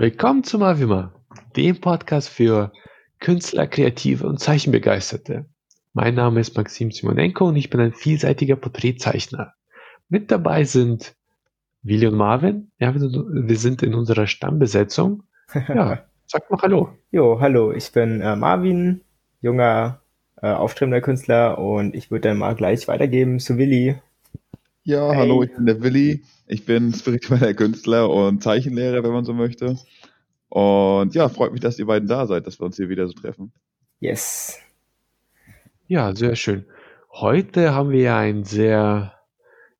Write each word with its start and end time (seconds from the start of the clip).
Willkommen 0.00 0.44
zum 0.44 0.62
Avima, 0.62 1.12
dem 1.56 1.78
Podcast 1.78 2.30
für 2.30 2.72
Künstler, 3.18 3.66
Kreative 3.66 4.26
und 4.26 4.40
Zeichenbegeisterte. 4.40 5.44
Mein 5.92 6.14
Name 6.14 6.40
ist 6.40 6.56
Maxim 6.56 6.90
Simonenko 6.90 7.48
und 7.48 7.56
ich 7.56 7.68
bin 7.68 7.80
ein 7.80 7.92
vielseitiger 7.92 8.56
Porträtzeichner. 8.56 9.52
Mit 10.08 10.30
dabei 10.30 10.64
sind 10.64 11.14
Willi 11.82 12.06
und 12.06 12.14
Marvin. 12.14 12.70
Ja, 12.78 12.94
wir 12.94 13.56
sind 13.58 13.82
in 13.82 13.92
unserer 13.94 14.26
Stammbesetzung. 14.26 15.24
Ja, 15.68 16.06
sag 16.24 16.50
mal 16.50 16.62
Hallo. 16.62 16.96
Jo, 17.10 17.38
hallo, 17.38 17.70
ich 17.70 17.92
bin 17.92 18.22
äh, 18.22 18.36
Marvin, 18.36 19.02
junger, 19.42 20.00
äh, 20.40 20.50
aufstrebender 20.50 21.02
Künstler 21.02 21.58
und 21.58 21.94
ich 21.94 22.10
würde 22.10 22.30
dann 22.30 22.38
mal 22.38 22.54
gleich 22.54 22.88
weitergeben 22.88 23.38
zu 23.38 23.58
Willi. 23.58 24.00
Ja, 24.90 25.12
hey. 25.12 25.18
hallo, 25.18 25.44
ich 25.44 25.54
bin 25.54 25.66
der 25.66 25.80
Willi. 25.84 26.24
Ich 26.48 26.66
bin 26.66 26.92
spiritueller 26.92 27.54
Künstler 27.54 28.10
und 28.10 28.42
Zeichenlehrer, 28.42 29.04
wenn 29.04 29.12
man 29.12 29.24
so 29.24 29.32
möchte. 29.32 29.78
Und 30.48 31.14
ja, 31.14 31.28
freut 31.28 31.52
mich, 31.52 31.60
dass 31.60 31.78
ihr 31.78 31.86
beiden 31.86 32.08
da 32.08 32.26
seid, 32.26 32.44
dass 32.48 32.58
wir 32.58 32.66
uns 32.66 32.74
hier 32.74 32.88
wieder 32.88 33.06
so 33.06 33.12
treffen. 33.12 33.52
Yes. 34.00 34.58
Ja, 35.86 36.12
sehr 36.16 36.34
schön. 36.34 36.64
Heute 37.12 37.72
haben 37.72 37.90
wir 37.90 38.00
ja 38.00 38.18
ein 38.18 38.42
sehr, 38.42 39.14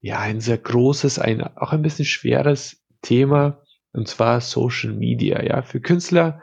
ja, 0.00 0.20
ein 0.20 0.40
sehr 0.40 0.58
großes, 0.58 1.18
ein 1.18 1.42
auch 1.56 1.72
ein 1.72 1.82
bisschen 1.82 2.04
schweres 2.04 2.80
Thema, 3.02 3.62
und 3.92 4.06
zwar 4.06 4.40
Social 4.40 4.92
Media. 4.92 5.42
Ja, 5.42 5.62
für 5.62 5.80
Künstler 5.80 6.40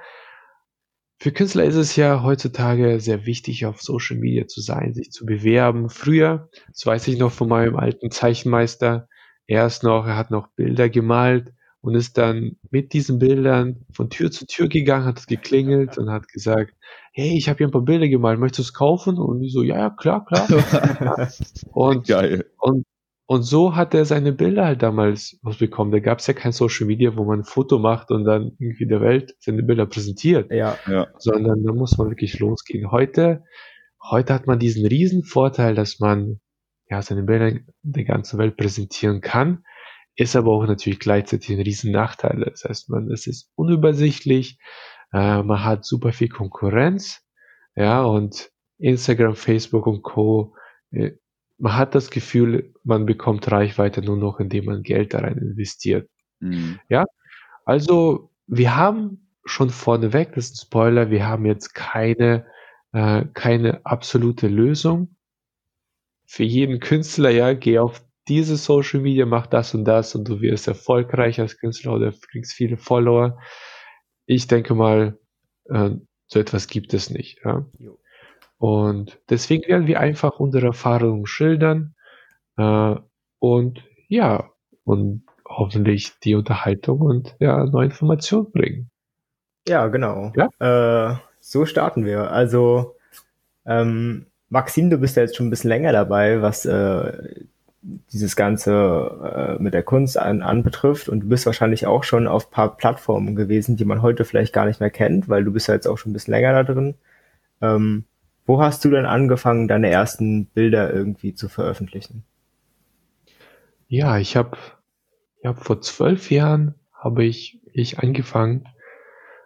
für 1.20 1.32
Künstler 1.32 1.64
ist 1.64 1.76
es 1.76 1.96
ja 1.96 2.22
heutzutage 2.24 3.00
sehr 3.00 3.26
wichtig, 3.26 3.66
auf 3.66 3.82
Social 3.82 4.18
Media 4.18 4.48
zu 4.48 4.62
sein, 4.62 4.94
sich 4.94 5.12
zu 5.12 5.26
bewerben. 5.26 5.90
Früher, 5.90 6.50
das 6.68 6.86
weiß 6.86 7.08
ich 7.08 7.18
noch 7.18 7.32
von 7.32 7.50
meinem 7.50 7.76
alten 7.76 8.12
Zeichenmeister, 8.12 9.08
er 9.48 9.66
ist 9.66 9.84
noch, 9.84 10.06
er 10.06 10.18
hat 10.18 10.30
noch 10.30 10.50
Bilder 10.50 10.90
gemalt 10.90 11.54
und 11.82 11.96
ist 11.96 12.18
dann 12.18 12.58
mit 12.70 12.94
diesen 12.94 13.18
Bildern 13.18 13.86
von 13.94 14.10
Tür 14.10 14.30
zu 14.30 14.46
Tür 14.46 14.68
gegangen, 14.68 15.06
hat 15.06 15.26
geklingelt 15.28 15.98
und 15.98 16.10
hat 16.12 16.28
gesagt, 16.28 16.74
hey, 17.14 17.36
ich 17.38 17.50
habe 17.50 17.58
hier 17.58 17.68
ein 17.68 17.72
paar 17.72 17.82
Bilder 17.82 18.10
gemalt, 18.10 18.40
möchtest 18.40 18.60
du 18.60 18.64
es 18.64 18.74
kaufen? 18.74 19.18
Und 19.18 19.42
ich 19.42 19.54
so, 19.54 19.64
ja, 19.64 19.78
ja, 19.78 19.90
klar, 19.90 20.26
klar. 20.26 20.48
und, 21.72 22.08
Geil. 22.08 22.46
und 22.58 22.86
und 23.30 23.44
so 23.44 23.76
hat 23.76 23.94
er 23.94 24.06
seine 24.06 24.32
Bilder 24.32 24.66
halt 24.66 24.82
damals 24.82 25.38
bekommen. 25.60 25.92
Da 25.92 26.00
gab 26.00 26.20
es 26.20 26.28
ja 26.28 26.34
kein 26.34 26.54
Social 26.54 26.88
Media, 26.88 27.14
wo 27.18 27.26
man 27.26 27.42
ein 27.42 27.44
Foto 27.44 27.78
macht 27.78 28.10
und 28.10 28.24
dann 28.24 28.54
irgendwie 28.58 28.88
der 28.88 29.02
Welt 29.02 29.36
seine 29.40 29.64
Bilder 29.64 29.86
präsentiert. 29.86 30.50
Ja. 30.50 30.78
ja. 30.88 31.08
Sondern 31.18 31.62
da 31.66 31.74
muss 31.74 31.98
man 31.98 32.10
wirklich 32.10 32.40
losgehen. 32.40 32.90
Heute, 32.90 33.44
heute 34.02 34.34
hat 34.34 34.48
man 34.48 34.60
diesen 34.60 34.86
riesen 34.88 35.24
Vorteil, 35.26 35.76
dass 35.76 36.00
man 36.00 36.40
ja 36.90 37.02
seine 37.02 37.24
Bilder 37.24 37.60
der 37.82 38.06
ganzen 38.06 38.40
Welt 38.40 38.56
präsentieren 38.56 39.20
kann. 39.20 39.66
Ist 40.16 40.38
aber 40.38 40.54
auch 40.54 40.66
natürlich 40.66 41.00
gleichzeitig 41.00 41.50
ein 41.50 41.62
riesen 41.62 41.92
Nachteil. 41.92 42.46
Das 42.50 42.64
heißt, 42.64 42.90
man, 42.90 43.12
es 43.12 43.28
ist 43.28 43.52
unübersichtlich, 43.56 44.58
äh, 45.12 45.44
man 45.44 45.66
hat 45.66 45.84
super 45.84 46.14
viel 46.14 46.30
Konkurrenz, 46.30 47.26
ja, 47.76 48.04
und 48.04 48.52
Instagram, 48.78 49.36
Facebook 49.36 49.86
und 49.86 50.02
Co. 50.02 50.56
Man 51.58 51.76
hat 51.76 51.96
das 51.96 52.12
Gefühl, 52.12 52.74
man 52.84 53.06
bekommt 53.06 53.52
Reichweite 53.52 54.02
nur 54.02 54.18
noch, 54.18 54.40
indem 54.40 54.66
man 54.66 54.84
Geld 54.84 55.14
da 55.14 55.20
rein 55.20 55.38
investiert. 55.38 56.10
Mhm. 56.40 56.80
Ja, 56.90 57.06
also 57.66 58.32
wir 58.48 58.76
haben 58.76 59.30
schon 59.46 59.70
vorneweg, 59.70 60.34
das 60.36 60.46
ist 60.46 60.54
ein 60.54 60.66
Spoiler, 60.68 61.10
wir 61.10 61.28
haben 61.28 61.46
jetzt 61.46 61.74
keine, 61.74 62.46
äh, 62.94 63.26
keine 63.34 63.86
absolute 63.86 64.48
Lösung. 64.48 65.16
Für 66.26 66.44
jeden 66.44 66.80
Künstler, 66.80 67.30
ja, 67.30 67.54
geh 67.54 67.80
auf 67.80 68.04
diese 68.28 68.58
Social 68.58 69.00
Media, 69.00 69.26
mach 69.26 69.48
das 69.48 69.74
und 69.74 69.86
das 69.86 70.14
und 70.16 70.28
du 70.28 70.42
wirst 70.42 70.68
erfolgreich 70.68 71.40
als 71.40 71.58
Künstler 71.58 71.94
oder 71.94 72.12
kriegst 72.12 72.54
viele 72.54 72.78
Follower. 72.78 73.40
Ich 74.26 74.48
denke 74.48 74.76
mal, 74.76 75.18
äh, 75.66 75.92
so 76.28 76.40
etwas 76.40 76.68
gibt 76.68 76.94
es 76.94 77.10
nicht. 77.10 77.40
Ja. 77.46 77.66
Jo. 77.80 77.98
Und 78.60 79.20
deswegen 79.30 79.68
werden 79.68 79.88
wir 79.88 80.00
einfach 80.00 80.40
unsere 80.40 80.68
Erfahrungen 80.68 81.28
schildern 81.28 81.94
äh, 82.58 82.96
und 83.40 83.84
ja, 84.08 84.50
und 84.84 85.24
hoffentlich 85.48 86.20
die 86.20 86.36
Unterhaltung 86.36 87.02
und 87.02 87.36
ja, 87.40 87.66
neue 87.66 87.86
Informationen 87.86 88.52
bringen. 88.52 88.90
Ja, 89.68 89.88
genau. 89.88 90.32
Ja? 90.36 91.12
Äh, 91.12 91.18
so 91.40 91.66
starten 91.66 92.06
wir. 92.06 92.32
Also, 92.32 92.96
ähm, 93.66 94.28
Maxim, 94.50 94.90
du 94.90 94.98
bist 94.98 95.18
ja 95.18 95.24
jetzt 95.24 95.36
schon 95.36 95.48
ein 95.48 95.50
bisschen 95.50 95.70
länger 95.70 95.92
dabei, 95.92 96.42
was 96.42 96.66
äh, 96.66 97.46
dieses 98.12 98.36
Ganze 98.36 99.58
äh, 99.60 99.62
mit 99.62 99.74
der 99.74 99.84
Kunst 99.84 100.18
an, 100.18 100.42
anbetrifft 100.42 101.10
und 101.10 101.22
du 101.22 101.30
bist 101.30 101.46
wahrscheinlich 101.46 101.86
auch 101.86 102.04
schon 102.04 102.28
auf 102.28 102.50
paar 102.50 102.76
Plattformen 102.76 103.36
gewesen, 103.36 103.78
die 103.78 103.86
man 103.86 104.02
heute 104.02 104.26
vielleicht 104.26 104.54
gar 104.54 104.66
nicht 104.66 104.80
mehr 104.80 104.90
kennt, 104.90 105.30
weil 105.30 105.44
du 105.44 105.52
bist 105.52 105.68
ja 105.68 105.74
jetzt 105.74 105.88
auch 105.88 105.98
schon 105.98 106.12
ein 106.12 106.14
bisschen 106.14 106.34
länger 106.34 106.54
da 106.54 106.64
drin. 106.64 106.96
Ähm, 107.62 108.06
wo 108.48 108.62
hast 108.62 108.84
du 108.86 108.90
denn 108.90 109.06
angefangen, 109.06 109.68
deine 109.68 109.90
ersten 109.90 110.46
Bilder 110.48 110.92
irgendwie 110.92 111.36
zu 111.36 111.50
veröffentlichen? 111.50 112.24
Ja, 113.90 114.18
ich 114.18 114.36
habe 114.36 114.58
ich 115.40 115.46
hab 115.46 115.64
vor 115.64 115.82
zwölf 115.82 116.32
Jahren 116.32 116.76
habe 116.94 117.26
ich, 117.26 117.60
ich 117.74 118.00
angefangen, 118.00 118.66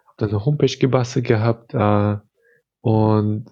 habe 0.06 0.16
dann 0.18 0.30
eine 0.30 0.44
Homepage 0.44 0.78
gebastelt 0.78 1.26
gehabt 1.26 1.74
äh, 1.74 2.16
und 2.80 3.46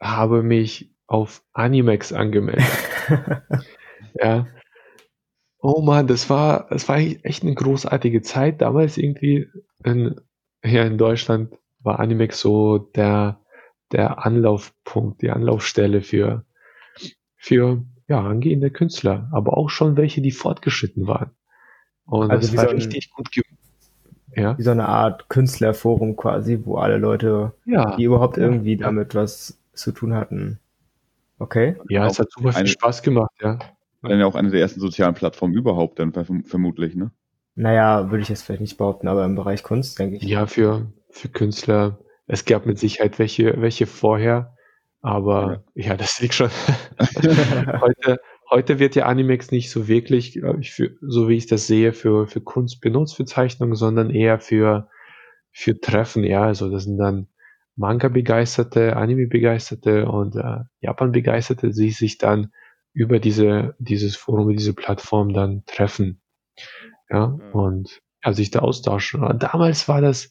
habe 0.00 0.42
mich 0.42 0.90
auf 1.06 1.42
Animex 1.52 2.12
angemeldet. 2.12 2.64
ja. 4.14 4.46
Oh 5.58 5.80
man, 5.80 6.06
das 6.06 6.28
war, 6.28 6.66
das 6.70 6.88
war 6.88 6.98
echt 6.98 7.42
eine 7.42 7.54
großartige 7.54 8.22
Zeit. 8.22 8.60
Damals 8.60 8.98
irgendwie 8.98 9.48
in, 9.84 10.20
hier 10.62 10.84
in 10.84 10.98
Deutschland 10.98 11.54
war 11.80 11.98
Animex 11.98 12.40
so 12.40 12.78
der 12.78 13.41
der 13.92 14.24
Anlaufpunkt, 14.24 15.22
die 15.22 15.30
Anlaufstelle 15.30 16.02
für, 16.02 16.44
für 17.36 17.84
ja, 18.08 18.20
angehende 18.20 18.70
Künstler, 18.70 19.28
aber 19.32 19.56
auch 19.56 19.70
schon 19.70 19.96
welche, 19.96 20.20
die 20.20 20.32
fortgeschritten 20.32 21.06
waren. 21.06 21.30
Und 22.04 22.30
also 22.30 22.48
das 22.48 22.56
war 22.56 22.70
so 22.70 22.74
richtig 22.74 23.10
gut 23.10 23.28
ja. 24.34 24.56
Wie 24.56 24.62
so 24.62 24.70
eine 24.70 24.88
Art 24.88 25.28
Künstlerforum 25.28 26.16
quasi, 26.16 26.60
wo 26.64 26.76
alle 26.76 26.96
Leute, 26.96 27.52
ja, 27.66 27.96
die 27.96 28.04
überhaupt 28.04 28.38
irgendwie 28.38 28.76
ja. 28.76 28.86
damit 28.86 29.14
was 29.14 29.58
zu 29.74 29.92
tun 29.92 30.14
hatten. 30.14 30.58
Okay. 31.38 31.76
Ja, 31.88 32.06
es 32.06 32.18
hat 32.18 32.30
super 32.30 32.52
viel 32.52 32.66
Spaß 32.66 33.02
gemacht, 33.02 33.32
ja. 33.40 33.58
Dann 34.00 34.18
ja 34.18 34.26
auch 34.26 34.34
eine 34.34 34.50
der 34.50 34.60
ersten 34.60 34.80
sozialen 34.80 35.14
Plattformen 35.14 35.54
überhaupt, 35.54 35.98
dann 35.98 36.12
vermutlich, 36.12 36.94
ne? 36.94 37.10
Naja, 37.54 38.10
würde 38.10 38.22
ich 38.22 38.28
jetzt 38.30 38.42
vielleicht 38.42 38.62
nicht 38.62 38.78
behaupten, 38.78 39.06
aber 39.06 39.24
im 39.24 39.34
Bereich 39.34 39.62
Kunst, 39.62 39.98
denke 39.98 40.16
ich. 40.16 40.22
Ja, 40.22 40.46
für, 40.46 40.86
für 41.10 41.28
Künstler 41.28 41.98
es 42.32 42.46
gab 42.46 42.64
mit 42.64 42.78
Sicherheit 42.78 43.18
welche, 43.18 43.60
welche 43.60 43.86
vorher, 43.86 44.56
aber 45.02 45.64
ja, 45.74 45.88
ja 45.88 45.96
das 45.98 46.18
liegt 46.18 46.32
schon. 46.32 46.48
heute, 47.80 48.20
heute 48.50 48.78
wird 48.78 48.94
ja 48.96 49.04
Animex 49.04 49.50
nicht 49.50 49.70
so 49.70 49.86
wirklich, 49.86 50.40
ich, 50.58 50.72
für, 50.72 50.96
so 51.02 51.28
wie 51.28 51.36
ich 51.36 51.46
das 51.46 51.66
sehe, 51.66 51.92
für, 51.92 52.26
für 52.26 52.40
Kunst 52.40 52.80
benutzt, 52.80 53.16
für 53.16 53.26
Zeichnungen, 53.26 53.74
sondern 53.74 54.08
eher 54.08 54.40
für, 54.40 54.88
für 55.50 55.78
Treffen, 55.78 56.24
ja. 56.24 56.44
Also 56.44 56.70
das 56.70 56.84
sind 56.84 56.96
dann 56.96 57.28
Manga-Begeisterte, 57.76 58.96
Anime-Begeisterte 58.96 60.08
und 60.08 60.34
äh, 60.34 60.60
Japan-Begeisterte, 60.80 61.68
die 61.68 61.90
sich 61.90 62.16
dann 62.16 62.50
über 62.94 63.18
diese, 63.18 63.74
dieses 63.78 64.16
Forum, 64.16 64.44
über 64.44 64.54
diese 64.54 64.72
Plattform 64.72 65.34
dann 65.34 65.64
treffen. 65.66 66.22
Ja, 67.10 67.26
mhm. 67.26 67.52
und 67.52 68.00
ja, 68.24 68.32
sich 68.32 68.50
da 68.50 68.60
austauschen. 68.60 69.22
Und 69.22 69.42
damals 69.42 69.86
war 69.86 70.00
das, 70.00 70.30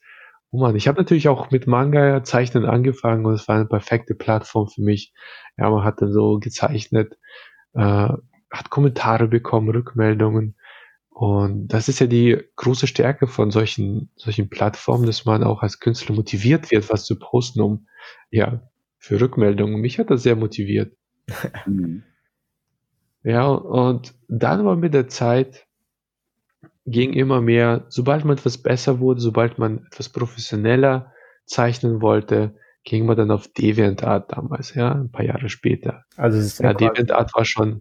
Oh 0.51 0.59
man, 0.59 0.75
ich 0.75 0.87
habe 0.87 0.99
natürlich 0.99 1.29
auch 1.29 1.49
mit 1.51 1.65
Manga-Zeichnen 1.65 2.65
angefangen 2.65 3.25
und 3.25 3.33
es 3.33 3.47
war 3.47 3.55
eine 3.55 3.65
perfekte 3.65 4.15
Plattform 4.15 4.67
für 4.67 4.81
mich. 4.81 5.13
Ja, 5.57 5.69
man 5.69 5.85
hat 5.85 6.01
dann 6.01 6.11
so 6.11 6.39
gezeichnet, 6.39 7.17
äh, 7.73 7.79
hat 8.51 8.69
Kommentare 8.69 9.29
bekommen, 9.29 9.69
Rückmeldungen. 9.69 10.57
Und 11.09 11.69
das 11.69 11.87
ist 11.87 11.99
ja 11.99 12.07
die 12.07 12.37
große 12.57 12.87
Stärke 12.87 13.27
von 13.27 13.51
solchen, 13.51 14.09
solchen 14.15 14.49
Plattformen, 14.49 15.05
dass 15.05 15.23
man 15.25 15.43
auch 15.43 15.61
als 15.61 15.79
Künstler 15.79 16.15
motiviert 16.15 16.69
wird, 16.71 16.89
was 16.89 17.05
zu 17.05 17.17
posten, 17.17 17.61
um, 17.61 17.87
ja, 18.29 18.61
für 18.97 19.21
Rückmeldungen. 19.21 19.79
Mich 19.79 19.99
hat 19.99 20.09
das 20.09 20.23
sehr 20.23 20.35
motiviert. 20.35 20.95
Mhm. 21.65 22.03
Ja, 23.23 23.47
und 23.49 24.15
dann 24.27 24.65
war 24.65 24.75
mit 24.75 24.95
der 24.95 25.07
Zeit 25.07 25.67
ging 26.85 27.13
immer 27.13 27.41
mehr, 27.41 27.85
sobald 27.89 28.25
man 28.25 28.37
etwas 28.37 28.57
besser 28.57 28.99
wurde, 28.99 29.21
sobald 29.21 29.59
man 29.59 29.85
etwas 29.91 30.09
professioneller 30.09 31.13
zeichnen 31.45 32.01
wollte, 32.01 32.55
ging 32.83 33.05
man 33.05 33.15
dann 33.15 33.31
auf 33.31 33.47
DeviantArt 33.47 34.31
damals, 34.31 34.73
ja, 34.73 34.93
ein 34.93 35.11
paar 35.11 35.25
Jahre 35.25 35.49
später. 35.49 36.05
Also 36.15 36.39
es 36.39 36.45
ist 36.45 36.59
ja, 36.59 36.73
DeviantArt 36.73 37.35
war 37.35 37.45
schon 37.45 37.79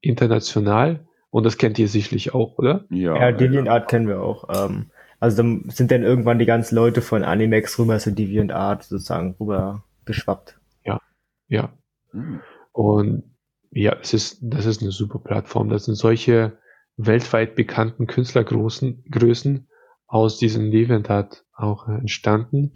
international 0.00 1.06
und 1.30 1.44
das 1.44 1.56
kennt 1.56 1.78
ihr 1.78 1.88
sicherlich 1.88 2.34
auch, 2.34 2.58
oder? 2.58 2.84
Ja, 2.90 3.16
ja 3.16 3.32
DeviantArt 3.32 3.88
kennen 3.88 4.08
wir 4.08 4.20
auch. 4.20 4.48
Ähm, 4.54 4.90
also 5.20 5.38
dann 5.38 5.70
sind 5.70 5.90
dann 5.90 6.02
irgendwann 6.02 6.38
die 6.38 6.46
ganzen 6.46 6.74
Leute 6.74 7.00
von 7.00 7.22
Animex 7.22 7.78
rüber 7.78 7.98
zu 7.98 8.12
DeviantArt 8.12 8.84
sozusagen 8.84 9.36
rüber 9.40 9.84
geschwappt. 10.04 10.58
Ja, 10.84 11.00
ja. 11.48 11.72
Mhm. 12.12 12.40
Und 12.72 13.22
ja, 13.70 13.96
es 14.02 14.12
ist, 14.12 14.38
das 14.42 14.66
ist 14.66 14.82
eine 14.82 14.90
super 14.90 15.18
Plattform. 15.18 15.70
Das 15.70 15.86
sind 15.86 15.94
solche 15.94 16.58
weltweit 16.96 17.54
bekannten 17.54 18.06
Künstlergrößen 18.06 19.04
Größen 19.10 19.68
aus 20.06 20.38
diesem 20.38 20.70
DeviantArt 20.70 21.44
auch 21.54 21.88
entstanden. 21.88 22.74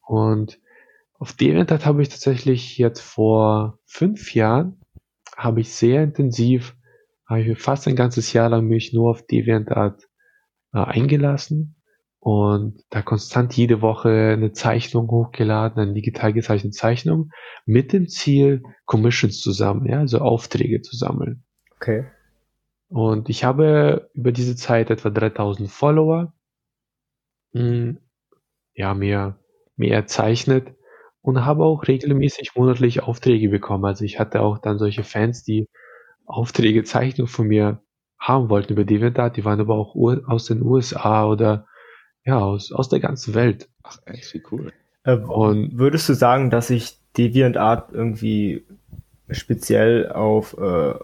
Und 0.00 0.58
auf 1.14 1.32
DeviantArt 1.32 1.86
habe 1.86 2.02
ich 2.02 2.08
tatsächlich 2.08 2.78
jetzt 2.78 3.00
vor 3.00 3.78
fünf 3.86 4.34
Jahren, 4.34 4.80
habe 5.36 5.60
ich 5.60 5.72
sehr 5.72 6.02
intensiv, 6.02 6.76
habe 7.26 7.42
ich 7.42 7.58
fast 7.58 7.86
ein 7.88 7.96
ganzes 7.96 8.32
Jahr 8.32 8.48
lang 8.48 8.66
mich 8.66 8.92
nur 8.92 9.10
auf 9.10 9.26
DeviantArt 9.26 10.02
äh, 10.72 10.78
eingelassen 10.78 11.76
und 12.18 12.82
da 12.88 13.02
konstant 13.02 13.54
jede 13.54 13.82
Woche 13.82 14.32
eine 14.32 14.52
Zeichnung 14.52 15.08
hochgeladen, 15.10 15.78
eine 15.78 15.92
digital 15.92 16.32
gezeichnete 16.32 16.74
Zeichnung 16.74 17.30
mit 17.66 17.92
dem 17.92 18.08
Ziel, 18.08 18.62
Commissions 18.86 19.40
zu 19.40 19.52
sammeln, 19.52 19.90
ja, 19.90 19.98
also 19.98 20.18
Aufträge 20.18 20.80
zu 20.80 20.96
sammeln. 20.96 21.44
Okay. 21.76 22.06
Und 22.94 23.28
ich 23.28 23.42
habe 23.42 24.08
über 24.14 24.30
diese 24.30 24.54
Zeit 24.54 24.88
etwa 24.88 25.10
3000 25.10 25.68
Follower, 25.68 26.32
mh, 27.52 27.60
hm, 27.60 27.98
ja, 28.72 28.94
mehr, 28.94 29.36
mehr 29.74 29.96
erzeichnet 29.96 30.68
und 31.20 31.44
habe 31.44 31.64
auch 31.64 31.88
regelmäßig 31.88 32.54
monatlich 32.54 33.02
Aufträge 33.02 33.48
bekommen. 33.48 33.84
Also 33.84 34.04
ich 34.04 34.20
hatte 34.20 34.42
auch 34.42 34.58
dann 34.58 34.78
solche 34.78 35.02
Fans, 35.02 35.42
die 35.42 35.68
Aufträge, 36.24 36.84
Zeichnung 36.84 37.26
von 37.26 37.48
mir 37.48 37.82
haben 38.16 38.48
wollten 38.48 38.74
über 38.74 38.84
DeviantArt, 38.84 39.38
die 39.38 39.44
waren 39.44 39.58
aber 39.58 39.74
auch 39.74 39.96
aus 40.28 40.46
den 40.46 40.62
USA 40.62 41.26
oder 41.26 41.66
ja, 42.24 42.38
aus, 42.38 42.70
aus 42.70 42.90
der 42.90 43.00
ganzen 43.00 43.34
Welt. 43.34 43.68
Ach, 43.82 43.98
echt, 44.04 44.32
wie 44.34 44.42
cool. 44.52 44.72
Äh, 45.02 45.16
und 45.16 45.76
würdest 45.76 46.08
du 46.08 46.14
sagen, 46.14 46.48
dass 46.48 46.68
sich 46.68 46.96
DeviantArt 47.16 47.92
irgendwie 47.92 48.64
speziell 49.30 50.12
auf, 50.12 50.56
äh, 50.58 50.94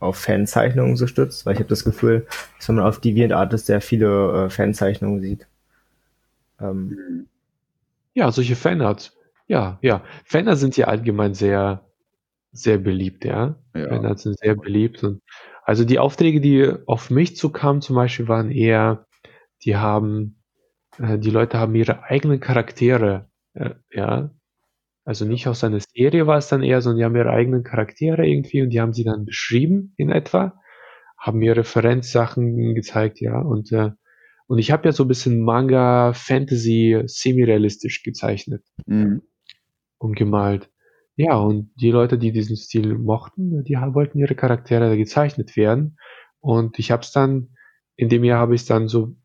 auf 0.00 0.16
Fanzeichnungen 0.16 0.96
so 0.96 1.06
stützt? 1.06 1.46
Weil 1.46 1.54
ich 1.54 1.60
habe 1.60 1.68
das 1.68 1.84
Gefühl, 1.84 2.26
dass 2.56 2.68
wenn 2.68 2.76
man 2.76 2.86
auf 2.86 3.00
DeviantArt 3.00 3.52
ist, 3.52 3.66
sehr 3.66 3.80
viele 3.80 4.46
äh, 4.46 4.50
Fanzeichnungen 4.50 5.20
sieht. 5.20 5.46
Ähm. 6.60 7.26
Ja, 8.14 8.32
solche 8.32 8.56
Fanarts. 8.56 9.16
Ja, 9.46 9.78
ja. 9.82 10.02
Fanarts 10.24 10.60
sind 10.60 10.76
ja 10.76 10.88
allgemein 10.88 11.34
sehr, 11.34 11.84
sehr 12.52 12.78
beliebt, 12.78 13.24
ja. 13.24 13.54
ja. 13.74 13.88
Fanarts 13.88 14.24
sind 14.24 14.38
sehr 14.38 14.56
beliebt. 14.56 15.04
Und 15.04 15.22
also 15.62 15.84
die 15.84 16.00
Aufträge, 16.00 16.40
die 16.40 16.72
auf 16.86 17.10
mich 17.10 17.36
zukamen, 17.36 17.82
zum 17.82 17.94
Beispiel, 17.94 18.26
waren 18.26 18.50
eher 18.50 19.06
die 19.64 19.76
haben, 19.76 20.36
äh, 20.98 21.18
die 21.18 21.30
Leute 21.30 21.58
haben 21.58 21.74
ihre 21.74 22.04
eigenen 22.04 22.40
Charaktere, 22.40 23.28
äh, 23.54 23.70
ja. 23.92 24.30
Also 25.04 25.24
nicht 25.24 25.46
aus 25.48 25.64
einer 25.64 25.80
Serie 25.80 26.26
war 26.26 26.38
es 26.38 26.48
dann 26.48 26.62
eher, 26.62 26.82
sondern 26.82 26.98
die 26.98 27.04
haben 27.04 27.16
ihre 27.16 27.30
eigenen 27.30 27.62
Charaktere 27.62 28.26
irgendwie 28.26 28.62
und 28.62 28.70
die 28.70 28.80
haben 28.80 28.92
sie 28.92 29.04
dann 29.04 29.24
beschrieben 29.24 29.94
in 29.96 30.10
etwa, 30.10 30.60
haben 31.16 31.38
mir 31.38 31.56
Referenzsachen 31.56 32.74
gezeigt, 32.74 33.20
ja. 33.20 33.40
Und, 33.40 33.72
äh, 33.72 33.90
und 34.46 34.58
ich 34.58 34.70
habe 34.70 34.88
ja 34.88 34.92
so 34.92 35.04
ein 35.04 35.08
bisschen 35.08 35.40
Manga, 35.42 36.12
Fantasy, 36.12 37.02
semi-realistisch 37.06 38.02
gezeichnet 38.02 38.64
mhm. 38.86 39.22
und 39.98 40.16
gemalt. 40.16 40.70
Ja, 41.16 41.36
und 41.36 41.70
die 41.76 41.90
Leute, 41.90 42.18
die 42.18 42.32
diesen 42.32 42.56
Stil 42.56 42.96
mochten, 42.96 43.62
die 43.64 43.74
wollten 43.74 44.18
ihre 44.18 44.34
Charaktere 44.34 44.96
gezeichnet 44.96 45.56
werden. 45.56 45.98
Und 46.40 46.78
ich 46.78 46.90
habe 46.90 47.02
es 47.02 47.12
dann, 47.12 47.50
in 47.96 48.08
dem 48.08 48.24
Jahr 48.24 48.38
habe 48.38 48.54
ich 48.54 48.62
es 48.62 48.66
dann 48.66 48.88
so 48.88 49.16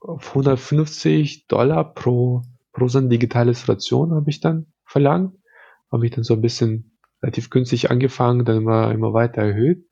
auf 0.00 0.28
150 0.28 1.46
Dollar 1.46 1.94
pro, 1.94 2.42
pro 2.72 2.88
so 2.88 2.98
eine 2.98 3.08
digitale 3.08 3.50
Illustration 3.50 4.12
habe 4.12 4.30
ich 4.30 4.40
dann 4.40 4.66
verlangt. 4.88 5.34
Habe 5.92 6.06
ich 6.06 6.12
dann 6.12 6.24
so 6.24 6.34
ein 6.34 6.40
bisschen 6.40 6.98
relativ 7.22 7.50
günstig 7.50 7.90
angefangen, 7.90 8.44
dann 8.44 8.58
immer, 8.58 8.92
immer 8.92 9.12
weiter 9.12 9.42
erhöht. 9.42 9.84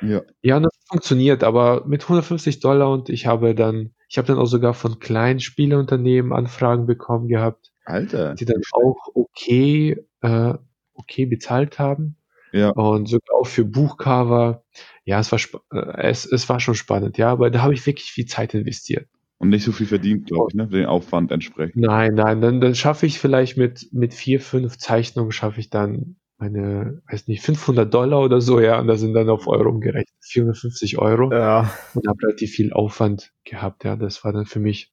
Ja. 0.00 0.22
Ja, 0.42 0.60
das 0.60 0.72
funktioniert, 0.88 1.42
aber 1.42 1.84
mit 1.86 2.02
150 2.02 2.60
Dollar 2.60 2.90
und 2.92 3.08
ich 3.08 3.26
habe 3.26 3.54
dann, 3.54 3.94
ich 4.08 4.18
habe 4.18 4.28
dann 4.28 4.38
auch 4.38 4.46
sogar 4.46 4.74
von 4.74 5.00
kleinen 5.00 5.40
Spieleunternehmen 5.40 6.32
Anfragen 6.32 6.86
bekommen 6.86 7.28
gehabt, 7.28 7.72
Alter. 7.84 8.34
die 8.34 8.44
dann 8.44 8.62
auch 8.72 8.96
okay, 9.14 10.04
äh, 10.20 10.54
okay 10.94 11.26
bezahlt 11.26 11.78
haben. 11.78 12.16
Ja. 12.52 12.70
Und 12.70 13.06
sogar 13.06 13.36
auch 13.38 13.46
für 13.46 13.64
Buchcover. 13.64 14.64
Ja, 15.04 15.20
es 15.20 15.32
war, 15.32 15.38
äh, 15.72 16.08
es, 16.08 16.24
es 16.24 16.48
war 16.48 16.60
schon 16.60 16.74
spannend, 16.74 17.18
ja, 17.18 17.30
aber 17.30 17.50
da 17.50 17.62
habe 17.62 17.74
ich 17.74 17.84
wirklich 17.86 18.10
viel 18.10 18.26
Zeit 18.26 18.54
investiert. 18.54 19.08
Und 19.38 19.50
nicht 19.50 19.64
so 19.64 19.70
viel 19.72 19.86
verdient, 19.86 20.26
glaube 20.26 20.48
ich, 20.50 20.54
ne? 20.54 20.66
Den 20.66 20.86
Aufwand 20.86 21.30
entsprechend. 21.30 21.76
Nein, 21.76 22.14
nein, 22.14 22.40
dann, 22.40 22.60
dann 22.60 22.74
schaffe 22.74 23.06
ich 23.06 23.20
vielleicht 23.20 23.56
mit, 23.56 23.88
mit 23.92 24.12
vier, 24.12 24.40
fünf 24.40 24.78
Zeichnungen 24.78 25.30
schaffe 25.30 25.60
ich 25.60 25.70
dann 25.70 26.16
meine, 26.38 27.02
weiß 27.10 27.26
nicht, 27.26 27.42
500 27.42 27.92
Dollar 27.92 28.20
oder 28.20 28.40
so, 28.40 28.60
ja, 28.60 28.78
und 28.78 28.86
da 28.86 28.96
sind 28.96 29.12
dann 29.12 29.28
auf 29.28 29.48
Euro 29.48 29.70
umgerechnet 29.70 30.14
450 30.20 30.98
Euro. 30.98 31.32
Ja. 31.32 31.72
Und 31.94 32.06
habe 32.06 32.22
relativ 32.22 32.52
viel 32.52 32.72
Aufwand 32.72 33.32
gehabt, 33.44 33.84
ja, 33.84 33.96
das 33.96 34.24
war 34.24 34.32
dann 34.32 34.46
für 34.46 34.60
mich, 34.60 34.92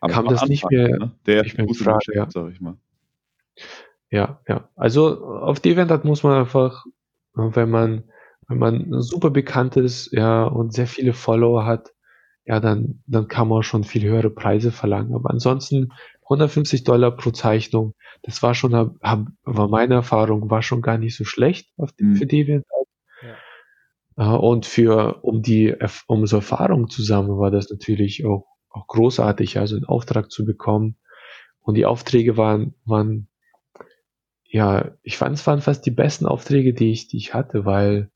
Aber 0.00 0.12
kam 0.12 0.24
das 0.26 0.42
Anfang, 0.42 0.48
nicht 0.48 0.70
mehr, 0.70 0.88
ne? 0.88 1.12
Der 1.26 1.42
nicht 1.42 1.58
mehr 1.58 1.66
in 1.66 1.74
Frage, 1.74 2.14
ja. 2.14 2.30
Sag 2.30 2.52
ich 2.52 2.60
mal. 2.60 2.76
Ja, 4.10 4.40
ja. 4.48 4.68
Also 4.76 5.24
auf 5.24 5.60
die 5.60 5.70
Event 5.70 5.90
hat 5.90 6.04
muss 6.04 6.22
man 6.22 6.38
einfach, 6.38 6.84
wenn 7.34 7.70
man, 7.70 8.04
wenn 8.48 8.58
man 8.58 9.00
super 9.00 9.30
bekannt 9.30 9.76
ist, 9.76 10.12
ja, 10.12 10.44
und 10.44 10.72
sehr 10.72 10.86
viele 10.86 11.12
Follower 11.12 11.64
hat, 11.64 11.92
ja, 12.44 12.60
dann, 12.60 13.02
dann 13.06 13.28
kann 13.28 13.48
man 13.48 13.62
schon 13.62 13.84
viel 13.84 14.02
höhere 14.02 14.30
Preise 14.30 14.72
verlangen. 14.72 15.14
Aber 15.14 15.30
ansonsten 15.30 15.92
150 16.22 16.84
Dollar 16.84 17.10
pro 17.16 17.30
Zeichnung, 17.30 17.94
das 18.22 18.42
war 18.42 18.54
schon, 18.54 18.74
hab, 18.74 19.26
war 19.42 19.68
meine 19.68 19.94
Erfahrung, 19.94 20.50
war 20.50 20.62
schon 20.62 20.82
gar 20.82 20.98
nicht 20.98 21.16
so 21.16 21.24
schlecht 21.24 21.70
auf 21.76 21.92
die, 21.92 22.04
mhm. 22.04 22.16
für 22.16 22.26
DeviantArt. 22.26 22.86
Ja. 24.16 24.34
Und 24.34 24.66
für, 24.66 25.22
um 25.22 25.42
die, 25.42 25.74
um 26.06 26.26
so 26.26 26.36
Erfahrung 26.36 26.88
zu 26.88 27.02
sammeln, 27.02 27.38
war 27.38 27.50
das 27.50 27.70
natürlich 27.70 28.24
auch, 28.24 28.46
auch 28.68 28.86
großartig, 28.86 29.58
also 29.58 29.76
einen 29.76 29.86
Auftrag 29.86 30.30
zu 30.30 30.44
bekommen. 30.44 30.96
Und 31.60 31.74
die 31.74 31.86
Aufträge 31.86 32.36
waren, 32.36 32.74
waren, 32.84 33.28
ja, 34.44 34.92
ich 35.02 35.16
fand, 35.16 35.36
es 35.36 35.46
waren 35.46 35.60
fast 35.60 35.84
die 35.86 35.90
besten 35.90 36.26
Aufträge, 36.26 36.74
die 36.74 36.92
ich, 36.92 37.08
die 37.08 37.18
ich 37.18 37.34
hatte, 37.34 37.64
weil 37.64 38.10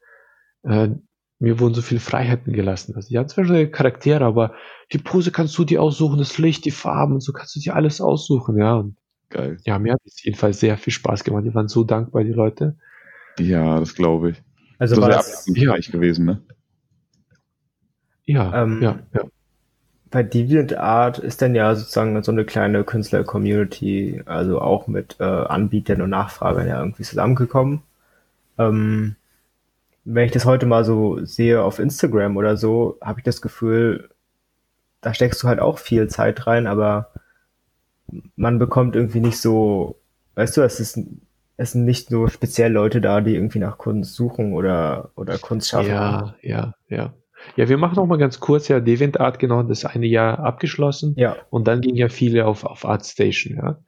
äh, 0.62 0.90
mir 1.38 1.60
wurden 1.60 1.74
so 1.74 1.82
viele 1.82 2.00
Freiheiten 2.00 2.52
gelassen. 2.52 2.94
Also 2.94 3.08
die 3.08 3.18
haben 3.18 3.28
zwar 3.28 3.44
schon 3.44 3.70
Charaktere, 3.70 4.24
aber 4.24 4.54
die 4.92 4.98
Pose 4.98 5.30
kannst 5.30 5.56
du 5.58 5.64
dir 5.64 5.82
aussuchen, 5.82 6.18
das 6.18 6.38
Licht, 6.38 6.64
die 6.64 6.70
Farben 6.70 7.14
und 7.14 7.22
so 7.22 7.32
kannst 7.32 7.54
du 7.56 7.60
dir 7.60 7.74
alles 7.74 8.00
aussuchen, 8.00 8.56
ja. 8.58 8.76
Und 8.76 8.96
Geil. 9.34 9.56
Ja, 9.64 9.80
mir 9.80 9.94
hat 9.94 10.00
es 10.04 10.22
jedenfalls 10.22 10.60
sehr 10.60 10.78
viel 10.78 10.92
Spaß 10.92 11.24
gemacht. 11.24 11.44
Die 11.44 11.54
waren 11.54 11.66
so 11.66 11.82
dankbar, 11.82 12.22
die 12.22 12.32
Leute. 12.32 12.76
Ja, 13.40 13.80
das 13.80 13.94
glaube 13.94 14.30
ich. 14.30 14.42
Also 14.78 14.94
das 14.94 15.02
war 15.02 15.08
das 15.10 15.46
ja. 15.52 15.76
gewesen, 15.90 16.26
ne? 16.26 16.40
Ja, 18.26 18.62
ähm, 18.62 18.80
ja, 18.80 19.00
ja. 19.12 19.22
Bei 20.10 20.22
DeviantArt 20.22 21.18
ist 21.18 21.42
dann 21.42 21.56
ja 21.56 21.74
sozusagen 21.74 22.22
so 22.22 22.30
eine 22.30 22.44
kleine 22.44 22.84
Künstler-Community, 22.84 24.22
also 24.24 24.60
auch 24.60 24.86
mit 24.86 25.16
äh, 25.18 25.24
Anbietern 25.24 26.00
und 26.02 26.10
Nachfragern 26.10 26.68
ja 26.68 26.78
irgendwie 26.78 27.02
zusammengekommen. 27.02 27.82
Ähm, 28.56 29.16
wenn 30.04 30.26
ich 30.26 30.32
das 30.32 30.44
heute 30.44 30.66
mal 30.66 30.84
so 30.84 31.24
sehe 31.24 31.62
auf 31.62 31.78
Instagram 31.78 32.36
oder 32.36 32.56
so, 32.56 32.98
habe 33.00 33.20
ich 33.20 33.24
das 33.24 33.40
Gefühl, 33.40 34.10
da 35.00 35.14
steckst 35.14 35.42
du 35.42 35.48
halt 35.48 35.60
auch 35.60 35.78
viel 35.78 36.08
Zeit 36.08 36.46
rein, 36.46 36.66
aber 36.66 37.10
man 38.36 38.58
bekommt 38.58 38.96
irgendwie 38.96 39.20
nicht 39.20 39.38
so, 39.38 40.00
weißt 40.34 40.56
du, 40.56 40.62
es 40.62 40.80
ist, 40.80 40.98
es 41.56 41.72
sind 41.72 41.84
nicht 41.84 42.08
so 42.08 42.26
speziell 42.26 42.72
Leute 42.72 43.00
da, 43.00 43.20
die 43.20 43.34
irgendwie 43.34 43.58
nach 43.58 43.78
Kunst 43.78 44.14
suchen 44.14 44.52
oder, 44.52 45.10
oder 45.16 45.38
Kunst 45.38 45.68
schaffen. 45.68 45.90
Ja, 45.90 46.34
ja, 46.42 46.74
ja. 46.88 47.14
Ja, 47.56 47.68
wir 47.68 47.76
machen 47.76 47.96
noch 47.96 48.06
mal 48.06 48.16
ganz 48.16 48.40
kurz, 48.40 48.68
ja, 48.68 48.80
DeviantArt 48.80 49.38
genau 49.38 49.62
das 49.62 49.84
eine 49.84 50.06
Jahr 50.06 50.38
abgeschlossen. 50.38 51.14
Ja. 51.18 51.36
Und 51.50 51.68
dann 51.68 51.82
ging 51.82 51.94
ja 51.94 52.08
viele 52.08 52.46
auf, 52.46 52.64
auf 52.64 52.86
ArtStation, 52.86 53.56
ja. 53.56 53.78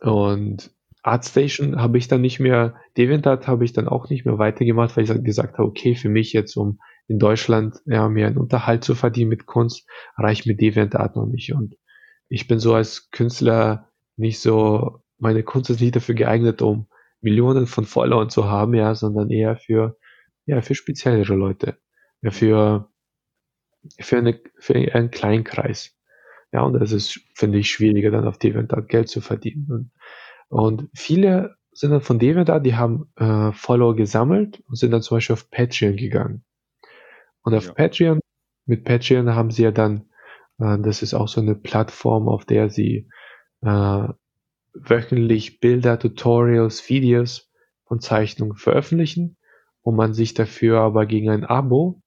Und 0.00 0.70
ArtStation 1.04 1.76
habe 1.76 1.98
ich 1.98 2.08
dann 2.08 2.22
nicht 2.22 2.40
mehr, 2.40 2.76
DeviantArt 2.96 3.46
habe 3.46 3.64
ich 3.66 3.74
dann 3.74 3.88
auch 3.88 4.08
nicht 4.08 4.24
mehr 4.24 4.38
weitergemacht, 4.38 4.96
weil 4.96 5.04
ich 5.04 5.22
gesagt 5.22 5.58
habe, 5.58 5.68
okay, 5.68 5.94
für 5.94 6.08
mich 6.08 6.32
jetzt, 6.32 6.56
um 6.56 6.80
in 7.06 7.18
Deutschland 7.18 7.76
ja, 7.84 8.08
mir 8.08 8.26
einen 8.26 8.38
Unterhalt 8.38 8.84
zu 8.84 8.94
verdienen 8.94 9.28
mit 9.28 9.44
Kunst, 9.44 9.86
reicht 10.16 10.46
mir 10.46 10.56
DeviantArt 10.56 11.14
noch 11.14 11.26
nicht. 11.26 11.52
Und 11.52 11.76
ich 12.28 12.48
bin 12.48 12.58
so 12.58 12.74
als 12.74 13.10
Künstler 13.10 13.90
nicht 14.16 14.40
so, 14.40 15.02
meine 15.18 15.42
Kunst 15.42 15.68
ist 15.68 15.82
nicht 15.82 15.94
dafür 15.94 16.14
geeignet, 16.14 16.62
um 16.62 16.88
Millionen 17.20 17.66
von 17.66 17.84
Followern 17.84 18.30
zu 18.30 18.46
haben, 18.46 18.72
ja, 18.72 18.94
sondern 18.94 19.30
eher 19.30 19.56
für, 19.56 19.98
ja, 20.46 20.62
für 20.62 20.74
speziellere 20.74 21.34
Leute. 21.34 21.76
Ja, 22.22 22.30
für, 22.30 22.88
für, 24.00 24.16
eine, 24.16 24.40
für 24.58 24.74
einen 24.74 25.10
kleinen 25.10 25.44
Kreis. 25.44 25.94
Ja, 26.50 26.62
und 26.62 26.72
das 26.72 26.92
ist, 26.92 27.20
finde 27.34 27.58
ich, 27.58 27.70
schwieriger, 27.70 28.10
dann 28.10 28.26
auf 28.26 28.38
DeviantArt 28.38 28.88
Geld 28.88 29.10
zu 29.10 29.20
verdienen. 29.20 29.66
Und 29.70 29.90
und 30.54 30.88
viele 30.94 31.56
sind 31.72 31.90
dann 31.90 32.00
von 32.00 32.20
dem 32.20 32.44
da, 32.44 32.60
die 32.60 32.76
haben 32.76 33.10
äh, 33.16 33.50
Follower 33.50 33.96
gesammelt 33.96 34.62
und 34.68 34.76
sind 34.76 34.92
dann 34.92 35.02
zum 35.02 35.16
Beispiel 35.16 35.34
auf 35.34 35.50
Patreon 35.50 35.96
gegangen. 35.96 36.44
Und 37.42 37.54
auf 37.54 37.66
ja. 37.66 37.72
Patreon, 37.72 38.20
mit 38.64 38.84
Patreon 38.84 39.34
haben 39.34 39.50
sie 39.50 39.64
ja 39.64 39.72
dann, 39.72 40.04
äh, 40.60 40.78
das 40.78 41.02
ist 41.02 41.12
auch 41.12 41.26
so 41.26 41.40
eine 41.40 41.56
Plattform, 41.56 42.28
auf 42.28 42.44
der 42.44 42.70
sie 42.70 43.08
äh, 43.62 44.08
wöchentlich 44.74 45.58
Bilder, 45.58 45.98
Tutorials, 45.98 46.88
Videos 46.88 47.50
und 47.82 48.04
Zeichnungen 48.04 48.56
veröffentlichen 48.56 49.36
und 49.82 49.96
man 49.96 50.14
sich 50.14 50.34
dafür 50.34 50.82
aber 50.82 51.04
gegen 51.04 51.30
ein 51.30 51.44
Abo, 51.44 52.00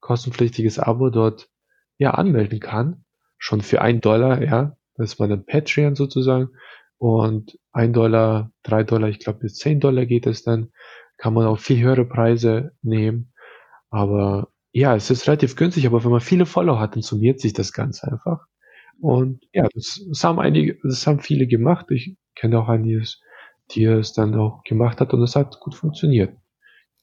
kostenpflichtiges 0.00 0.78
Abo 0.78 1.08
dort 1.08 1.48
ja, 1.96 2.10
anmelden 2.10 2.60
kann. 2.60 3.06
Schon 3.38 3.62
für 3.62 3.80
ein 3.80 4.02
Dollar, 4.02 4.42
ja. 4.42 4.76
Das 4.94 5.14
ist 5.14 5.18
mal 5.18 5.32
ein 5.32 5.46
Patreon 5.46 5.94
sozusagen. 5.94 6.50
Und 6.98 7.58
ein 7.72 7.92
Dollar, 7.92 8.52
drei 8.62 8.84
Dollar, 8.84 9.08
ich 9.08 9.18
glaube 9.18 9.40
bis 9.40 9.56
zehn 9.56 9.80
Dollar 9.80 10.06
geht 10.06 10.26
es 10.26 10.42
dann. 10.42 10.70
Kann 11.16 11.34
man 11.34 11.46
auch 11.46 11.58
viel 11.58 11.82
höhere 11.82 12.04
Preise 12.04 12.72
nehmen. 12.82 13.32
Aber 13.90 14.48
ja, 14.72 14.96
es 14.96 15.10
ist 15.10 15.26
relativ 15.28 15.56
günstig, 15.56 15.86
aber 15.86 16.02
wenn 16.04 16.10
man 16.10 16.20
viele 16.20 16.46
Follower 16.46 16.80
hat, 16.80 16.96
dann 16.96 17.02
summiert 17.02 17.40
sich 17.40 17.52
das 17.52 17.72
Ganze 17.72 18.10
einfach. 18.10 18.46
Und 19.00 19.44
ja, 19.52 19.68
das, 19.74 20.04
das 20.08 20.24
haben 20.24 20.40
einige, 20.40 20.78
das 20.82 21.06
haben 21.06 21.20
viele 21.20 21.46
gemacht. 21.46 21.86
Ich 21.90 22.16
kenne 22.34 22.58
auch 22.58 22.68
einiges, 22.68 23.20
die 23.70 23.84
es 23.84 24.12
dann 24.12 24.34
auch 24.34 24.62
gemacht 24.64 25.00
hat 25.00 25.12
und 25.14 25.22
es 25.22 25.36
hat 25.36 25.60
gut 25.60 25.74
funktioniert. 25.74 26.36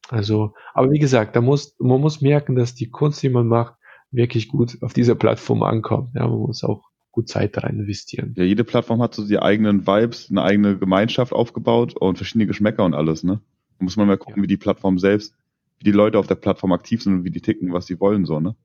Also, 0.10 0.54
aber 0.74 0.92
wie 0.92 1.00
gesagt, 1.00 1.36
da 1.36 1.42
muss, 1.42 1.76
man 1.80 2.02
muss 2.02 2.22
merken, 2.22 2.56
dass 2.56 2.76
die 2.76 2.90
Kunst, 2.90 3.24
die 3.24 3.30
man 3.30 3.48
macht, 3.48 3.76
wirklich 4.12 4.50
gut 4.50 4.78
auf 4.82 4.94
dieser 4.94 5.16
Plattform 5.16 5.64
ankommt. 5.64 6.14
Ja, 6.16 6.28
man 6.28 6.40
muss 6.40 6.64
auch 6.64 6.91
gut 7.12 7.28
Zeit 7.28 7.62
rein 7.64 7.80
investieren. 7.80 8.34
Ja, 8.38 8.44
jede 8.44 8.64
Plattform 8.64 9.02
hat 9.02 9.14
so 9.14 9.28
die 9.28 9.40
eigenen 9.40 9.86
Vibes, 9.86 10.30
eine 10.30 10.44
eigene 10.44 10.78
Gemeinschaft 10.78 11.34
aufgebaut 11.34 11.96
und 11.98 12.18
verschiedene 12.18 12.48
Geschmäcker 12.48 12.86
und 12.86 12.94
alles, 12.94 13.24
ne? 13.24 13.42
Da 13.78 13.84
muss 13.84 13.98
man 13.98 14.08
mal 14.08 14.18
gucken, 14.18 14.38
ja. 14.38 14.44
wie 14.44 14.48
die 14.48 14.58
Plattform 14.58 14.98
selbst, 15.00 15.36
wie 15.80 15.86
die 15.86 15.92
Leute 15.92 16.18
auf 16.20 16.28
der 16.28 16.36
Plattform 16.36 16.72
aktiv 16.72 17.04
sind 17.04 17.14
und 17.14 17.24
wie 17.24 17.32
die 17.32 17.42
ticken, 17.42 17.74
was 17.74 17.86
sie 17.86 18.00
wollen, 18.00 18.26
so, 18.26 18.40
ne? 18.40 18.56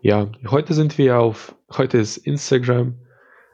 Ja, 0.00 0.30
heute 0.48 0.74
sind 0.74 0.98
wir 0.98 1.18
auf, 1.18 1.54
heute 1.70 1.98
ist 1.98 2.16
Instagram, 2.18 2.96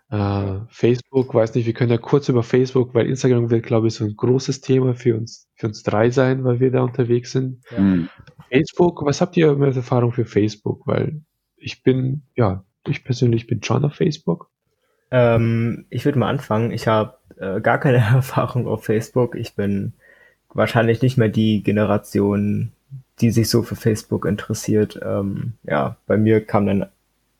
äh, 0.08 0.60
Facebook, 0.68 1.34
weiß 1.34 1.54
nicht, 1.54 1.66
wir 1.66 1.72
können 1.72 1.90
ja 1.90 1.98
kurz 1.98 2.28
über 2.28 2.42
Facebook, 2.42 2.94
weil 2.94 3.06
Instagram 3.06 3.50
wird, 3.50 3.64
glaube 3.64 3.88
ich, 3.88 3.94
so 3.94 4.04
ein 4.04 4.16
großes 4.16 4.60
Thema 4.60 4.94
für 4.94 5.16
uns, 5.16 5.48
für 5.54 5.66
uns 5.66 5.82
drei 5.82 6.10
sein, 6.10 6.44
weil 6.44 6.60
wir 6.60 6.70
da 6.70 6.82
unterwegs 6.82 7.32
sind. 7.32 7.62
Ja. 7.70 7.80
Mhm. 7.80 8.08
Facebook, 8.50 9.04
was 9.04 9.20
habt 9.20 9.36
ihr 9.36 9.54
mit 9.56 9.76
Erfahrung 9.76 10.12
für 10.12 10.24
Facebook? 10.24 10.86
Weil 10.86 11.22
ich 11.56 11.82
bin, 11.82 12.22
ja, 12.36 12.64
ich 12.88 13.04
persönlich 13.04 13.46
bin 13.46 13.62
schon 13.62 13.84
auf 13.84 13.94
Facebook. 13.94 14.48
Ähm, 15.10 15.86
ich 15.90 16.04
würde 16.04 16.18
mal 16.18 16.28
anfangen. 16.28 16.70
Ich 16.72 16.86
habe 16.86 17.14
äh, 17.38 17.60
gar 17.60 17.78
keine 17.78 17.98
Erfahrung 18.14 18.66
auf 18.66 18.84
Facebook. 18.84 19.36
Ich 19.36 19.54
bin 19.54 19.92
wahrscheinlich 20.52 21.02
nicht 21.02 21.18
mehr 21.18 21.28
die 21.28 21.62
Generation, 21.62 22.72
die 23.20 23.30
sich 23.30 23.48
so 23.48 23.62
für 23.62 23.76
Facebook 23.76 24.26
interessiert. 24.26 24.98
Ähm, 25.02 25.54
ja, 25.64 25.96
bei 26.06 26.16
mir 26.16 26.44
kam 26.44 26.66
dann 26.66 26.86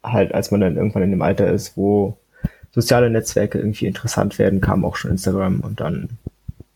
halt, 0.02 0.34
als 0.34 0.50
man 0.50 0.60
dann 0.60 0.76
irgendwann 0.76 1.02
in 1.02 1.10
dem 1.10 1.22
Alter 1.22 1.50
ist, 1.50 1.76
wo 1.76 2.18
soziale 2.70 3.10
Netzwerke 3.10 3.58
irgendwie 3.58 3.86
interessant 3.86 4.38
werden, 4.38 4.60
kam 4.60 4.84
auch 4.84 4.96
schon 4.96 5.10
Instagram 5.10 5.60
und 5.60 5.80
dann 5.80 6.10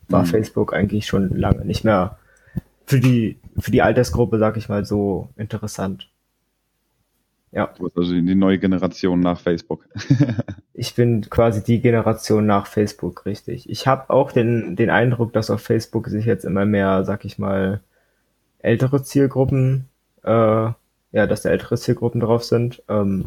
war 0.08 0.22
mhm. 0.22 0.26
Facebook 0.26 0.72
eigentlich 0.74 1.06
schon 1.06 1.36
lange 1.36 1.64
nicht 1.64 1.84
mehr 1.84 2.18
für 2.86 3.00
die, 3.00 3.38
für 3.58 3.70
die 3.70 3.82
Altersgruppe, 3.82 4.38
sag 4.38 4.56
ich 4.56 4.68
mal, 4.68 4.84
so 4.84 5.28
interessant. 5.36 6.08
Ja. 7.52 7.66
Du 7.76 7.84
bist 7.84 7.96
also 7.96 8.12
die 8.12 8.34
neue 8.34 8.58
Generation 8.58 9.20
nach 9.20 9.40
Facebook. 9.40 9.88
ich 10.74 10.94
bin 10.94 11.28
quasi 11.28 11.62
die 11.62 11.80
Generation 11.80 12.46
nach 12.46 12.66
Facebook, 12.66 13.26
richtig. 13.26 13.68
Ich 13.68 13.86
habe 13.86 14.10
auch 14.10 14.30
den, 14.30 14.76
den 14.76 14.90
Eindruck, 14.90 15.32
dass 15.32 15.50
auf 15.50 15.60
Facebook 15.60 16.08
sich 16.08 16.26
jetzt 16.26 16.44
immer 16.44 16.64
mehr, 16.64 17.04
sag 17.04 17.24
ich 17.24 17.38
mal, 17.38 17.80
ältere 18.60 19.02
Zielgruppen, 19.02 19.86
äh, 20.22 20.30
ja, 20.30 21.26
dass 21.26 21.42
da 21.42 21.50
ältere 21.50 21.76
Zielgruppen 21.76 22.20
drauf 22.20 22.44
sind. 22.44 22.82
Ähm, 22.88 23.24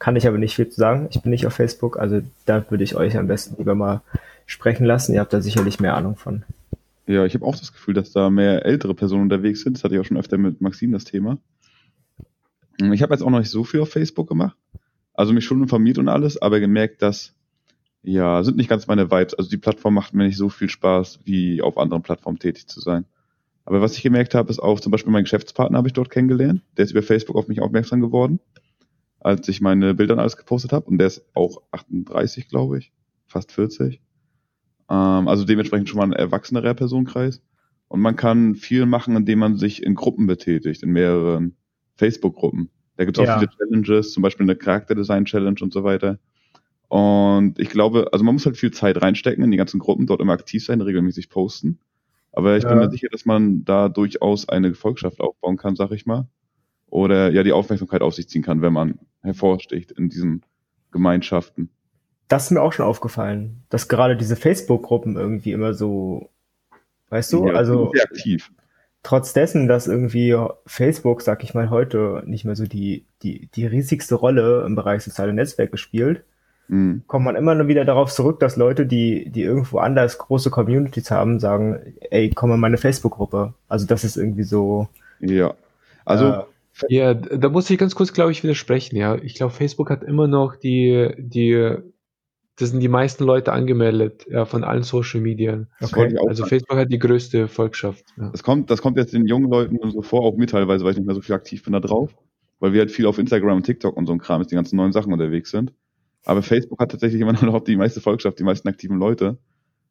kann 0.00 0.16
ich 0.16 0.26
aber 0.26 0.38
nicht 0.38 0.56
viel 0.56 0.68
zu 0.68 0.80
sagen. 0.80 1.06
Ich 1.10 1.22
bin 1.22 1.30
nicht 1.30 1.46
auf 1.46 1.54
Facebook, 1.54 1.98
also 1.98 2.22
da 2.46 2.64
würde 2.70 2.82
ich 2.82 2.96
euch 2.96 3.16
am 3.16 3.28
besten 3.28 3.56
lieber 3.56 3.76
mal 3.76 4.02
sprechen 4.46 4.84
lassen. 4.84 5.14
Ihr 5.14 5.20
habt 5.20 5.32
da 5.32 5.40
sicherlich 5.40 5.78
mehr 5.78 5.96
Ahnung 5.96 6.16
von. 6.16 6.42
Ja, 7.06 7.24
ich 7.24 7.34
habe 7.34 7.46
auch 7.46 7.56
das 7.56 7.72
Gefühl, 7.72 7.94
dass 7.94 8.12
da 8.12 8.30
mehr 8.30 8.64
ältere 8.64 8.94
Personen 8.94 9.22
unterwegs 9.22 9.62
sind. 9.62 9.76
Das 9.76 9.84
hatte 9.84 9.94
ich 9.94 10.00
auch 10.00 10.04
schon 10.04 10.16
öfter 10.16 10.38
mit 10.38 10.60
Maxim 10.60 10.92
das 10.92 11.04
Thema. 11.04 11.38
Ich 12.78 13.02
habe 13.02 13.14
jetzt 13.14 13.22
auch 13.22 13.30
noch 13.30 13.38
nicht 13.38 13.50
so 13.50 13.64
viel 13.64 13.80
auf 13.80 13.90
Facebook 13.90 14.28
gemacht. 14.28 14.56
Also 15.12 15.32
mich 15.32 15.44
schon 15.44 15.62
informiert 15.62 15.98
und 15.98 16.08
alles, 16.08 16.40
aber 16.40 16.60
gemerkt, 16.60 17.02
dass 17.02 17.34
ja, 18.02 18.42
sind 18.44 18.56
nicht 18.56 18.68
ganz 18.68 18.86
meine 18.86 19.10
Vibes. 19.10 19.34
Also 19.34 19.48
die 19.48 19.56
Plattform 19.56 19.94
macht 19.94 20.12
mir 20.12 20.24
nicht 20.24 20.36
so 20.36 20.48
viel 20.50 20.68
Spaß, 20.68 21.20
wie 21.24 21.62
auf 21.62 21.78
anderen 21.78 22.02
Plattformen 22.02 22.38
tätig 22.38 22.66
zu 22.66 22.80
sein. 22.80 23.06
Aber 23.64 23.80
was 23.80 23.96
ich 23.96 24.02
gemerkt 24.02 24.34
habe, 24.34 24.50
ist 24.50 24.58
auch 24.58 24.78
zum 24.78 24.92
Beispiel 24.92 25.12
mein 25.12 25.24
Geschäftspartner 25.24 25.78
habe 25.78 25.88
ich 25.88 25.94
dort 25.94 26.10
kennengelernt. 26.10 26.62
Der 26.76 26.84
ist 26.84 26.90
über 26.90 27.02
Facebook 27.02 27.36
auf 27.36 27.48
mich 27.48 27.62
aufmerksam 27.62 28.00
geworden, 28.00 28.40
als 29.20 29.48
ich 29.48 29.62
meine 29.62 29.94
Bilder 29.94 30.14
und 30.14 30.20
alles 30.20 30.36
gepostet 30.36 30.72
habe. 30.72 30.86
Und 30.86 30.98
der 30.98 31.06
ist 31.06 31.24
auch 31.32 31.62
38, 31.70 32.48
glaube 32.48 32.78
ich, 32.78 32.92
fast 33.26 33.52
40. 33.52 34.02
Ähm, 34.90 35.28
also 35.28 35.44
dementsprechend 35.44 35.88
schon 35.88 35.98
mal 35.98 36.04
ein 36.04 36.12
erwachsenerer 36.12 36.74
Personenkreis. 36.74 37.40
Und 37.88 38.00
man 38.00 38.16
kann 38.16 38.54
viel 38.54 38.84
machen, 38.84 39.16
indem 39.16 39.38
man 39.38 39.56
sich 39.56 39.82
in 39.82 39.94
Gruppen 39.94 40.26
betätigt, 40.26 40.82
in 40.82 40.90
mehreren 40.90 41.56
Facebook-Gruppen. 41.96 42.70
Da 42.96 43.04
gibt 43.04 43.18
es 43.18 43.22
auch 43.22 43.26
ja. 43.26 43.38
viele 43.38 43.50
Challenges, 43.50 44.12
zum 44.12 44.22
Beispiel 44.22 44.44
eine 44.44 44.56
Charakterdesign-Challenge 44.56 45.58
und 45.60 45.72
so 45.72 45.84
weiter. 45.84 46.18
Und 46.88 47.58
ich 47.58 47.70
glaube, 47.70 48.08
also 48.12 48.24
man 48.24 48.34
muss 48.34 48.46
halt 48.46 48.56
viel 48.56 48.70
Zeit 48.70 49.02
reinstecken 49.02 49.42
in 49.42 49.50
die 49.50 49.56
ganzen 49.56 49.80
Gruppen, 49.80 50.06
dort 50.06 50.20
immer 50.20 50.32
aktiv 50.32 50.64
sein, 50.64 50.80
regelmäßig 50.80 51.28
posten. 51.28 51.80
Aber 52.32 52.56
ich 52.56 52.64
ja. 52.64 52.68
bin 52.70 52.78
mir 52.78 52.90
sicher, 52.90 53.08
dass 53.10 53.24
man 53.24 53.64
da 53.64 53.88
durchaus 53.88 54.48
eine 54.48 54.70
Gefolgschaft 54.70 55.20
aufbauen 55.20 55.56
kann, 55.56 55.76
sag 55.76 55.90
ich 55.92 56.06
mal. 56.06 56.28
Oder 56.86 57.30
ja 57.30 57.42
die 57.42 57.52
Aufmerksamkeit 57.52 58.02
auf 58.02 58.14
sich 58.14 58.28
ziehen 58.28 58.42
kann, 58.42 58.62
wenn 58.62 58.72
man 58.72 58.98
hervorsticht 59.22 59.92
in 59.92 60.08
diesen 60.08 60.44
Gemeinschaften. 60.92 61.70
Das 62.28 62.44
ist 62.44 62.50
mir 62.52 62.62
auch 62.62 62.72
schon 62.72 62.86
aufgefallen, 62.86 63.62
dass 63.68 63.88
gerade 63.88 64.16
diese 64.16 64.36
Facebook-Gruppen 64.36 65.16
irgendwie 65.16 65.52
immer 65.52 65.74
so, 65.74 66.30
weißt 67.10 67.32
du, 67.32 67.48
ja, 67.48 67.54
also 67.54 67.90
sehr 67.92 68.04
aktiv 68.04 68.50
trotz 69.04 69.32
dessen, 69.32 69.68
dass 69.68 69.86
irgendwie 69.86 70.36
Facebook, 70.66 71.22
sag 71.22 71.44
ich 71.44 71.54
mal, 71.54 71.70
heute 71.70 72.24
nicht 72.26 72.44
mehr 72.44 72.56
so 72.56 72.64
die, 72.64 73.04
die, 73.22 73.48
die 73.54 73.66
riesigste 73.66 74.16
Rolle 74.16 74.64
im 74.66 74.74
Bereich 74.74 75.04
soziale 75.04 75.32
Netzwerke 75.32 75.76
spielt, 75.76 76.24
mhm. 76.66 77.02
kommt 77.06 77.26
man 77.26 77.36
immer 77.36 77.54
nur 77.54 77.68
wieder 77.68 77.84
darauf 77.84 78.10
zurück, 78.10 78.40
dass 78.40 78.56
Leute, 78.56 78.86
die, 78.86 79.30
die 79.30 79.42
irgendwo 79.42 79.78
anders 79.78 80.18
große 80.18 80.50
Communities 80.50 81.10
haben, 81.10 81.38
sagen, 81.38 81.94
ey, 82.10 82.30
komm 82.30 82.50
in 82.52 82.60
meine 82.60 82.78
Facebook-Gruppe. 82.78 83.54
Also 83.68 83.86
das 83.86 84.02
ist 84.02 84.16
irgendwie 84.16 84.42
so. 84.42 84.88
Ja. 85.20 85.54
Also. 86.04 86.26
Äh, 86.26 86.42
ja, 86.88 87.14
da 87.14 87.50
muss 87.50 87.70
ich 87.70 87.78
ganz 87.78 87.94
kurz, 87.94 88.12
glaube 88.12 88.32
ich, 88.32 88.42
widersprechen, 88.42 88.96
ja. 88.96 89.14
Ich 89.16 89.34
glaube, 89.34 89.52
Facebook 89.52 89.90
hat 89.90 90.02
immer 90.02 90.26
noch 90.26 90.56
die, 90.56 91.14
die 91.18 91.76
das 92.56 92.70
sind 92.70 92.80
die 92.80 92.88
meisten 92.88 93.24
Leute 93.24 93.52
angemeldet, 93.52 94.26
ja, 94.30 94.44
von 94.44 94.62
allen 94.62 94.84
Social 94.84 95.20
Medien. 95.20 95.68
Okay. 95.80 96.16
Also 96.28 96.46
Facebook 96.46 96.78
hat 96.78 96.92
die 96.92 96.98
größte 96.98 97.48
Volkschaft. 97.48 98.04
Ja. 98.16 98.30
Das 98.30 98.42
kommt, 98.42 98.70
das 98.70 98.80
kommt 98.80 98.96
jetzt 98.96 99.12
den 99.12 99.26
jungen 99.26 99.50
Leuten 99.50 99.78
so 99.90 100.02
vor, 100.02 100.22
auch 100.22 100.36
mir 100.36 100.46
teilweise, 100.46 100.84
weil 100.84 100.92
ich 100.92 100.98
nicht 100.98 101.06
mehr 101.06 101.16
so 101.16 101.20
viel 101.20 101.34
aktiv 101.34 101.64
bin 101.64 101.72
da 101.72 101.80
drauf, 101.80 102.14
weil 102.60 102.72
wir 102.72 102.80
halt 102.80 102.92
viel 102.92 103.06
auf 103.06 103.18
Instagram 103.18 103.56
und 103.56 103.62
TikTok 103.64 103.96
und 103.96 104.06
so 104.06 104.12
ein 104.12 104.20
Kram 104.20 104.40
ist, 104.40 104.50
die 104.50 104.54
ganzen 104.54 104.76
neuen 104.76 104.92
Sachen 104.92 105.12
unterwegs 105.12 105.50
sind. 105.50 105.72
Aber 106.24 106.42
Facebook 106.42 106.80
hat 106.80 106.92
tatsächlich 106.92 107.20
immer 107.20 107.32
noch 107.44 107.64
die 107.64 107.76
meiste 107.76 108.00
Volkschaft, 108.00 108.38
die 108.38 108.44
meisten 108.44 108.68
aktiven 108.68 108.98
Leute. 108.98 109.38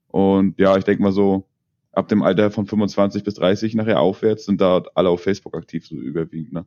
Und 0.08 0.58
ja, 0.58 0.78
ich 0.78 0.86
denke 0.86 1.04
mal 1.04 1.12
so, 1.12 1.48
ab 1.92 2.08
dem 2.08 2.24
Alter 2.24 2.50
von 2.50 2.66
25 2.66 3.24
bis 3.24 3.34
30 3.36 3.76
nachher 3.76 4.00
aufwärts 4.00 4.46
sind 4.46 4.62
da 4.62 4.84
alle 4.96 5.10
auf 5.10 5.22
Facebook 5.22 5.56
aktiv, 5.56 5.86
so 5.86 5.96
überwiegend, 5.96 6.54
ne? 6.54 6.66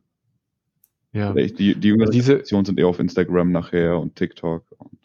Ja. 1.13 1.33
Die, 1.33 1.75
die 1.75 1.87
jüngeren 1.87 2.11
Generationen 2.11 2.65
sind 2.65 2.79
eher 2.79 2.87
auf 2.87 2.99
Instagram 2.99 3.51
nachher 3.51 3.99
und 3.99 4.15
TikTok. 4.15 4.65
Und 4.77 4.96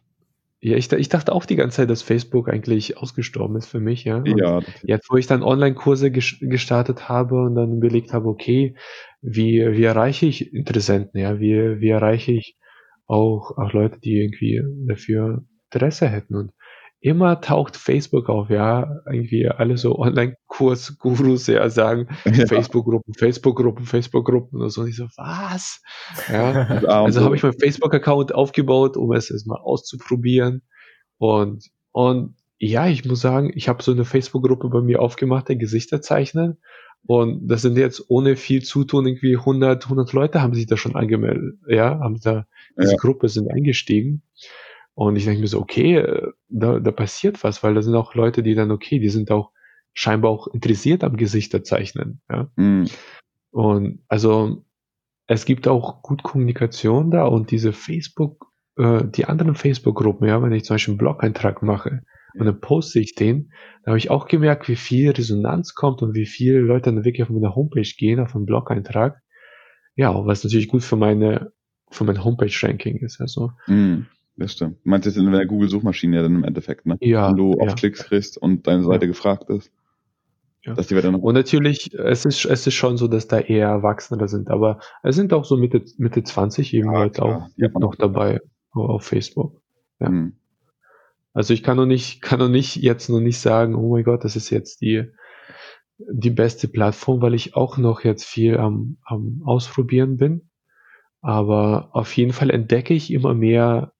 ja, 0.64 0.76
ich, 0.76 0.92
ich 0.92 1.08
dachte 1.08 1.32
auch 1.32 1.44
die 1.44 1.56
ganze 1.56 1.78
Zeit, 1.78 1.90
dass 1.90 2.02
Facebook 2.02 2.48
eigentlich 2.48 2.96
ausgestorben 2.96 3.56
ist 3.56 3.66
für 3.66 3.80
mich, 3.80 4.04
ja. 4.04 4.18
Und 4.18 4.38
ja. 4.38 4.60
Jetzt, 4.84 5.10
wo 5.10 5.16
ich 5.16 5.26
dann 5.26 5.42
Online-Kurse 5.42 6.12
gestartet 6.12 7.08
habe 7.08 7.42
und 7.42 7.56
dann 7.56 7.78
überlegt 7.78 8.12
habe, 8.12 8.28
okay, 8.28 8.76
wie, 9.20 9.60
wie 9.72 9.82
erreiche 9.82 10.26
ich 10.26 10.54
Interessenten, 10.54 11.20
ja, 11.20 11.40
wie, 11.40 11.80
wie 11.80 11.88
erreiche 11.88 12.30
ich 12.30 12.56
auch, 13.06 13.58
auch 13.58 13.72
Leute, 13.72 13.98
die 13.98 14.20
irgendwie 14.20 14.62
dafür 14.86 15.44
Interesse 15.72 16.08
hätten. 16.08 16.36
Und 16.36 16.52
immer 17.02 17.40
taucht 17.40 17.76
Facebook 17.76 18.28
auf, 18.28 18.48
ja, 18.48 19.00
irgendwie 19.06 19.48
alle 19.48 19.76
so 19.76 19.98
Online-Kurs-Gurus 19.98 21.48
ja 21.48 21.68
sagen, 21.68 22.06
ja. 22.24 22.46
Facebook-Gruppen, 22.46 23.12
Facebook-Gruppen, 23.14 23.84
Facebook-Gruppen 23.84 24.62
und 24.62 24.70
so. 24.70 24.82
Und 24.82 24.88
ich 24.88 24.96
so, 24.96 25.08
was? 25.16 25.82
Ja, 26.32 26.52
also 26.86 27.24
habe 27.24 27.34
ich 27.34 27.42
meinen 27.42 27.58
Facebook-Account 27.58 28.32
aufgebaut, 28.34 28.96
um 28.96 29.12
es 29.12 29.32
erstmal 29.32 29.60
auszuprobieren. 29.60 30.62
Und, 31.18 31.70
und 31.90 32.36
ja, 32.58 32.86
ich 32.86 33.04
muss 33.04 33.20
sagen, 33.20 33.50
ich 33.52 33.68
habe 33.68 33.82
so 33.82 33.90
eine 33.90 34.04
Facebook-Gruppe 34.04 34.68
bei 34.68 34.80
mir 34.80 35.02
aufgemacht, 35.02 35.48
der 35.48 35.56
Gesichter 35.56 36.02
zeichnen. 36.02 36.58
Und 37.04 37.48
das 37.48 37.62
sind 37.62 37.76
jetzt 37.76 38.04
ohne 38.10 38.36
viel 38.36 38.62
Zutun 38.62 39.08
irgendwie 39.08 39.36
100, 39.36 39.84
100 39.84 40.12
Leute 40.12 40.40
haben 40.40 40.54
sich 40.54 40.66
da 40.66 40.76
schon 40.76 40.94
angemeldet, 40.94 41.56
ja, 41.66 41.98
haben 41.98 42.20
da, 42.22 42.46
diese 42.78 42.92
ja. 42.92 42.96
Gruppe 42.96 43.28
sind 43.28 43.50
eingestiegen. 43.50 44.22
Und 44.94 45.16
ich 45.16 45.24
denke 45.24 45.40
mir 45.40 45.46
so, 45.46 45.60
okay, 45.60 45.96
äh, 45.96 46.32
da, 46.48 46.78
da 46.78 46.90
passiert 46.90 47.42
was, 47.44 47.62
weil 47.62 47.74
da 47.74 47.82
sind 47.82 47.94
auch 47.94 48.14
Leute, 48.14 48.42
die 48.42 48.54
dann, 48.54 48.70
okay, 48.70 48.98
die 48.98 49.08
sind 49.08 49.30
auch 49.30 49.50
scheinbar 49.94 50.30
auch 50.30 50.48
interessiert 50.48 51.04
am 51.04 51.16
Gesichterzeichnen. 51.16 52.20
Ja? 52.30 52.50
Mhm. 52.56 52.86
Und 53.50 54.04
also 54.08 54.64
es 55.26 55.44
gibt 55.44 55.68
auch 55.68 56.02
gut 56.02 56.22
Kommunikation 56.22 57.10
da 57.10 57.24
und 57.24 57.50
diese 57.50 57.72
Facebook, 57.72 58.46
äh, 58.76 59.04
die 59.04 59.26
anderen 59.26 59.54
Facebook-Gruppen, 59.54 60.28
ja, 60.28 60.42
wenn 60.42 60.52
ich 60.52 60.64
zum 60.64 60.74
Beispiel 60.74 60.92
einen 60.92 60.98
Blog-Eintrag 60.98 61.62
mache 61.62 62.02
und 62.34 62.46
dann 62.46 62.60
poste 62.60 63.00
ich 63.00 63.14
den, 63.14 63.52
da 63.84 63.90
habe 63.90 63.98
ich 63.98 64.10
auch 64.10 64.26
gemerkt, 64.26 64.68
wie 64.68 64.76
viel 64.76 65.10
Resonanz 65.10 65.74
kommt 65.74 66.02
und 66.02 66.14
wie 66.14 66.26
viele 66.26 66.60
Leute 66.60 66.92
dann 66.92 67.04
wirklich 67.04 67.22
auf 67.22 67.30
meine 67.30 67.54
Homepage 67.54 67.82
gehen, 67.82 68.20
auf 68.20 68.34
einen 68.34 68.46
Blog-Eintrag. 68.46 69.20
Ja, 69.94 70.24
was 70.24 70.42
natürlich 70.42 70.68
gut 70.68 70.82
für 70.82 70.96
meine 70.96 71.52
für 71.90 72.04
mein 72.04 72.24
Homepage-Ranking 72.24 72.98
ist. 72.98 73.20
Also. 73.20 73.52
Mm, 73.66 74.06
das 74.42 74.52
stimmt. 74.52 74.76
Du 74.84 74.90
meinst 74.90 75.06
jetzt 75.06 75.16
in 75.16 75.30
der 75.30 75.46
Google-Suchmaschine 75.46 76.16
ja 76.16 76.22
dann 76.22 76.34
im 76.34 76.44
Endeffekt, 76.44 76.86
ne? 76.86 76.96
Ja. 77.00 77.28
Wenn 77.28 77.36
du 77.36 77.56
ja. 77.58 77.66
auf 77.66 77.74
Klicks 77.74 78.04
kriegst 78.04 78.36
und 78.36 78.66
deine 78.66 78.82
Seite 78.82 79.06
ja. 79.06 79.10
gefragt 79.10 79.48
ist. 79.48 79.72
Ja. 80.64 80.74
Dass 80.74 80.86
die 80.86 80.94
dann 80.94 81.16
und 81.16 81.34
natürlich, 81.34 81.92
es 81.92 82.24
ist, 82.24 82.44
es 82.44 82.66
ist 82.66 82.74
schon 82.74 82.96
so, 82.96 83.08
dass 83.08 83.26
da 83.26 83.40
eher 83.40 83.66
Erwachsene 83.66 84.28
sind, 84.28 84.48
aber 84.48 84.78
es 85.02 85.16
sind 85.16 85.32
auch 85.32 85.44
so 85.44 85.56
Mitte, 85.56 85.84
Mitte 85.96 86.22
20 86.22 86.72
eben 86.74 86.92
ja, 86.92 86.98
halt 87.00 87.14
klar. 87.14 87.50
auch 87.74 87.80
noch 87.80 87.96
dabei 87.96 88.40
auf 88.70 89.04
Facebook. 89.04 89.60
Ja. 89.98 90.10
Mhm. 90.10 90.36
Also 91.32 91.52
ich 91.54 91.62
kann 91.62 91.78
noch 91.78 91.86
nicht, 91.86 92.22
kann 92.22 92.38
noch 92.38 92.48
nicht 92.48 92.76
jetzt 92.76 93.08
noch 93.08 93.20
nicht 93.20 93.40
sagen, 93.40 93.74
oh 93.74 93.94
mein 93.94 94.04
Gott, 94.04 94.22
das 94.24 94.36
ist 94.36 94.50
jetzt 94.50 94.82
die, 94.82 95.10
die 95.98 96.30
beste 96.30 96.68
Plattform, 96.68 97.22
weil 97.22 97.34
ich 97.34 97.56
auch 97.56 97.76
noch 97.76 98.04
jetzt 98.04 98.24
viel 98.24 98.58
am, 98.58 98.98
am 99.04 99.42
Ausprobieren 99.44 100.16
bin. 100.16 100.50
Aber 101.22 101.90
auf 101.92 102.16
jeden 102.16 102.32
Fall 102.32 102.50
entdecke 102.50 102.94
ich 102.94 103.12
immer 103.12 103.32
mehr, 103.32 103.91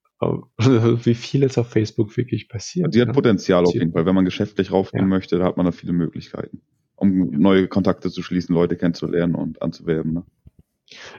wie 0.59 1.15
viel 1.15 1.43
es 1.43 1.59
auf 1.59 1.69
Facebook 1.69 2.17
wirklich 2.17 2.49
passiert. 2.49 2.95
Die 2.95 3.01
hat 3.01 3.13
Potenzial 3.13 3.65
auf 3.65 3.75
jeden 3.75 3.93
Fall. 3.93 4.07
Wenn 4.07 4.15
man 4.15 4.25
geschäftlich 4.25 4.73
raufgehen 4.73 5.05
ja. 5.05 5.09
möchte, 5.09 5.39
da 5.39 5.45
hat 5.45 5.57
man 5.57 5.67
da 5.67 5.73
viele 5.73 5.93
Möglichkeiten, 5.93 6.61
um 6.97 7.31
neue 7.31 7.69
Kontakte 7.69 8.11
zu 8.11 8.23
schließen, 8.23 8.55
Leute 8.55 8.77
kennenzulernen 8.77 9.35
und 9.35 9.63
anzuwerben. 9.63 10.13
Ne? 10.13 10.25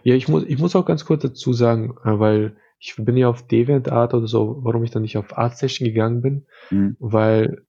Ja, 0.04 0.16
ich 0.16 0.28
muss, 0.28 0.44
ich 0.48 0.60
muss 0.60 0.76
auch 0.76 0.86
ganz 0.86 1.06
kurz 1.06 1.24
dazu 1.24 1.54
sagen, 1.54 1.96
äh, 2.04 2.20
weil 2.20 2.58
ich 2.80 2.96
bin 2.98 3.16
ja 3.16 3.30
auf 3.30 3.48
DeviantArt 3.48 4.14
oder 4.14 4.28
so, 4.28 4.60
warum 4.62 4.84
ich 4.84 4.92
dann 4.92 5.04
nicht 5.04 5.18
auf 5.18 5.38
ArtStation 5.38 5.88
gegangen 5.88 6.22
bin, 6.22 6.46
mhm. 6.70 6.98
weil 7.00 7.66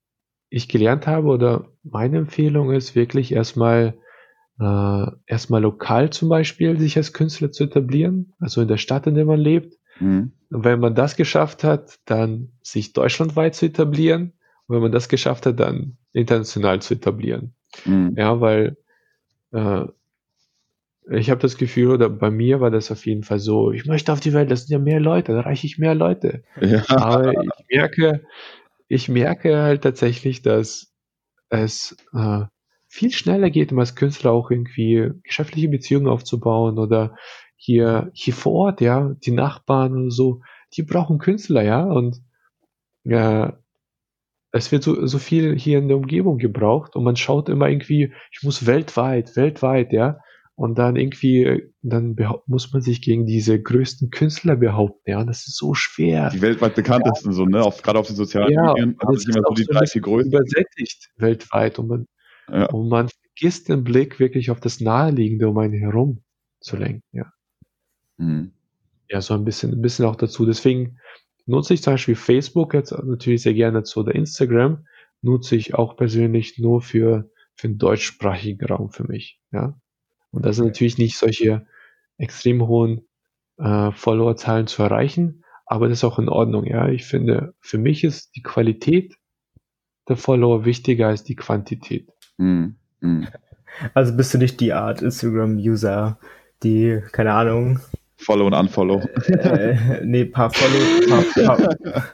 ich 0.48 0.68
gelernt 0.68 1.06
habe 1.06 1.28
oder 1.28 1.68
meine 1.82 2.18
Empfehlung 2.18 2.72
ist 2.72 2.94
wirklich 2.94 3.32
erstmal 3.32 3.94
äh, 4.60 5.06
erstmal 5.26 5.62
lokal 5.62 6.10
zum 6.10 6.28
Beispiel 6.28 6.78
sich 6.78 6.96
als 6.96 7.12
Künstler 7.12 7.50
zu 7.50 7.64
etablieren, 7.64 8.34
also 8.38 8.60
in 8.60 8.68
der 8.68 8.76
Stadt, 8.76 9.06
in 9.06 9.14
der 9.14 9.24
man 9.24 9.40
lebt. 9.40 9.74
Mhm. 10.00 10.32
Und 10.50 10.64
wenn 10.64 10.80
man 10.80 10.94
das 10.94 11.16
geschafft 11.16 11.64
hat, 11.64 11.98
dann 12.04 12.52
sich 12.62 12.92
deutschlandweit 12.92 13.54
zu 13.54 13.66
etablieren. 13.66 14.32
Und 14.66 14.76
wenn 14.76 14.82
man 14.82 14.92
das 14.92 15.08
geschafft 15.08 15.46
hat, 15.46 15.60
dann 15.60 15.96
international 16.12 16.80
zu 16.80 16.94
etablieren. 16.94 17.54
Mhm. 17.84 18.14
Ja, 18.16 18.40
weil 18.40 18.76
äh, 19.52 19.86
ich 21.10 21.30
habe 21.30 21.40
das 21.40 21.58
Gefühl, 21.58 21.90
oder 21.90 22.08
bei 22.08 22.30
mir 22.30 22.60
war 22.60 22.70
das 22.70 22.90
auf 22.90 23.04
jeden 23.04 23.24
Fall 23.24 23.38
so, 23.38 23.72
ich 23.72 23.84
möchte 23.84 24.12
auf 24.12 24.20
die 24.20 24.32
Welt, 24.32 24.50
das 24.50 24.66
sind 24.66 24.72
ja 24.72 24.78
mehr 24.78 25.00
Leute, 25.00 25.32
da 25.32 25.40
reiche 25.40 25.66
ich 25.66 25.78
mehr 25.78 25.94
Leute. 25.94 26.44
Ja. 26.60 26.82
Aber 26.88 27.32
ich 27.32 27.66
merke, 27.70 28.24
ich 28.88 29.08
merke 29.08 29.58
halt 29.58 29.82
tatsächlich, 29.82 30.40
dass 30.42 30.92
es 31.50 31.96
äh, 32.14 32.44
viel 32.88 33.10
schneller 33.10 33.50
geht, 33.50 33.72
um 33.72 33.78
als 33.80 33.96
Künstler 33.96 34.30
auch 34.30 34.50
irgendwie 34.50 35.10
geschäftliche 35.24 35.68
Beziehungen 35.68 36.06
aufzubauen 36.06 36.78
oder 36.78 37.16
hier, 37.56 38.10
hier 38.12 38.34
vor 38.34 38.52
Ort, 38.52 38.80
ja, 38.80 39.14
die 39.24 39.30
Nachbarn 39.32 39.94
und 39.94 40.10
so, 40.10 40.42
die 40.74 40.82
brauchen 40.82 41.18
Künstler, 41.18 41.62
ja, 41.62 41.82
und 41.82 42.22
ja, 43.04 43.48
äh, 43.48 43.52
es 44.52 44.70
wird 44.70 44.84
so, 44.84 45.04
so 45.06 45.18
viel 45.18 45.58
hier 45.58 45.78
in 45.78 45.88
der 45.88 45.96
Umgebung 45.96 46.38
gebraucht 46.38 46.94
und 46.94 47.02
man 47.02 47.16
schaut 47.16 47.48
immer 47.48 47.68
irgendwie, 47.68 48.12
ich 48.30 48.42
muss 48.42 48.66
weltweit, 48.66 49.36
weltweit, 49.36 49.92
ja, 49.92 50.20
und 50.56 50.78
dann 50.78 50.94
irgendwie, 50.94 51.64
dann 51.82 52.16
muss 52.46 52.72
man 52.72 52.80
sich 52.80 53.02
gegen 53.02 53.26
diese 53.26 53.60
größten 53.60 54.10
Künstler 54.10 54.54
behaupten, 54.54 55.10
ja, 55.10 55.24
das 55.24 55.48
ist 55.48 55.56
so 55.56 55.74
schwer. 55.74 56.30
Die 56.30 56.42
weltweit 56.42 56.76
bekanntesten, 56.76 57.30
ja. 57.30 57.34
so, 57.34 57.44
ne, 57.46 57.62
auf, 57.62 57.82
gerade 57.82 57.98
auf 57.98 58.06
den 58.06 58.16
sozialen 58.16 58.52
ja, 58.52 58.72
Medien, 58.72 58.96
haben 59.04 59.16
sich 59.16 59.34
immer 59.34 59.44
so 59.48 59.54
die 59.54 59.64
drei, 59.64 59.86
vier 59.86 60.02
größten. 60.02 60.32
Übersättigt 60.32 61.10
weltweit 61.16 61.78
und 61.80 61.88
man, 61.88 62.06
ja. 62.48 62.66
und 62.66 62.88
man 62.88 63.08
vergisst 63.08 63.68
den 63.68 63.82
Blick 63.82 64.20
wirklich 64.20 64.52
auf 64.52 64.60
das 64.60 64.80
Naheliegende 64.80 65.48
um 65.48 65.58
einen 65.58 65.74
herum 65.74 66.22
zu 66.60 66.76
lenken, 66.76 67.02
ja. 67.10 67.32
Mhm. 68.16 68.52
Ja, 69.08 69.20
so 69.20 69.34
ein 69.34 69.44
bisschen, 69.44 69.72
ein 69.72 69.82
bisschen 69.82 70.06
auch 70.06 70.16
dazu. 70.16 70.46
Deswegen 70.46 70.98
nutze 71.46 71.74
ich 71.74 71.82
zum 71.82 71.94
Beispiel 71.94 72.16
Facebook 72.16 72.74
jetzt 72.74 72.92
natürlich 72.92 73.42
sehr 73.42 73.54
gerne 73.54 73.78
dazu 73.78 74.00
oder 74.00 74.14
Instagram 74.14 74.86
nutze 75.22 75.56
ich 75.56 75.74
auch 75.74 75.96
persönlich 75.96 76.58
nur 76.58 76.82
für, 76.82 77.30
für 77.54 77.68
den 77.68 77.78
deutschsprachigen 77.78 78.64
Raum 78.66 78.90
für 78.90 79.04
mich, 79.04 79.40
ja. 79.52 79.78
Und 80.30 80.44
da 80.44 80.52
sind 80.52 80.66
natürlich 80.66 80.98
nicht 80.98 81.16
solche 81.16 81.66
extrem 82.18 82.66
hohen 82.66 83.06
äh, 83.56 83.92
Followerzahlen 83.92 84.66
zu 84.66 84.82
erreichen, 84.82 85.44
aber 85.64 85.88
das 85.88 85.98
ist 85.98 86.04
auch 86.04 86.18
in 86.18 86.28
Ordnung. 86.28 86.64
Ja, 86.64 86.88
ich 86.88 87.04
finde, 87.04 87.54
für 87.60 87.78
mich 87.78 88.04
ist 88.04 88.34
die 88.34 88.42
Qualität 88.42 89.16
der 90.08 90.16
Follower 90.16 90.64
wichtiger 90.64 91.08
als 91.08 91.24
die 91.24 91.36
Quantität. 91.36 92.10
Mm, 92.36 92.70
mm. 93.00 93.26
Also 93.94 94.16
bist 94.16 94.34
du 94.34 94.38
nicht 94.38 94.60
die 94.60 94.72
Art 94.72 95.02
Instagram-User, 95.02 96.18
die, 96.62 97.00
keine 97.12 97.32
Ahnung. 97.32 97.80
Follow 98.16 98.46
und 98.46 98.54
Unfollow. 98.54 99.02
Äh, 99.28 100.04
nee, 100.04 100.24
paar 100.24 100.50
Follow, 100.50 101.08
paar, 101.08 101.44
paar, 101.44 102.04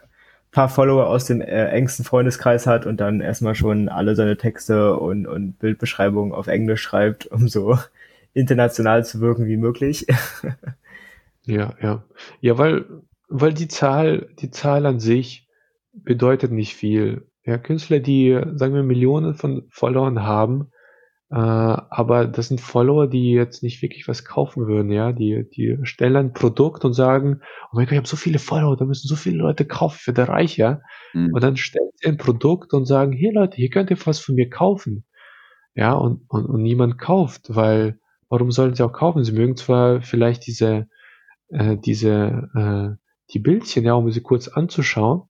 paar 0.51 0.69
Follower 0.69 1.07
aus 1.07 1.27
dem 1.27 1.41
äh, 1.41 1.67
engsten 1.69 2.05
Freundeskreis 2.05 2.67
hat 2.67 2.87
und 2.87 3.01
dann 3.01 3.21
erstmal 3.21 3.55
schon 3.55 3.89
alle 3.89 4.17
seine 4.17 4.37
Texte 4.37 4.97
und, 4.97 5.27
und 5.27 5.59
Bildbeschreibungen 5.59 6.33
auf 6.33 6.47
Englisch 6.47 6.83
schreibt, 6.83 7.27
um 7.27 7.49
so 7.49 7.79
international 8.33 9.05
zu 9.05 9.21
wirken 9.21 9.47
wie 9.47 9.57
möglich. 9.57 10.07
ja, 11.45 11.75
ja. 11.81 12.05
Ja, 12.41 12.59
weil, 12.59 12.85
weil 13.29 13.55
die 13.55 13.69
Zahl, 13.69 14.29
die 14.39 14.51
Zahl 14.51 14.87
an 14.87 15.01
sich 15.01 15.47
bedeutet 15.93 16.53
nicht 16.53 16.75
viel. 16.75 17.27
Ja, 17.45 17.59
Künstler, 17.59 18.01
die, 18.01 18.39
sagen 18.55 18.75
wir, 18.75 18.83
Millionen 18.83 19.35
von 19.35 19.65
Followern 19.71 20.23
haben, 20.23 20.71
äh, 21.31 21.37
aber 21.37 22.27
das 22.27 22.49
sind 22.49 22.61
Follower, 22.61 23.07
die 23.07 23.31
jetzt 23.31 23.63
nicht 23.63 23.83
wirklich 23.83 24.09
was 24.09 24.25
kaufen 24.25 24.67
würden, 24.67 24.91
ja. 24.91 25.13
Die, 25.13 25.49
die 25.49 25.79
stellen 25.85 26.17
ein 26.17 26.33
Produkt 26.33 26.85
und 26.85 26.93
sagen, 26.93 27.41
oh 27.71 27.77
mein 27.77 27.87
Gott, 27.87 27.93
ich 27.93 27.99
habe 27.99 28.09
so 28.09 28.17
viele 28.17 28.41
Follower, 28.41 28.77
da 28.77 28.85
müssen 28.85 29.07
so 29.07 29.15
viele 29.15 29.37
Leute 29.37 29.65
kaufen, 29.65 29.99
für 30.01 30.13
der 30.13 30.29
Reich, 30.29 30.57
ja. 30.57 30.81
Mhm. 31.15 31.33
Und 31.33 31.43
dann 31.43 31.57
stellen 31.57 31.91
sie 31.95 32.09
ein 32.09 32.17
Produkt 32.17 32.73
und 32.73 32.85
sagen, 32.87 33.13
hier 33.13 33.33
Leute, 33.33 33.57
hier 33.57 33.71
könnt 33.71 33.91
ihr 33.91 34.07
was 34.07 34.19
von 34.19 34.35
mir 34.35 34.51
kaufen. 34.51 35.05
Ja, 35.75 35.93
und, 35.93 36.23
und, 36.29 36.47
und 36.47 36.63
niemand 36.63 36.99
kauft, 36.99 37.55
weil 37.55 38.01
warum 38.29 38.51
sollen 38.51 38.75
sie 38.75 38.83
auch 38.85 38.93
kaufen? 38.93 39.23
Sie 39.23 39.33
mögen 39.33 39.57
zwar 39.57 40.03
vielleicht 40.03 40.47
diese, 40.49 40.89
äh, 41.49 41.77
diese, 41.77 42.49
äh, 42.57 42.97
die 43.33 43.39
Bildchen, 43.39 43.85
ja, 43.85 43.95
um 43.95 44.11
sie 44.11 44.21
kurz 44.21 44.49
anzuschauen, 44.49 45.23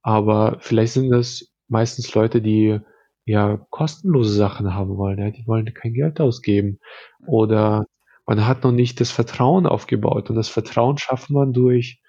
aber 0.00 0.56
vielleicht 0.60 0.94
sind 0.94 1.10
das 1.10 1.52
meistens 1.68 2.14
Leute, 2.14 2.40
die 2.40 2.80
ja 3.24 3.58
kostenlose 3.70 4.32
Sachen 4.32 4.74
haben 4.74 4.96
wollen, 4.96 5.18
ja, 5.18 5.30
die 5.30 5.46
wollen 5.46 5.72
kein 5.74 5.94
Geld 5.94 6.20
ausgeben 6.20 6.78
oder 7.26 7.86
man 8.26 8.46
hat 8.46 8.64
noch 8.64 8.72
nicht 8.72 9.00
das 9.00 9.10
Vertrauen 9.10 9.66
aufgebaut 9.66 10.30
und 10.30 10.36
das 10.36 10.48
Vertrauen 10.48 10.98
schafft 10.98 11.30
man 11.30 11.52
durch 11.52 12.00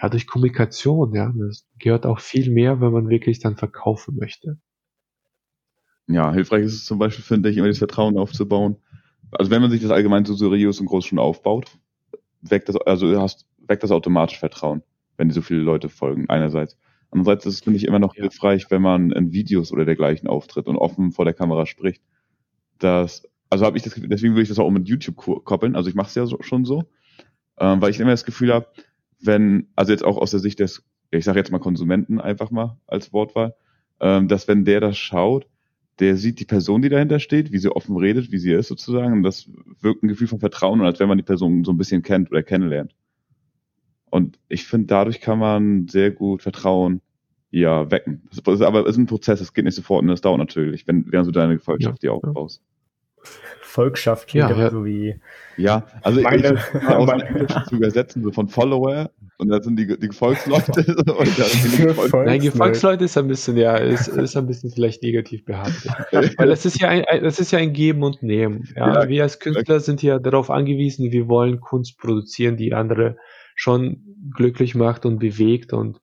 ja 0.00 0.08
durch 0.08 0.26
Kommunikation, 0.26 1.14
ja, 1.14 1.32
das 1.36 1.66
gehört 1.78 2.06
auch 2.06 2.20
viel 2.20 2.50
mehr, 2.50 2.80
wenn 2.80 2.92
man 2.92 3.08
wirklich 3.08 3.40
dann 3.40 3.56
verkaufen 3.56 4.16
möchte. 4.16 4.58
Ja, 6.06 6.32
hilfreich 6.32 6.64
ist 6.64 6.74
es 6.74 6.84
zum 6.84 6.98
Beispiel, 6.98 7.24
finde 7.24 7.50
ich, 7.50 7.56
immer 7.56 7.68
das 7.68 7.78
Vertrauen 7.78 8.18
aufzubauen 8.18 8.76
also 9.32 9.50
wenn 9.50 9.62
man 9.62 9.70
sich 9.70 9.80
das 9.80 9.90
allgemein 9.90 10.24
so 10.24 10.34
seriös 10.34 10.80
und 10.80 10.86
groß 10.86 11.06
schon 11.06 11.18
aufbaut, 11.18 11.78
weckt 12.42 12.68
das, 12.68 12.76
also 12.76 13.20
hast, 13.20 13.46
weckt 13.66 13.82
das 13.82 13.90
automatisch 13.90 14.38
Vertrauen, 14.38 14.82
wenn 15.16 15.28
dir 15.28 15.34
so 15.34 15.42
viele 15.42 15.60
Leute 15.60 15.88
folgen, 15.88 16.28
einerseits. 16.28 16.76
Andererseits 17.10 17.46
ist 17.46 17.54
es, 17.54 17.60
finde 17.60 17.78
ich, 17.78 17.86
immer 17.86 17.98
noch 17.98 18.14
ja. 18.14 18.22
hilfreich, 18.22 18.70
wenn 18.70 18.82
man 18.82 19.10
in 19.10 19.32
Videos 19.32 19.72
oder 19.72 19.84
dergleichen 19.84 20.28
auftritt 20.28 20.66
und 20.66 20.76
offen 20.76 21.12
vor 21.12 21.24
der 21.24 21.34
Kamera 21.34 21.66
spricht. 21.66 22.02
Das, 22.78 23.28
also 23.50 23.64
habe 23.64 23.76
ich 23.76 23.82
das, 23.82 23.94
deswegen 23.96 24.36
will 24.36 24.42
ich 24.42 24.48
das 24.48 24.58
auch 24.58 24.70
mit 24.70 24.88
YouTube 24.88 25.16
koppeln. 25.16 25.74
Also 25.74 25.88
ich 25.88 25.96
mache 25.96 26.08
es 26.08 26.14
ja 26.14 26.26
so, 26.26 26.38
schon 26.40 26.64
so, 26.64 26.84
ähm, 27.58 27.80
weil 27.80 27.90
ich 27.90 28.00
immer 28.00 28.12
das 28.12 28.24
Gefühl 28.24 28.52
habe, 28.52 28.66
wenn, 29.20 29.68
also 29.74 29.92
jetzt 29.92 30.04
auch 30.04 30.16
aus 30.16 30.30
der 30.30 30.40
Sicht 30.40 30.60
des, 30.60 30.84
ich 31.10 31.24
sage 31.24 31.38
jetzt 31.38 31.50
mal 31.50 31.58
Konsumenten 31.58 32.20
einfach 32.20 32.50
mal 32.50 32.78
als 32.86 33.12
Wortwahl, 33.12 33.54
ähm, 34.00 34.28
dass 34.28 34.48
wenn 34.48 34.64
der 34.64 34.80
das 34.80 34.96
schaut, 34.96 35.46
der 35.98 36.16
sieht 36.16 36.40
die 36.40 36.46
Person, 36.46 36.80
die 36.80 36.88
dahinter 36.88 37.18
steht, 37.18 37.52
wie 37.52 37.58
sie 37.58 37.74
offen 37.74 37.96
redet, 37.96 38.32
wie 38.32 38.38
sie 38.38 38.52
ist 38.52 38.68
sozusagen. 38.68 39.12
Und 39.12 39.22
das 39.22 39.50
wirkt 39.80 40.02
ein 40.02 40.08
Gefühl 40.08 40.28
von 40.28 40.40
Vertrauen, 40.40 40.80
als 40.80 40.98
wenn 40.98 41.08
man 41.08 41.18
die 41.18 41.24
Person 41.24 41.64
so 41.64 41.72
ein 41.72 41.76
bisschen 41.76 42.02
kennt 42.02 42.30
oder 42.30 42.42
kennenlernt. 42.42 42.94
Und 44.10 44.38
ich 44.48 44.66
finde, 44.66 44.88
dadurch 44.88 45.20
kann 45.20 45.38
man 45.38 45.88
sehr 45.88 46.10
gut 46.10 46.42
Vertrauen 46.42 47.00
ja 47.50 47.90
wecken. 47.90 48.22
Das 48.30 48.38
ist, 48.38 48.62
aber 48.62 48.82
es 48.82 48.90
ist 48.90 48.98
ein 48.98 49.06
Prozess, 49.06 49.40
es 49.40 49.52
geht 49.52 49.64
nicht 49.64 49.74
sofort 49.74 50.02
und 50.02 50.08
das 50.08 50.20
dauert 50.20 50.38
natürlich, 50.38 50.86
wenn, 50.86 51.10
während 51.10 51.26
du 51.26 51.32
deine 51.32 51.56
Gefolgschaft 51.56 52.02
ja, 52.02 52.12
aufbaust. 52.12 52.62
Volkschaft 53.60 54.32
ja, 54.34 54.50
ja. 54.50 54.70
so 54.70 54.84
wie. 54.84 55.14
Ja, 55.56 55.86
also 56.02 56.20
meine, 56.20 56.54
ich, 56.54 56.74
aus 56.88 57.06
meine, 57.06 57.46
zu 57.68 57.76
übersetzen, 57.76 58.22
so 58.22 58.32
von 58.32 58.48
Follower 58.48 59.10
und 59.38 59.48
da 59.48 59.62
sind 59.62 59.78
die, 59.78 59.86
die 59.86 60.08
Gefolgsleute. 60.08 60.72
die 60.84 61.82
Gefolgsleute. 61.82 62.26
Nein, 62.26 62.40
Gefolgsleute 62.40 63.04
ist 63.04 63.16
ein 63.16 63.28
bisschen, 63.28 63.56
ja, 63.56 63.76
ist, 63.76 64.08
ist 64.08 64.36
ein 64.36 64.46
bisschen 64.46 64.70
vielleicht 64.70 65.02
negativ 65.02 65.44
behaftet. 65.44 65.92
Weil 66.10 66.48
das 66.48 66.66
ist 66.66 66.80
ja 66.80 66.88
ein, 66.88 67.04
das 67.22 67.38
ist 67.38 67.52
ja 67.52 67.58
ein 67.58 67.72
Geben 67.72 68.02
und 68.02 68.22
Nehmen. 68.22 68.68
Ja, 68.74 69.02
ja 69.02 69.08
wir 69.08 69.22
als 69.22 69.38
Künstler 69.38 69.80
sind 69.80 70.02
ja 70.02 70.18
darauf 70.18 70.50
angewiesen, 70.50 71.12
wir 71.12 71.28
wollen 71.28 71.60
Kunst 71.60 71.98
produzieren, 71.98 72.56
die 72.56 72.74
andere 72.74 73.16
schon 73.54 74.16
glücklich 74.34 74.74
macht 74.74 75.06
und 75.06 75.18
bewegt 75.18 75.72
und, 75.72 76.00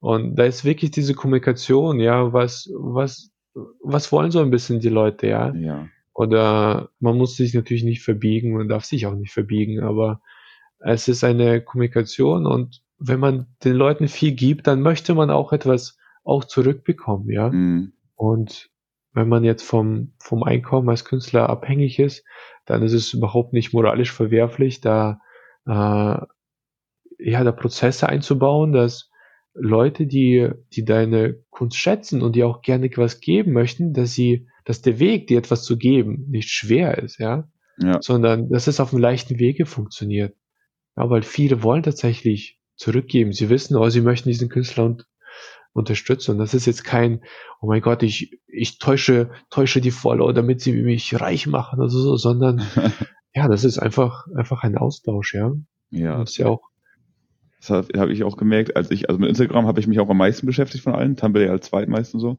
und 0.00 0.36
da 0.36 0.44
ist 0.44 0.64
wirklich 0.64 0.90
diese 0.90 1.14
Kommunikation, 1.14 2.00
ja, 2.00 2.32
was, 2.32 2.70
was, 2.74 3.30
was 3.82 4.12
wollen 4.12 4.30
so 4.30 4.40
ein 4.40 4.50
bisschen 4.50 4.80
die 4.80 4.88
Leute, 4.88 5.26
ja? 5.26 5.54
Ja. 5.54 5.88
Oder 6.14 6.90
man 6.98 7.16
muss 7.16 7.36
sich 7.36 7.54
natürlich 7.54 7.84
nicht 7.84 8.02
verbiegen, 8.02 8.56
man 8.56 8.68
darf 8.68 8.84
sich 8.84 9.06
auch 9.06 9.14
nicht 9.14 9.32
verbiegen, 9.32 9.80
aber 9.80 10.20
es 10.80 11.08
ist 11.08 11.24
eine 11.24 11.60
Kommunikation 11.60 12.46
und 12.46 12.82
wenn 12.98 13.20
man 13.20 13.46
den 13.64 13.74
Leuten 13.74 14.08
viel 14.08 14.32
gibt, 14.32 14.66
dann 14.66 14.82
möchte 14.82 15.14
man 15.14 15.30
auch 15.30 15.52
etwas 15.52 15.96
auch 16.24 16.44
zurückbekommen, 16.44 17.30
ja. 17.30 17.50
Mhm. 17.50 17.92
Und 18.16 18.70
wenn 19.12 19.28
man 19.28 19.44
jetzt 19.44 19.62
vom, 19.62 20.12
vom 20.18 20.42
Einkommen 20.42 20.88
als 20.88 21.04
Künstler 21.04 21.48
abhängig 21.48 21.98
ist, 21.98 22.24
dann 22.66 22.82
ist 22.82 22.92
es 22.92 23.14
überhaupt 23.14 23.52
nicht 23.52 23.72
moralisch 23.72 24.12
verwerflich, 24.12 24.80
da 24.80 25.20
äh, 25.66 26.18
ja, 27.18 27.44
da 27.44 27.52
Prozesse 27.52 28.08
einzubauen, 28.08 28.72
dass 28.72 29.10
Leute, 29.54 30.06
die, 30.06 30.50
die 30.72 30.84
deine 30.84 31.40
Kunst 31.50 31.76
schätzen 31.76 32.22
und 32.22 32.36
die 32.36 32.44
auch 32.44 32.62
gerne 32.62 32.90
was 32.96 33.20
geben 33.20 33.52
möchten, 33.52 33.92
dass 33.92 34.12
sie, 34.12 34.46
dass 34.64 34.82
der 34.82 34.98
Weg, 35.00 35.26
dir 35.26 35.38
etwas 35.38 35.64
zu 35.64 35.76
geben, 35.76 36.26
nicht 36.28 36.50
schwer 36.50 36.98
ist, 36.98 37.18
ja, 37.18 37.48
ja. 37.78 38.00
sondern 38.00 38.48
dass 38.50 38.66
es 38.66 38.80
auf 38.80 38.92
einem 38.92 39.02
leichten 39.02 39.38
Wege 39.38 39.66
funktioniert. 39.66 40.36
Ja, 40.96 41.10
weil 41.10 41.22
viele 41.22 41.62
wollen 41.62 41.82
tatsächlich 41.82 42.60
zurückgeben. 42.76 43.32
Sie 43.32 43.50
wissen, 43.50 43.76
oh, 43.76 43.88
sie 43.88 44.00
möchten 44.00 44.28
diesen 44.28 44.48
Künstler 44.48 44.84
und 44.84 45.06
unterstützen. 45.72 46.32
Und 46.32 46.38
das 46.38 46.54
ist 46.54 46.66
jetzt 46.66 46.84
kein, 46.84 47.22
oh 47.60 47.66
mein 47.66 47.80
Gott, 47.80 48.02
ich, 48.02 48.40
ich 48.46 48.78
täusche, 48.78 49.30
täusche 49.50 49.80
die 49.80 49.90
Follower, 49.90 50.32
damit 50.32 50.60
sie 50.60 50.72
mich 50.72 51.20
reich 51.20 51.46
machen 51.46 51.80
oder 51.80 51.88
so, 51.88 52.16
sondern 52.16 52.60
ja, 53.34 53.48
das 53.48 53.64
ist 53.64 53.78
einfach, 53.78 54.26
einfach 54.34 54.62
ein 54.62 54.76
Austausch, 54.76 55.34
ja. 55.34 55.52
Ja. 55.90 56.18
Das 56.18 56.30
ist 56.30 56.36
ja 56.38 56.46
auch. 56.46 56.67
Das 57.58 57.70
habe 57.70 58.00
hab 58.00 58.08
ich 58.08 58.24
auch 58.24 58.36
gemerkt, 58.36 58.76
als 58.76 58.90
ich, 58.90 59.08
also 59.08 59.18
mit 59.18 59.28
Instagram 59.28 59.66
habe 59.66 59.80
ich 59.80 59.86
mich 59.86 60.00
auch 60.00 60.08
am 60.08 60.16
meisten 60.16 60.46
beschäftigt 60.46 60.84
von 60.84 60.94
allen, 60.94 61.16
Tumblr 61.16 61.44
ja 61.44 61.50
als 61.50 61.66
zweitmeisten 61.66 62.20
so. 62.20 62.38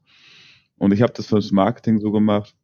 Und 0.78 0.92
ich 0.92 1.02
habe 1.02 1.12
das 1.12 1.26
für 1.26 1.36
das 1.36 1.50
Marketing 1.52 1.98
so 2.00 2.10
gemacht. 2.10 2.54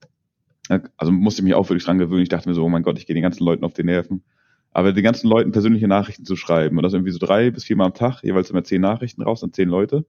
Also 0.96 1.12
musste 1.12 1.42
ich 1.42 1.44
mich 1.44 1.54
auch 1.54 1.68
wirklich 1.68 1.84
dran 1.84 1.98
gewöhnen. 1.98 2.22
Ich 2.22 2.28
dachte 2.28 2.48
mir 2.48 2.54
so, 2.54 2.64
oh 2.64 2.68
mein 2.68 2.82
Gott, 2.82 2.98
ich 2.98 3.06
gehe 3.06 3.14
den 3.14 3.22
ganzen 3.22 3.44
Leuten 3.44 3.64
auf 3.64 3.74
die 3.74 3.84
Nerven. 3.84 4.24
Aber 4.72 4.92
den 4.92 5.04
ganzen 5.04 5.28
Leuten 5.28 5.52
persönliche 5.52 5.86
Nachrichten 5.86 6.24
zu 6.24 6.34
schreiben 6.34 6.76
und 6.76 6.82
das 6.82 6.92
irgendwie 6.92 7.12
so 7.12 7.18
drei 7.18 7.50
bis 7.50 7.64
viermal 7.64 7.88
am 7.88 7.94
Tag, 7.94 8.22
jeweils 8.22 8.50
immer 8.50 8.64
zehn 8.64 8.80
Nachrichten 8.80 9.22
raus 9.22 9.44
an 9.44 9.52
zehn 9.52 9.68
Leute 9.68 10.06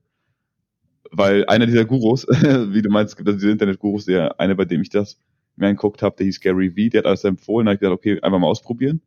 weil 1.10 1.44
einer 1.46 1.66
dieser 1.66 1.84
Gurus, 1.84 2.26
wie 2.28 2.82
du 2.82 2.90
meinst, 2.90 3.16
gibt 3.16 3.28
es 3.28 3.36
diese 3.36 3.50
Internet-Gurus, 3.50 4.04
der 4.04 4.38
eine, 4.40 4.54
bei 4.54 4.64
dem 4.64 4.82
ich 4.82 4.90
das 4.90 5.18
mir 5.56 5.68
angeguckt 5.68 6.02
habe, 6.02 6.16
der 6.16 6.26
hieß 6.26 6.40
Gary 6.40 6.70
V, 6.70 6.90
der 6.90 7.00
hat 7.00 7.06
alles 7.06 7.24
empfohlen, 7.24 7.66
da 7.66 7.70
habe 7.70 7.74
ich 7.74 7.80
gesagt, 7.80 7.94
okay, 7.94 8.20
einfach 8.22 8.38
mal 8.38 8.46
ausprobieren. 8.46 9.02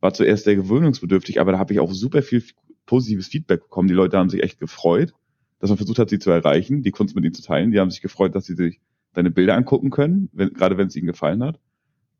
War 0.00 0.14
zuerst 0.14 0.44
sehr 0.44 0.56
gewöhnungsbedürftig, 0.56 1.40
aber 1.40 1.52
da 1.52 1.58
habe 1.58 1.72
ich 1.72 1.80
auch 1.80 1.92
super 1.92 2.22
viel 2.22 2.42
positives 2.90 3.28
Feedback 3.28 3.62
bekommen. 3.62 3.86
Die 3.86 3.94
Leute 3.94 4.18
haben 4.18 4.30
sich 4.30 4.42
echt 4.42 4.58
gefreut, 4.58 5.14
dass 5.60 5.70
man 5.70 5.76
versucht 5.76 6.00
hat, 6.00 6.10
sie 6.10 6.18
zu 6.18 6.30
erreichen, 6.30 6.82
die 6.82 6.90
Kunst 6.90 7.14
mit 7.14 7.24
ihnen 7.24 7.34
zu 7.34 7.42
teilen. 7.42 7.70
Die 7.70 7.78
haben 7.78 7.90
sich 7.90 8.02
gefreut, 8.02 8.34
dass 8.34 8.46
sie 8.46 8.56
sich 8.56 8.80
deine 9.14 9.30
Bilder 9.30 9.54
angucken 9.54 9.90
können, 9.90 10.28
wenn, 10.32 10.52
gerade 10.52 10.76
wenn 10.76 10.88
es 10.88 10.96
ihnen 10.96 11.06
gefallen 11.06 11.44
hat. 11.44 11.60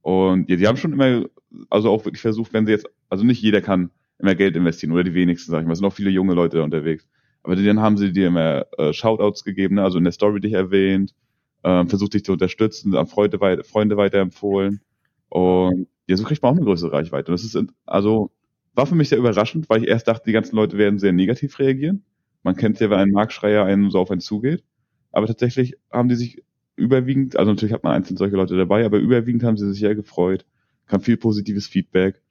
Und 0.01 0.49
ja, 0.49 0.55
die 0.55 0.69
haben 0.69 0.77
schon 0.77 0.93
immer, 0.93 1.27
also 1.71 1.91
auch 1.91 2.05
wirklich 2.05 2.23
versucht, 2.23 2.53
wenn 2.53 2.67
sie 2.67 2.73
jetzt, 2.73 2.87
also 3.09 3.25
nicht 3.25 3.43
jeder 3.43 3.61
kann 3.61 3.91
immer 4.19 4.37
Geld 4.37 4.55
investieren 4.55 4.93
oder 4.93 5.03
die 5.03 5.13
wenigsten, 5.13 5.51
sag 5.51 5.61
ich 5.61 5.67
mal. 5.67 5.73
Es 5.73 5.79
sind 5.81 5.89
auch 5.89 5.93
viele 5.93 6.11
junge 6.11 6.35
Leute 6.35 6.59
da 6.59 6.63
unterwegs. 6.63 7.05
Aber 7.43 7.57
dann 7.57 7.81
haben 7.81 7.97
sie 7.97 8.13
dir 8.13 8.29
immer 8.29 8.67
äh, 8.79 8.93
Shoutouts 8.93 9.43
gegeben, 9.43 9.75
ne? 9.75 9.83
also 9.83 9.99
in 9.99 10.05
der 10.05 10.13
Story 10.13 10.41
dich 10.41 10.53
erwähnt, 10.53 11.17
äh, 11.65 11.85
versucht 11.87 12.15
dich 12.15 12.25
zu 12.25 12.33
unterstützen, 12.33 12.95
an 12.95 13.09
Freunde, 13.09 13.41
weit 13.41 13.67
Freunde 13.67 13.97
weiterempfohlen. 13.97 14.83
Und 15.31 15.89
ja, 16.07 16.17
so 16.17 16.23
kriegt 16.23 16.43
man 16.43 16.53
auch 16.53 16.57
eine 16.57 16.65
größere 16.65 16.93
Reichweite. 16.93 17.33
Und 17.33 17.41
das 17.41 17.45
ist, 17.45 17.59
also, 17.87 18.31
war 18.75 18.87
für 18.87 18.95
mich 18.95 19.09
sehr 19.09 19.19
überraschend, 19.19 19.69
weil 19.69 19.83
ich 19.83 19.89
erst 19.89 20.09
dachte, 20.09 20.25
die 20.27 20.33
ganzen 20.33 20.57
Leute 20.57 20.79
werden 20.79 20.99
sehr 20.99 21.13
negativ 21.13 21.59
reagieren. 21.59 22.05
Man 22.43 22.57
kennt 22.57 22.81
ja, 22.81 22.89
wenn 22.91 22.99
ein 22.99 23.11
Marktschreier 23.11 23.65
einem 23.65 23.91
so 23.91 23.99
auf 23.99 24.11
einen 24.11 24.21
zugeht. 24.21 24.65
Aber 25.13 25.27
tatsächlich 25.27 25.77
haben 25.91 26.09
die 26.09 26.15
sich 26.15 26.43
überwiegend, 26.77 27.37
also 27.37 27.51
natürlich 27.51 27.75
hat 27.75 27.85
man 27.85 27.95
einzelne 27.95 28.19
solche 28.19 28.37
Leute 28.37 28.57
dabei, 28.57 28.85
aber 28.85 28.99
überwiegend 28.99 29.43
haben 29.43 29.57
sie 29.57 29.69
sich 29.69 29.81
sehr 29.81 29.95
gefreut, 29.95 30.47
kam 30.87 31.01
viel 31.01 31.17
positives 31.17 31.67
Feedback 31.67 32.23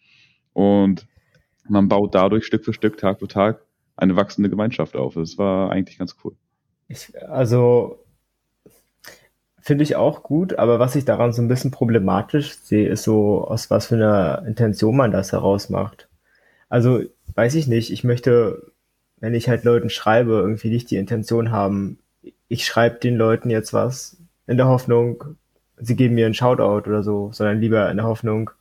und 0.53 1.07
man 1.67 1.87
baut 1.87 2.15
dadurch 2.15 2.45
Stück 2.45 2.65
für 2.65 2.73
Stück, 2.73 2.97
Tag 2.97 3.19
für 3.19 3.27
Tag 3.27 3.63
eine 3.95 4.15
wachsende 4.15 4.49
Gemeinschaft 4.49 4.95
auf. 4.95 5.13
Das 5.15 5.37
war 5.37 5.71
eigentlich 5.71 5.99
ganz 5.99 6.15
cool. 6.23 6.33
Ich, 6.87 7.11
also 7.21 8.03
finde 9.61 9.83
ich 9.83 9.95
auch 9.95 10.23
gut, 10.23 10.57
aber 10.57 10.79
was 10.79 10.95
ich 10.95 11.05
daran 11.05 11.31
so 11.31 11.41
ein 11.41 11.47
bisschen 11.47 11.69
problematisch 11.69 12.57
sehe, 12.57 12.89
ist 12.89 13.03
so, 13.03 13.43
aus 13.45 13.69
was 13.69 13.87
für 13.87 13.95
einer 13.95 14.43
Intention 14.47 14.97
man 14.97 15.11
das 15.11 15.31
herausmacht. 15.31 16.08
Also, 16.69 17.01
weiß 17.35 17.55
ich 17.55 17.67
nicht, 17.67 17.91
ich 17.91 18.03
möchte, 18.03 18.71
wenn 19.19 19.33
ich 19.33 19.49
halt 19.49 19.63
Leuten 19.63 19.89
schreibe, 19.89 20.33
irgendwie 20.33 20.69
nicht 20.69 20.89
die 20.91 20.97
Intention 20.97 21.51
haben, 21.51 21.99
ich 22.47 22.65
schreibe 22.65 22.99
den 22.99 23.15
Leuten 23.15 23.49
jetzt 23.49 23.73
was 23.73 24.17
in 24.47 24.57
der 24.57 24.67
Hoffnung, 24.67 25.35
sie 25.77 25.95
geben 25.95 26.15
mir 26.15 26.25
einen 26.25 26.33
Shoutout 26.33 26.89
oder 26.89 27.03
so, 27.03 27.31
sondern 27.31 27.59
lieber 27.59 27.89
in 27.89 27.97
der 27.97 28.05
Hoffnung, 28.05 28.51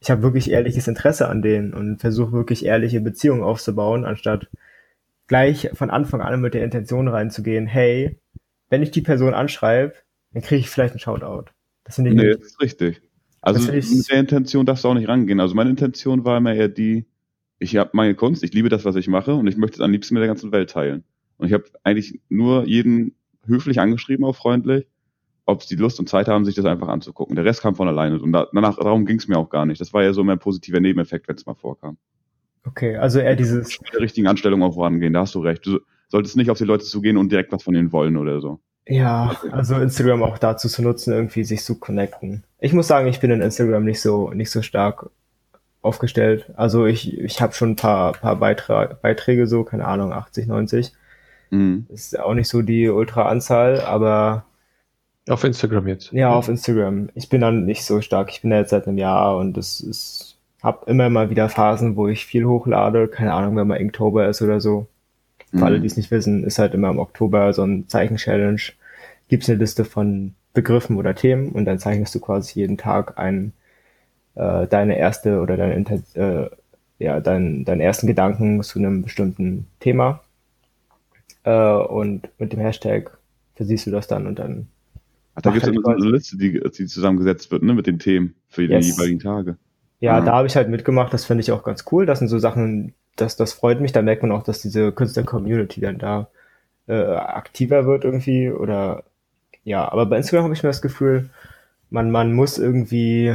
ich 0.00 0.10
habe 0.10 0.22
wirklich 0.22 0.50
ehrliches 0.50 0.86
Interesse 0.86 1.28
an 1.28 1.40
denen 1.40 1.72
und 1.72 1.98
versuche 1.98 2.32
wirklich 2.32 2.64
ehrliche 2.64 3.00
Beziehungen 3.00 3.42
aufzubauen, 3.42 4.04
anstatt 4.04 4.48
gleich 5.26 5.70
von 5.72 5.90
Anfang 5.90 6.20
an 6.20 6.40
mit 6.40 6.52
der 6.54 6.64
Intention 6.64 7.08
reinzugehen, 7.08 7.66
hey, 7.66 8.18
wenn 8.68 8.82
ich 8.82 8.90
die 8.90 9.00
Person 9.00 9.32
anschreibe, 9.32 9.94
dann 10.32 10.42
kriege 10.42 10.60
ich 10.60 10.68
vielleicht 10.68 10.92
einen 10.92 11.00
Shoutout. 11.00 11.50
Das 11.84 11.96
finde 11.96 12.10
ich 12.10 12.16
nee, 12.16 12.34
das 12.34 12.46
ist 12.46 12.60
richtig. 12.60 13.00
Also 13.40 13.72
mit 13.72 14.10
der 14.10 14.20
Intention 14.20 14.66
darfst 14.66 14.84
du 14.84 14.88
auch 14.88 14.94
nicht 14.94 15.08
rangehen. 15.08 15.40
Also 15.40 15.54
meine 15.54 15.70
Intention 15.70 16.24
war 16.24 16.38
immer 16.38 16.54
eher 16.54 16.68
die, 16.68 17.04
ich 17.64 17.76
habe 17.76 17.90
meine 17.94 18.14
Kunst, 18.14 18.44
ich 18.44 18.52
liebe 18.52 18.68
das, 18.68 18.84
was 18.84 18.94
ich 18.96 19.08
mache 19.08 19.34
und 19.34 19.46
ich 19.46 19.56
möchte 19.56 19.76
es 19.76 19.80
am 19.80 19.90
liebsten 19.90 20.14
mit 20.14 20.20
der 20.20 20.28
ganzen 20.28 20.52
Welt 20.52 20.70
teilen. 20.70 21.02
Und 21.38 21.46
ich 21.46 21.52
habe 21.52 21.64
eigentlich 21.82 22.20
nur 22.28 22.66
jeden 22.66 23.14
höflich 23.46 23.80
angeschrieben, 23.80 24.24
auch 24.24 24.36
freundlich, 24.36 24.86
ob 25.46 25.62
sie 25.62 25.76
Lust 25.76 25.98
und 25.98 26.08
Zeit 26.08 26.28
haben, 26.28 26.44
sich 26.44 26.54
das 26.54 26.64
einfach 26.66 26.88
anzugucken. 26.88 27.34
Der 27.36 27.44
Rest 27.44 27.62
kam 27.62 27.74
von 27.74 27.88
alleine 27.88 28.20
und 28.20 28.32
danach, 28.32 28.76
darum 28.76 29.06
ging 29.06 29.18
es 29.18 29.28
mir 29.28 29.38
auch 29.38 29.48
gar 29.48 29.66
nicht. 29.66 29.80
Das 29.80 29.92
war 29.92 30.02
ja 30.02 30.12
so 30.12 30.22
mein 30.22 30.38
positiver 30.38 30.80
Nebeneffekt, 30.80 31.26
wenn 31.26 31.36
es 31.36 31.46
mal 31.46 31.54
vorkam. 31.54 31.96
Okay, 32.66 32.96
also 32.96 33.18
eher 33.18 33.36
dieses. 33.36 33.80
Mit 33.80 33.92
der 33.92 34.00
richtigen 34.00 34.26
Anstellung 34.26 34.62
auch 34.62 34.74
vorangehen, 34.74 35.12
da 35.12 35.20
hast 35.20 35.34
du 35.34 35.40
recht. 35.40 35.66
Du 35.66 35.80
solltest 36.08 36.36
nicht 36.36 36.50
auf 36.50 36.58
die 36.58 36.64
Leute 36.64 36.84
zugehen 36.84 37.16
und 37.16 37.32
direkt 37.32 37.52
was 37.52 37.62
von 37.62 37.74
ihnen 37.74 37.92
wollen 37.92 38.16
oder 38.16 38.40
so. 38.40 38.60
Ja, 38.86 39.36
also 39.50 39.76
Instagram 39.76 40.22
auch 40.22 40.38
dazu 40.38 40.68
zu 40.68 40.82
nutzen, 40.82 41.12
irgendwie 41.12 41.44
sich 41.44 41.62
zu 41.62 41.78
connecten. 41.78 42.44
Ich 42.60 42.74
muss 42.74 42.86
sagen, 42.86 43.08
ich 43.08 43.20
bin 43.20 43.30
in 43.30 43.40
Instagram 43.40 43.84
nicht 43.84 44.00
so 44.00 44.30
nicht 44.30 44.50
so 44.50 44.60
stark 44.60 45.10
aufgestellt. 45.84 46.50
Also 46.56 46.86
ich 46.86 47.18
ich 47.18 47.40
habe 47.40 47.52
schon 47.54 47.72
ein 47.72 47.76
paar 47.76 48.12
paar 48.12 48.36
Beitra 48.36 48.96
Beiträge 49.00 49.46
so, 49.46 49.64
keine 49.64 49.86
Ahnung, 49.86 50.12
80, 50.12 50.46
90. 50.46 50.92
Mhm. 51.50 51.86
Ist 51.88 52.18
auch 52.18 52.34
nicht 52.34 52.48
so 52.48 52.62
die 52.62 52.88
Ultra-Anzahl, 52.88 53.80
aber 53.80 54.44
auf 55.28 55.44
Instagram 55.44 55.88
jetzt. 55.88 56.12
Ja, 56.12 56.30
auf 56.30 56.48
Instagram. 56.48 57.08
Ich 57.14 57.28
bin 57.28 57.40
dann 57.40 57.64
nicht 57.64 57.84
so 57.84 58.00
stark. 58.00 58.30
Ich 58.30 58.42
bin 58.42 58.50
da 58.50 58.58
jetzt 58.58 58.70
seit 58.70 58.86
einem 58.86 58.98
Jahr 58.98 59.36
und 59.36 59.56
das 59.56 59.80
ist 59.80 60.34
habe 60.64 60.90
immer 60.90 61.10
mal 61.10 61.28
wieder 61.28 61.50
Phasen, 61.50 61.94
wo 61.94 62.08
ich 62.08 62.24
viel 62.24 62.46
hochlade. 62.46 63.06
Keine 63.06 63.34
Ahnung, 63.34 63.54
wenn 63.54 63.66
mal 63.66 63.76
Inktober 63.76 64.26
ist 64.28 64.40
oder 64.40 64.60
so. 64.60 64.86
Für 65.50 65.58
mhm. 65.58 65.62
alle, 65.62 65.80
die 65.80 65.86
es 65.86 65.98
nicht 65.98 66.10
wissen, 66.10 66.42
ist 66.42 66.58
halt 66.58 66.72
immer 66.72 66.88
im 66.88 66.98
Oktober 66.98 67.52
so 67.52 67.62
ein 67.62 67.86
Zeichen-Challenge. 67.86 68.60
Gibt's 69.28 69.48
eine 69.48 69.58
Liste 69.58 69.84
von 69.84 70.34
Begriffen 70.54 70.96
oder 70.96 71.14
Themen 71.14 71.50
und 71.50 71.66
dann 71.66 71.78
zeichnest 71.78 72.14
du 72.14 72.20
quasi 72.20 72.60
jeden 72.60 72.78
Tag 72.78 73.18
ein, 73.18 73.52
äh, 74.34 74.66
deine 74.66 74.98
erste 74.98 75.40
oder 75.40 75.56
deine 75.56 75.74
äh, 76.14 76.50
ja, 76.98 77.20
dein, 77.20 77.64
deinen 77.64 77.80
ersten 77.80 78.06
Gedanken 78.06 78.62
zu 78.62 78.78
einem 78.78 79.02
bestimmten 79.02 79.66
Thema. 79.80 80.20
Äh, 81.44 81.52
und 81.52 82.28
mit 82.38 82.52
dem 82.52 82.60
Hashtag 82.60 83.16
versiehst 83.54 83.86
du 83.86 83.90
das 83.90 84.06
dann 84.06 84.26
und 84.26 84.38
dann. 84.38 84.68
Ach, 85.34 85.42
da 85.42 85.50
gibt 85.50 85.66
es 85.66 85.70
halt 85.70 85.86
eine 85.86 86.10
Liste, 86.10 86.36
die, 86.36 86.60
die 86.60 86.86
zusammengesetzt 86.86 87.50
wird, 87.50 87.62
ne, 87.62 87.74
mit 87.74 87.86
den 87.86 87.98
Themen 87.98 88.34
für 88.48 88.62
yes. 88.62 88.86
die 88.86 88.92
jeweiligen 88.92 89.18
Tage. 89.18 89.56
Ja, 90.00 90.20
mhm. 90.20 90.26
da 90.26 90.32
habe 90.32 90.46
ich 90.46 90.56
halt 90.56 90.68
mitgemacht, 90.68 91.12
das 91.12 91.24
finde 91.24 91.42
ich 91.42 91.50
auch 91.50 91.64
ganz 91.64 91.84
cool. 91.90 92.06
Das 92.06 92.20
sind 92.20 92.28
so 92.28 92.38
Sachen, 92.38 92.94
das, 93.16 93.36
das 93.36 93.52
freut 93.52 93.80
mich, 93.80 93.92
da 93.92 94.02
merkt 94.02 94.22
man 94.22 94.32
auch, 94.32 94.44
dass 94.44 94.62
diese 94.62 94.92
Künstler-Community 94.92 95.80
dann 95.80 95.98
da 95.98 96.28
äh, 96.86 97.02
aktiver 97.02 97.86
wird 97.86 98.04
irgendwie 98.04 98.50
oder 98.50 99.04
ja, 99.64 99.90
aber 99.90 100.06
bei 100.06 100.18
Instagram 100.18 100.44
habe 100.44 100.54
ich 100.54 100.62
mir 100.62 100.68
das 100.68 100.82
Gefühl, 100.82 101.30
man, 101.88 102.10
man 102.10 102.34
muss 102.34 102.58
irgendwie 102.58 103.34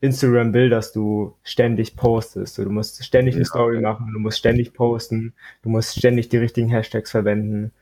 Instagram 0.00 0.54
will, 0.54 0.70
dass 0.70 0.92
du 0.92 1.34
ständig 1.42 1.96
postest. 1.96 2.58
Du 2.58 2.70
musst 2.70 3.04
ständig 3.04 3.34
eine 3.34 3.44
ja. 3.44 3.48
Story 3.48 3.80
machen, 3.80 4.10
du 4.12 4.18
musst 4.18 4.38
ständig 4.38 4.72
posten, 4.72 5.34
du 5.62 5.68
musst 5.68 5.98
ständig 5.98 6.28
die 6.30 6.38
richtigen 6.38 6.68
Hashtags 6.68 7.10
verwenden 7.10 7.72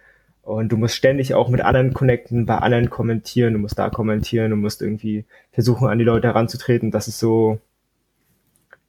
und 0.42 0.70
du 0.70 0.76
musst 0.76 0.96
ständig 0.96 1.34
auch 1.34 1.48
mit 1.48 1.60
anderen 1.60 1.94
connecten, 1.94 2.46
bei 2.46 2.56
anderen 2.56 2.90
kommentieren, 2.90 3.52
du 3.52 3.60
musst 3.60 3.78
da 3.78 3.90
kommentieren, 3.90 4.50
du 4.50 4.56
musst 4.56 4.82
irgendwie 4.82 5.26
versuchen, 5.52 5.88
an 5.88 5.98
die 5.98 6.04
Leute 6.04 6.26
heranzutreten. 6.28 6.90
Das 6.90 7.06
ist 7.06 7.18
so, 7.20 7.60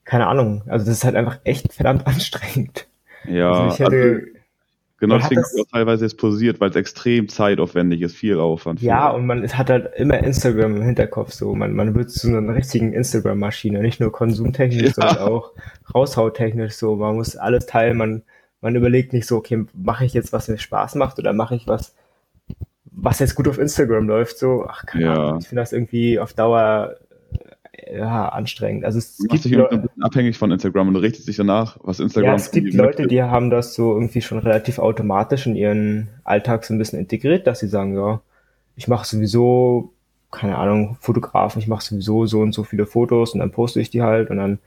keine 0.06 0.28
Ahnung, 0.28 0.64
also 0.68 0.86
das 0.86 0.96
ist 0.96 1.04
halt 1.04 1.16
einfach 1.16 1.40
echt 1.44 1.74
verdammt 1.74 2.08
anstrengend. 2.08 2.88
Ja, 3.26 3.52
also 3.52 3.74
ich 3.74 3.80
hätte, 3.80 4.22
also, 4.26 4.39
genau 5.00 5.18
deswegen 5.18 5.42
das, 5.42 5.56
auch 5.60 5.72
teilweise 5.72 6.06
jetzt 6.06 6.18
posiert, 6.18 6.60
weil 6.60 6.70
es 6.70 6.76
extrem 6.76 7.28
zeitaufwendig 7.28 8.02
ist, 8.02 8.16
viel 8.16 8.40
Aufwand. 8.40 8.82
Ja, 8.82 9.10
und 9.10 9.26
man 9.26 9.48
hat 9.48 9.70
halt 9.70 9.92
immer 9.96 10.20
Instagram 10.20 10.78
im 10.78 10.84
Hinterkopf 10.84 11.32
so, 11.32 11.56
man, 11.56 11.74
man 11.74 11.96
wird 11.96 12.12
zu 12.12 12.28
einer 12.28 12.56
richtigen 12.56 12.94
Instagram-Maschine, 12.94 13.82
nicht 13.82 14.00
nur 14.00 14.12
konsumtechnisch, 14.12 14.84
ja. 14.84 14.94
sondern 14.94 15.18
auch 15.18 15.54
raushauttechnisch 15.94 16.74
so, 16.74 16.96
man 16.96 17.16
muss 17.16 17.36
alles 17.36 17.66
teilen, 17.66 17.98
man, 17.98 18.24
man 18.62 18.76
überlegt 18.76 19.14
nicht 19.14 19.28
so, 19.28 19.38
okay, 19.38 19.66
mache 19.74 20.06
ich 20.06 20.14
jetzt 20.14 20.34
was 20.34 20.48
mir 20.48 20.58
Spaß 20.58 20.96
macht 20.96 21.20
oder 21.20 21.34
mache 21.34 21.56
ich 21.56 21.68
was, 21.68 21.96
was 22.92 23.20
jetzt 23.20 23.36
gut 23.36 23.48
auf 23.48 23.58
Instagram 23.58 24.08
läuft, 24.08 24.38
so, 24.38 24.66
ach 24.68 24.86
keine 24.86 25.06
ja. 25.06 25.14
Ahnung, 25.14 25.40
ich 25.40 25.48
finde 25.48 25.62
das 25.62 25.74
irgendwie 25.74 26.20
auf 26.20 26.34
Dauer 26.34 26.96
ja, 27.92 28.30
anstrengend. 28.30 28.86
Also 28.86 29.00
es 29.00 29.18
du 29.18 29.26
machst 29.26 29.46
dich 29.46 29.58
ein 29.58 29.89
bisschen 30.00 30.04
abhängig 30.04 30.38
von 30.38 30.52
Instagram 30.52 30.88
und 30.90 30.94
du 30.96 31.00
richtest 31.02 31.28
dich 31.28 31.38
danach, 31.38 31.78
was 31.82 32.00
Instagram 32.00 32.32
Ja, 32.32 32.36
es 32.36 32.52
gibt 32.52 32.74
Leute, 32.74 33.08
die 33.08 33.22
haben 33.22 33.50
das 33.50 33.74
so 33.74 33.94
irgendwie 33.94 34.22
schon 34.22 34.40
relativ 34.40 34.80
automatisch 34.80 35.46
in 35.46 35.56
ihren 35.56 36.10
Alltag 36.24 36.66
so 36.66 36.74
ein 36.74 36.78
bisschen 36.78 37.00
integriert, 37.00 37.48
dass 37.48 37.60
sie 37.60 37.68
sagen, 37.68 37.96
ja, 37.96 38.22
ich 38.76 38.88
mache 38.88 39.06
sowieso, 39.06 39.94
keine 40.32 40.58
Ahnung, 40.58 40.98
Fotografen, 41.02 41.62
ich 41.62 41.68
mache 41.68 41.84
sowieso 41.84 42.26
so 42.26 42.40
und 42.40 42.54
so 42.54 42.64
viele 42.64 42.86
Fotos 42.86 43.34
und 43.34 43.40
dann 43.40 43.52
poste 43.52 43.82
ich 43.82 43.90
die 43.90 44.02
halt 44.02 44.30
und 44.30 44.38
dann 44.38 44.60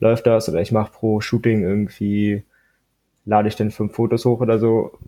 läuft 0.00 0.26
das 0.26 0.48
oder 0.48 0.60
ich 0.60 0.72
mache 0.72 0.92
pro 0.92 1.20
Shooting 1.20 1.62
irgendwie, 1.62 2.42
lade 3.24 3.48
ich 3.48 3.56
dann 3.56 3.70
fünf 3.70 3.94
Fotos 3.94 4.24
hoch 4.24 4.40
oder 4.40 4.58
so. 4.58 4.98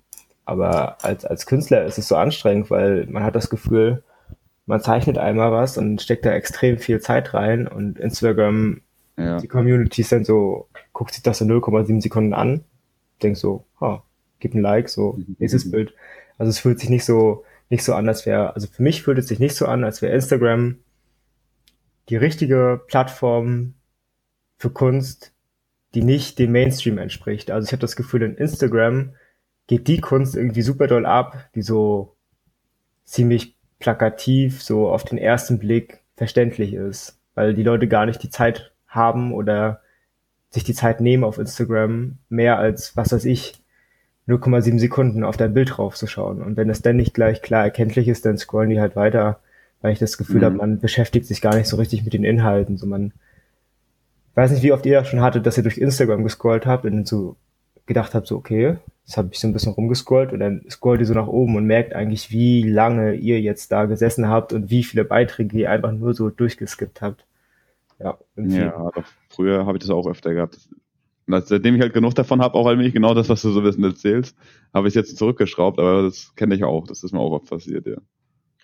Aber 0.44 1.02
als, 1.04 1.24
als 1.24 1.46
Künstler 1.46 1.84
ist 1.84 1.98
es 1.98 2.08
so 2.08 2.16
anstrengend, 2.16 2.70
weil 2.70 3.06
man 3.06 3.22
hat 3.22 3.36
das 3.36 3.48
Gefühl, 3.48 4.02
man 4.66 4.80
zeichnet 4.80 5.18
einmal 5.18 5.52
was 5.52 5.78
und 5.78 6.02
steckt 6.02 6.24
da 6.26 6.32
extrem 6.32 6.78
viel 6.78 7.00
Zeit 7.00 7.32
rein 7.32 7.66
und 7.66 7.98
Instagram, 7.98 8.80
ja. 9.16 9.38
die 9.38 9.48
Community 9.48 10.02
ist 10.02 10.12
dann 10.12 10.24
so, 10.24 10.68
guckt 10.92 11.14
sich 11.14 11.22
das 11.22 11.40
in 11.40 11.50
0,7 11.50 12.00
Sekunden 12.00 12.34
an, 12.34 12.64
denkt 13.22 13.38
so, 13.38 13.64
oh, 13.80 13.98
gib 14.40 14.54
ein 14.54 14.62
Like, 14.62 14.88
so, 14.88 15.12
mhm. 15.12 15.36
nächstes 15.38 15.70
Bild. 15.70 15.94
Also 16.38 16.50
es 16.50 16.58
fühlt 16.58 16.80
sich 16.80 16.90
nicht 16.90 17.04
so, 17.04 17.44
nicht 17.68 17.84
so 17.84 17.94
an, 17.94 18.08
als 18.08 18.26
wäre, 18.26 18.54
also 18.54 18.66
für 18.66 18.82
mich 18.82 19.02
fühlt 19.02 19.18
es 19.18 19.28
sich 19.28 19.38
nicht 19.38 19.54
so 19.54 19.66
an, 19.66 19.84
als 19.84 20.02
wäre 20.02 20.12
Instagram 20.12 20.78
die 22.08 22.16
richtige 22.16 22.80
Plattform 22.88 23.74
für 24.58 24.70
Kunst, 24.70 25.32
die 25.94 26.02
nicht 26.02 26.38
dem 26.38 26.52
Mainstream 26.52 26.98
entspricht. 26.98 27.50
Also 27.50 27.66
ich 27.66 27.72
habe 27.72 27.80
das 27.80 27.96
Gefühl, 27.96 28.22
in 28.22 28.36
Instagram 28.36 29.14
geht 29.66 29.88
die 29.88 30.00
Kunst 30.00 30.36
irgendwie 30.36 30.62
super 30.62 30.86
doll 30.86 31.06
ab, 31.06 31.48
die 31.54 31.62
so 31.62 32.16
ziemlich 33.04 33.56
plakativ, 33.78 34.62
so 34.62 34.88
auf 34.90 35.04
den 35.04 35.18
ersten 35.18 35.58
Blick 35.58 36.00
verständlich 36.16 36.74
ist, 36.74 37.20
weil 37.34 37.54
die 37.54 37.62
Leute 37.62 37.88
gar 37.88 38.06
nicht 38.06 38.22
die 38.22 38.30
Zeit 38.30 38.71
haben 38.92 39.32
oder 39.32 39.80
sich 40.50 40.64
die 40.64 40.74
Zeit 40.74 41.00
nehmen 41.00 41.24
auf 41.24 41.38
Instagram, 41.38 42.18
mehr 42.28 42.58
als, 42.58 42.96
was 42.96 43.12
weiß 43.12 43.24
ich, 43.24 43.54
0,7 44.28 44.78
Sekunden 44.78 45.24
auf 45.24 45.36
dein 45.36 45.54
Bild 45.54 45.76
draufzuschauen. 45.76 46.42
Und 46.42 46.56
wenn 46.56 46.70
es 46.70 46.82
dann 46.82 46.96
nicht 46.96 47.14
gleich 47.14 47.42
klar 47.42 47.64
erkenntlich 47.64 48.06
ist, 48.06 48.24
dann 48.24 48.38
scrollen 48.38 48.70
die 48.70 48.80
halt 48.80 48.94
weiter, 48.94 49.40
weil 49.80 49.92
ich 49.92 49.98
das 49.98 50.18
Gefühl 50.18 50.40
mhm. 50.40 50.44
habe, 50.44 50.56
man 50.56 50.78
beschäftigt 50.78 51.26
sich 51.26 51.40
gar 51.40 51.56
nicht 51.56 51.66
so 51.66 51.76
richtig 51.76 52.04
mit 52.04 52.12
den 52.12 52.24
Inhalten. 52.24 52.76
So 52.76 52.86
man 52.86 53.12
weiß 54.34 54.52
nicht, 54.52 54.62
wie 54.62 54.72
oft 54.72 54.86
ihr 54.86 55.04
schon 55.04 55.22
hattet, 55.22 55.46
dass 55.46 55.56
ihr 55.56 55.62
durch 55.62 55.78
Instagram 55.78 56.22
gescrollt 56.22 56.66
habt 56.66 56.84
und 56.84 57.08
so 57.08 57.36
gedacht 57.86 58.14
habt, 58.14 58.26
so 58.26 58.36
okay, 58.36 58.76
das 59.06 59.16
habe 59.16 59.30
ich 59.32 59.40
so 59.40 59.48
ein 59.48 59.52
bisschen 59.52 59.72
rumgescrollt 59.72 60.32
und 60.32 60.40
dann 60.40 60.62
scrollt 60.70 61.00
ihr 61.00 61.06
so 61.06 61.14
nach 61.14 61.26
oben 61.26 61.56
und 61.56 61.66
merkt 61.66 61.94
eigentlich, 61.94 62.30
wie 62.30 62.62
lange 62.62 63.14
ihr 63.14 63.40
jetzt 63.40 63.72
da 63.72 63.86
gesessen 63.86 64.28
habt 64.28 64.52
und 64.52 64.70
wie 64.70 64.84
viele 64.84 65.04
Beiträge 65.04 65.58
ihr 65.58 65.70
einfach 65.70 65.92
nur 65.92 66.14
so 66.14 66.30
durchgeskippt 66.30 67.02
habt. 67.02 67.24
Ja, 67.98 68.18
ja 68.36 68.90
früher 69.28 69.66
habe 69.66 69.78
ich 69.78 69.82
das 69.82 69.90
auch 69.90 70.06
öfter 70.06 70.34
gehabt. 70.34 70.58
seitdem 71.26 71.76
ich 71.76 71.80
halt 71.80 71.94
genug 71.94 72.14
davon 72.14 72.40
habe, 72.40 72.54
auch 72.54 72.66
allmählich 72.66 72.94
genau 72.94 73.14
das, 73.14 73.28
was 73.28 73.42
du 73.42 73.50
so 73.50 73.62
wissen 73.64 73.84
erzählst, 73.84 74.36
habe 74.74 74.88
ich 74.88 74.94
jetzt 74.94 75.16
zurückgeschraubt, 75.16 75.78
aber 75.78 76.02
das 76.02 76.34
kenne 76.34 76.54
ich 76.54 76.64
auch, 76.64 76.86
das 76.86 77.02
ist 77.02 77.12
mir 77.12 77.20
auch 77.20 77.32
oft 77.32 77.48
passiert, 77.48 77.86
ja. 77.86 77.98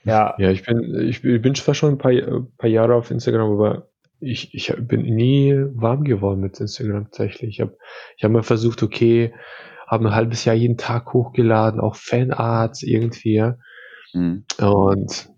Ja, 0.05 0.35
ja 0.38 0.51
ich 0.51 0.64
bin, 0.64 0.95
ich 1.09 1.23
bin 1.23 1.55
zwar 1.55 1.75
schon 1.75 1.95
ein 1.95 1.99
paar, 1.99 2.12
paar 2.57 2.71
Jahre 2.71 2.95
auf 2.95 3.11
Instagram, 3.11 3.53
aber 3.53 3.88
ich, 4.21 4.55
ich 4.55 4.75
bin 4.79 5.03
nie 5.03 5.55
warm 5.75 6.05
geworden 6.05 6.41
mit 6.41 6.59
Instagram 6.59 7.05
tatsächlich. 7.05 7.51
Ich 7.51 7.61
habe 7.61 7.77
ich 8.17 8.25
hab 8.25 8.33
mal 8.33 8.43
versucht, 8.43 8.83
okay, 8.83 9.33
habe 9.87 10.07
ein 10.07 10.14
halbes 10.14 10.45
Jahr 10.45 10.57
jeden 10.57 10.77
Tag 10.77 11.12
hochgeladen, 11.12 11.81
auch 11.81 11.97
Fanarts 11.97 12.83
irgendwie. 12.83 13.53
Mhm. 14.12 14.45
Und 14.61 15.31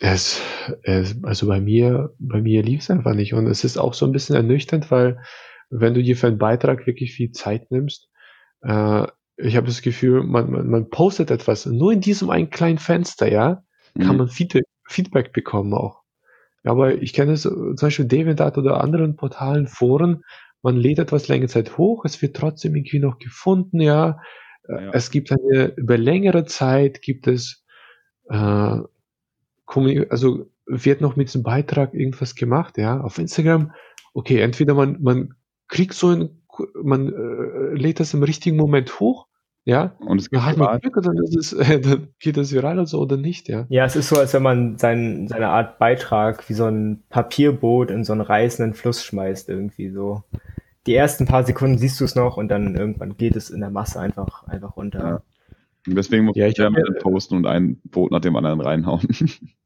es, 0.00 0.40
es, 0.82 1.22
also 1.22 1.46
bei 1.46 1.60
mir, 1.60 2.14
bei 2.18 2.40
mir 2.40 2.62
lief 2.62 2.80
es 2.80 2.90
einfach 2.90 3.14
nicht. 3.14 3.34
Und 3.34 3.46
es 3.46 3.64
ist 3.64 3.76
auch 3.76 3.94
so 3.94 4.06
ein 4.06 4.12
bisschen 4.12 4.34
ernüchternd, 4.34 4.90
weil 4.90 5.20
wenn 5.68 5.94
du 5.94 6.02
dir 6.02 6.16
für 6.16 6.26
einen 6.26 6.38
Beitrag 6.38 6.86
wirklich 6.86 7.12
viel 7.12 7.30
Zeit 7.32 7.70
nimmst, 7.70 8.08
äh, 8.62 9.06
ich 9.36 9.56
habe 9.56 9.66
das 9.66 9.82
Gefühl, 9.82 10.22
man, 10.24 10.50
man, 10.50 10.68
man 10.68 10.90
postet 10.90 11.30
etwas, 11.30 11.66
nur 11.66 11.92
in 11.92 12.00
diesem 12.00 12.30
einen 12.30 12.50
kleinen 12.50 12.78
Fenster, 12.78 13.30
ja, 13.30 13.62
kann 13.94 14.12
mhm. 14.12 14.16
man 14.16 14.28
Feedback, 14.28 14.64
Feedback 14.88 15.32
bekommen 15.32 15.74
auch. 15.74 16.00
Aber 16.64 17.00
ich 17.00 17.12
kenne 17.12 17.32
es 17.32 17.42
zum 17.42 17.76
Beispiel 17.80 18.06
DeviantArt 18.06 18.58
oder 18.58 18.82
anderen 18.82 19.16
Portalen, 19.16 19.66
Foren, 19.66 20.22
man 20.62 20.76
lädt 20.76 20.98
etwas 20.98 21.28
längere 21.28 21.48
Zeit 21.48 21.78
hoch, 21.78 22.04
es 22.04 22.20
wird 22.20 22.36
trotzdem 22.36 22.74
irgendwie 22.74 22.98
noch 22.98 23.18
gefunden, 23.18 23.80
ja. 23.80 24.18
Ja. 24.68 24.90
Es 24.92 25.10
gibt 25.10 25.32
eine, 25.32 25.72
über 25.76 25.96
längere 25.96 26.44
Zeit 26.44 27.00
gibt 27.02 27.26
es, 27.26 27.64
äh, 28.28 28.78
also 30.10 30.46
wird 30.66 31.00
noch 31.00 31.16
mit 31.16 31.28
diesem 31.28 31.42
Beitrag 31.42 31.94
irgendwas 31.94 32.34
gemacht, 32.34 32.78
ja. 32.78 33.00
Auf 33.00 33.18
Instagram, 33.18 33.72
okay, 34.14 34.40
entweder 34.40 34.74
man, 34.74 34.98
man 35.00 35.34
kriegt 35.68 35.94
so 35.94 36.08
ein, 36.08 36.42
man 36.82 37.08
äh, 37.08 37.74
lädt 37.74 38.00
das 38.00 38.14
im 38.14 38.22
richtigen 38.22 38.56
Moment 38.56 39.00
hoch 39.00 39.26
ja, 39.64 39.94
und 40.00 40.20
es 40.20 40.30
geht 40.30 40.40
ja, 40.40 40.78
Glück, 40.78 40.98
dann, 41.02 41.16
ist 41.18 41.36
es, 41.36 41.52
äh, 41.52 41.80
dann 41.80 42.08
geht 42.18 42.36
das 42.36 42.52
viral 42.52 42.78
oder 42.78 42.86
so 42.86 42.98
oder 42.98 43.16
nicht, 43.16 43.48
ja. 43.48 43.66
Ja, 43.68 43.84
es 43.84 43.94
ist 43.94 44.08
so, 44.08 44.16
als 44.16 44.32
wenn 44.32 44.42
man 44.42 44.78
sein, 44.78 45.28
seine 45.28 45.48
Art 45.48 45.78
Beitrag 45.78 46.48
wie 46.48 46.54
so 46.54 46.64
ein 46.64 47.02
Papierboot 47.10 47.90
in 47.90 48.04
so 48.04 48.12
einen 48.12 48.22
reißenden 48.22 48.74
Fluss 48.74 49.04
schmeißt, 49.04 49.48
irgendwie 49.48 49.90
so. 49.90 50.22
Die 50.86 50.94
ersten 50.94 51.26
paar 51.26 51.44
Sekunden 51.44 51.76
siehst 51.76 52.00
du 52.00 52.04
es 52.04 52.14
noch 52.14 52.38
und 52.38 52.48
dann 52.48 52.74
irgendwann 52.74 53.18
geht 53.18 53.36
es 53.36 53.50
in 53.50 53.60
der 53.60 53.70
Masse 53.70 54.00
einfach, 54.00 54.48
einfach 54.48 54.76
runter. 54.76 54.98
Ja. 54.98 55.22
Und 55.86 55.96
deswegen 55.96 56.24
muss 56.24 56.36
ja, 56.36 56.46
ich 56.46 56.58
ja 56.58 56.70
mit 56.70 56.98
posten 57.00 57.36
und 57.36 57.46
ein 57.46 57.80
Boot 57.84 58.10
nach 58.10 58.20
dem 58.20 58.36
anderen 58.36 58.60
reinhauen. 58.60 59.06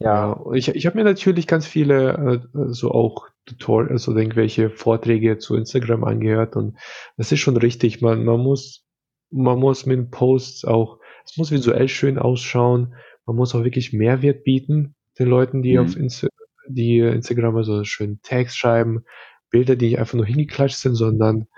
Ja, 0.00 0.44
ich, 0.52 0.66
ich 0.68 0.86
habe 0.86 0.98
mir 0.98 1.04
natürlich 1.04 1.46
ganz 1.46 1.64
viele 1.64 2.42
äh, 2.52 2.72
so 2.72 2.90
auch 2.90 3.28
Tutorials 3.46 4.08
oder 4.08 4.18
irgendwelche 4.18 4.68
Vorträge 4.68 5.38
zu 5.38 5.54
Instagram 5.54 6.02
angehört 6.02 6.56
und 6.56 6.76
das 7.16 7.30
ist 7.30 7.38
schon 7.38 7.56
richtig. 7.56 8.00
Man, 8.00 8.24
man 8.24 8.40
muss 8.40 8.84
man 9.32 9.58
muss 9.58 9.86
mit 9.86 10.10
Posts 10.10 10.66
auch, 10.66 10.98
es 11.24 11.36
muss 11.36 11.50
visuell 11.50 11.88
schön 11.88 12.18
ausschauen. 12.18 12.94
Man 13.26 13.36
muss 13.36 13.54
auch 13.54 13.64
wirklich 13.64 13.92
Mehrwert 13.92 14.44
bieten 14.44 14.94
den 15.18 15.28
Leuten, 15.28 15.62
die 15.62 15.78
mhm. 15.78 15.84
auf 15.84 15.96
Insta 15.96 16.28
die 16.68 16.98
Instagram 16.98 17.56
also 17.56 17.82
schön 17.82 18.20
Tags 18.22 18.56
schreiben, 18.56 19.04
Bilder, 19.50 19.74
die 19.74 19.86
nicht 19.88 19.98
einfach 19.98 20.14
nur 20.14 20.26
hingeklatscht 20.26 20.78
sind, 20.78 20.94
sondern 20.94 21.48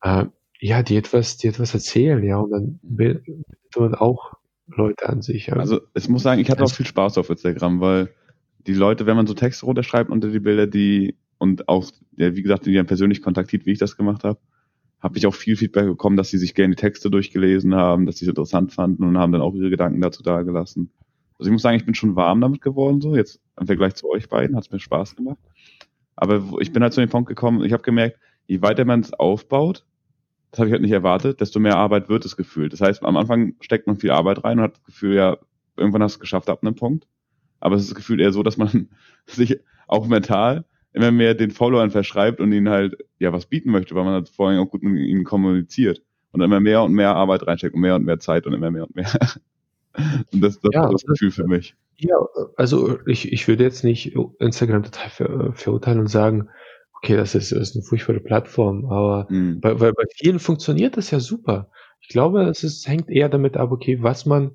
äh, 0.00 0.26
ja, 0.60 0.82
die 0.82 0.96
etwas, 0.96 1.36
die 1.38 1.48
etwas 1.48 1.74
erzählen, 1.74 2.22
ja, 2.22 2.38
und 2.38 2.50
dann 2.50 2.80
bildet 2.82 3.26
man 3.76 3.94
auch 3.94 4.34
Leute 4.66 5.08
an 5.08 5.22
sich. 5.22 5.46
Ja. 5.46 5.54
Also 5.54 5.80
ich 5.94 6.08
muss 6.08 6.22
sagen, 6.22 6.40
ich 6.40 6.50
hatte 6.50 6.62
auch 6.62 6.72
viel 6.72 6.86
Spaß 6.86 7.18
auf 7.18 7.30
Instagram, 7.30 7.80
weil 7.80 8.10
die 8.66 8.74
Leute, 8.74 9.06
wenn 9.06 9.16
man 9.16 9.26
so 9.26 9.34
Texte 9.34 9.66
runterschreibt 9.66 10.10
unter 10.10 10.28
die 10.28 10.40
Bilder, 10.40 10.66
die 10.66 11.16
und 11.38 11.68
auch, 11.68 11.90
ja, 12.16 12.36
wie 12.36 12.42
gesagt, 12.42 12.66
die 12.66 12.74
dann 12.74 12.86
persönlich 12.86 13.22
kontaktiert, 13.22 13.64
wie 13.64 13.72
ich 13.72 13.78
das 13.78 13.96
gemacht 13.96 14.24
habe, 14.24 14.38
habe 15.00 15.16
ich 15.16 15.26
auch 15.26 15.34
viel 15.34 15.56
Feedback 15.56 15.86
bekommen, 15.86 16.18
dass 16.18 16.28
sie 16.28 16.36
sich 16.36 16.54
gerne 16.54 16.74
die 16.74 16.80
Texte 16.80 17.10
durchgelesen 17.10 17.74
haben, 17.74 18.04
dass 18.04 18.18
sie 18.18 18.26
es 18.26 18.28
interessant 18.28 18.74
fanden 18.74 19.04
und 19.04 19.16
haben 19.16 19.32
dann 19.32 19.40
auch 19.40 19.54
ihre 19.54 19.70
Gedanken 19.70 20.02
dazu 20.02 20.22
dargelassen. 20.22 20.92
Also 21.38 21.48
ich 21.48 21.52
muss 21.52 21.62
sagen, 21.62 21.78
ich 21.78 21.86
bin 21.86 21.94
schon 21.94 22.16
warm 22.16 22.42
damit 22.42 22.60
geworden, 22.60 23.00
so 23.00 23.16
jetzt 23.16 23.40
im 23.58 23.66
Vergleich 23.66 23.94
zu 23.94 24.10
euch 24.10 24.28
beiden, 24.28 24.54
hat 24.54 24.64
es 24.66 24.70
mir 24.70 24.78
Spaß 24.78 25.16
gemacht. 25.16 25.38
Aber 26.16 26.42
ich 26.60 26.70
bin 26.70 26.82
halt 26.82 26.92
zu 26.92 27.00
dem 27.00 27.08
Punkt 27.08 27.30
gekommen, 27.30 27.64
ich 27.64 27.72
habe 27.72 27.82
gemerkt, 27.82 28.18
je 28.46 28.60
weiter 28.60 28.84
man 28.84 29.00
es 29.00 29.14
aufbaut, 29.14 29.86
das 30.50 30.58
habe 30.58 30.68
ich 30.68 30.72
halt 30.72 30.82
nicht 30.82 30.92
erwartet, 30.92 31.40
desto 31.40 31.60
mehr 31.60 31.76
Arbeit 31.76 32.08
wird 32.08 32.24
es 32.24 32.36
gefühlt. 32.36 32.72
Das 32.72 32.80
heißt, 32.80 33.02
am 33.04 33.16
Anfang 33.16 33.54
steckt 33.60 33.86
man 33.86 33.96
viel 33.96 34.10
Arbeit 34.10 34.44
rein 34.44 34.58
und 34.58 34.64
hat 34.64 34.76
das 34.76 34.84
Gefühl, 34.84 35.14
ja, 35.14 35.38
irgendwann 35.76 36.02
hast 36.02 36.14
du 36.14 36.16
es 36.16 36.20
geschafft 36.20 36.48
ab 36.48 36.62
einem 36.62 36.74
Punkt. 36.74 37.06
Aber 37.60 37.76
es 37.76 37.82
ist 37.82 37.90
das 37.90 37.96
Gefühl 37.96 38.20
eher 38.20 38.32
so, 38.32 38.42
dass 38.42 38.56
man 38.56 38.88
sich 39.26 39.60
auch 39.86 40.06
mental 40.06 40.64
immer 40.92 41.12
mehr 41.12 41.34
den 41.34 41.50
Followern 41.50 41.90
verschreibt 41.90 42.40
und 42.40 42.52
ihnen 42.52 42.68
halt 42.68 42.96
ja 43.18 43.32
was 43.32 43.46
bieten 43.46 43.70
möchte, 43.70 43.94
weil 43.94 44.04
man 44.04 44.14
halt 44.14 44.28
vorhin 44.28 44.58
auch 44.58 44.68
gut 44.68 44.82
mit 44.82 45.06
ihnen 45.06 45.24
kommuniziert 45.24 46.02
und 46.32 46.40
immer 46.40 46.60
mehr 46.60 46.82
und 46.82 46.92
mehr 46.92 47.14
Arbeit 47.14 47.46
reinsteckt 47.46 47.74
und 47.74 47.80
mehr 47.80 47.94
und 47.94 48.04
mehr 48.04 48.18
Zeit 48.18 48.46
und 48.46 48.54
immer 48.54 48.70
mehr 48.70 48.84
und 48.84 48.96
mehr. 48.96 49.10
und 50.32 50.40
das, 50.40 50.60
das 50.60 50.70
ja, 50.72 50.86
ist 50.86 50.92
das 50.92 51.04
Gefühl 51.04 51.30
für 51.30 51.46
mich. 51.46 51.76
Ja, 51.96 52.16
also 52.56 52.98
ich, 53.06 53.32
ich 53.32 53.46
würde 53.46 53.62
jetzt 53.62 53.84
nicht 53.84 54.16
Instagram 54.38 54.82
total 54.82 55.10
ver, 55.10 55.52
verurteilen 55.52 56.00
und 56.00 56.08
sagen, 56.08 56.48
okay, 57.02 57.16
das 57.16 57.34
ist, 57.34 57.52
das 57.52 57.70
ist 57.70 57.76
eine 57.76 57.84
furchtbare 57.84 58.20
Plattform, 58.20 58.86
aber 58.86 59.26
mhm. 59.30 59.60
bei, 59.60 59.74
bei, 59.74 59.92
bei 59.92 60.04
vielen 60.16 60.38
funktioniert 60.38 60.96
das 60.96 61.10
ja 61.10 61.20
super. 61.20 61.70
Ich 62.00 62.08
glaube, 62.08 62.42
es 62.42 62.64
ist, 62.64 62.86
hängt 62.86 63.10
eher 63.10 63.28
damit 63.28 63.56
ab, 63.56 63.72
okay, 63.72 64.02
was 64.02 64.26
man 64.26 64.52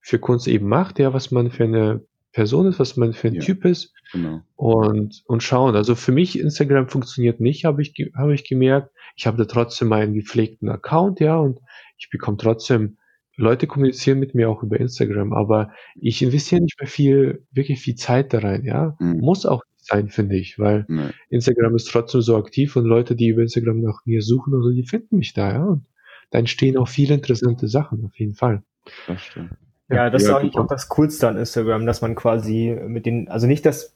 für 0.00 0.18
Kunst 0.18 0.46
eben 0.46 0.68
macht, 0.68 0.98
ja, 0.98 1.12
was 1.12 1.30
man 1.30 1.50
für 1.50 1.64
eine 1.64 2.04
Person 2.32 2.66
ist, 2.66 2.78
was 2.78 2.96
man 2.96 3.12
für 3.12 3.28
ein 3.28 3.34
ja, 3.34 3.40
Typ 3.40 3.64
ist. 3.64 3.94
Genau. 4.12 4.42
Und, 4.56 5.22
und 5.26 5.42
schauen. 5.42 5.74
Also 5.74 5.94
für 5.94 6.12
mich 6.12 6.38
Instagram 6.38 6.88
funktioniert 6.88 7.40
nicht, 7.40 7.64
habe 7.64 7.80
ich, 7.80 7.94
habe 8.14 8.34
ich 8.34 8.46
gemerkt. 8.46 8.90
Ich 9.16 9.26
habe 9.26 9.38
da 9.38 9.46
trotzdem 9.46 9.88
meinen 9.88 10.12
gepflegten 10.12 10.68
Account, 10.68 11.20
ja, 11.20 11.36
und 11.36 11.60
ich 11.96 12.10
bekomme 12.10 12.36
trotzdem, 12.36 12.98
Leute 13.38 13.66
kommunizieren 13.66 14.18
mit 14.18 14.34
mir 14.34 14.48
auch 14.48 14.62
über 14.62 14.80
Instagram, 14.80 15.32
aber 15.32 15.70
ich 15.94 16.22
investiere 16.22 16.62
nicht 16.62 16.80
mehr 16.80 16.88
viel, 16.88 17.44
wirklich 17.52 17.80
viel 17.80 17.94
Zeit 17.94 18.32
da 18.32 18.38
rein, 18.38 18.64
ja. 18.64 18.96
Mhm. 18.98 19.20
Muss 19.20 19.44
auch 19.44 19.62
sein, 19.86 20.08
finde 20.08 20.36
ich, 20.36 20.58
weil 20.58 20.84
nee. 20.88 21.10
Instagram 21.30 21.74
ist 21.76 21.90
trotzdem 21.90 22.20
so 22.20 22.36
aktiv 22.36 22.76
und 22.76 22.84
Leute, 22.84 23.16
die 23.16 23.28
über 23.28 23.42
Instagram 23.42 23.80
nach 23.80 24.04
mir 24.04 24.22
suchen 24.22 24.54
oder 24.54 24.64
so, 24.64 24.70
die 24.70 24.86
finden 24.86 25.18
mich 25.18 25.32
da, 25.32 25.52
ja. 25.52 25.64
Und 25.64 25.86
da 26.30 26.38
entstehen 26.38 26.76
auch 26.76 26.88
viele 26.88 27.14
interessante 27.14 27.68
Sachen, 27.68 28.04
auf 28.04 28.18
jeden 28.18 28.34
Fall. 28.34 28.62
Das 29.06 29.22
stimmt. 29.22 29.52
Ja, 29.88 30.10
das 30.10 30.24
ja, 30.24 30.30
ist 30.30 30.34
eigentlich 30.34 30.56
auch 30.56 30.66
das 30.66 30.88
Coolste 30.88 31.28
an 31.28 31.36
Instagram, 31.36 31.86
dass 31.86 32.02
man 32.02 32.16
quasi 32.16 32.76
mit 32.86 33.06
den, 33.06 33.28
also 33.28 33.46
nicht, 33.46 33.64
dass 33.64 33.94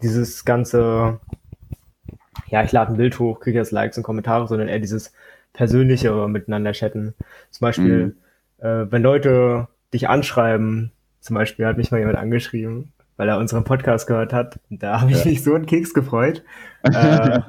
dieses 0.00 0.44
ganze, 0.44 1.18
ja, 2.48 2.62
ich 2.62 2.70
lade 2.70 2.92
ein 2.92 2.96
Bild 2.96 3.18
hoch, 3.18 3.40
kriege 3.40 3.58
jetzt 3.58 3.72
Likes 3.72 3.96
und 3.96 4.04
Kommentare, 4.04 4.46
sondern 4.46 4.68
eher 4.68 4.78
dieses 4.78 5.12
persönliche 5.52 6.28
miteinander 6.28 6.72
chatten. 6.72 7.14
Zum 7.50 7.64
Beispiel, 7.64 8.16
mhm. 8.58 8.64
äh, 8.64 8.92
wenn 8.92 9.02
Leute 9.02 9.68
dich 9.92 10.08
anschreiben, 10.08 10.92
zum 11.20 11.34
Beispiel 11.34 11.66
hat 11.66 11.78
mich 11.78 11.90
mal 11.90 11.98
jemand 11.98 12.18
angeschrieben, 12.18 12.92
weil 13.16 13.28
er 13.28 13.38
unseren 13.38 13.64
Podcast 13.64 14.06
gehört 14.06 14.32
hat. 14.32 14.58
Da 14.70 15.00
habe 15.00 15.12
ich 15.12 15.24
ja. 15.24 15.30
mich 15.30 15.42
so 15.42 15.54
einen 15.54 15.66
Keks 15.66 15.94
gefreut. 15.94 16.42
äh, 16.82 17.40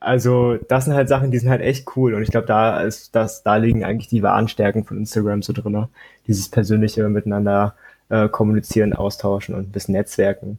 also 0.00 0.56
das 0.56 0.86
sind 0.86 0.94
halt 0.94 1.08
Sachen, 1.08 1.30
die 1.30 1.38
sind 1.38 1.50
halt 1.50 1.60
echt 1.60 1.86
cool 1.96 2.14
und 2.14 2.22
ich 2.22 2.30
glaube, 2.30 2.46
da 2.46 2.80
ist 2.80 3.14
das, 3.14 3.42
da 3.42 3.56
liegen 3.56 3.84
eigentlich 3.84 4.08
die 4.08 4.22
wahren 4.22 4.48
Stärken 4.48 4.84
von 4.84 4.96
Instagram 4.96 5.42
so 5.42 5.52
drin. 5.52 5.88
Dieses 6.26 6.48
persönliche 6.48 7.08
miteinander 7.08 7.74
äh, 8.08 8.28
kommunizieren, 8.28 8.94
austauschen 8.94 9.54
und 9.54 9.68
ein 9.68 9.72
bisschen 9.72 9.92
netzwerken. 9.92 10.58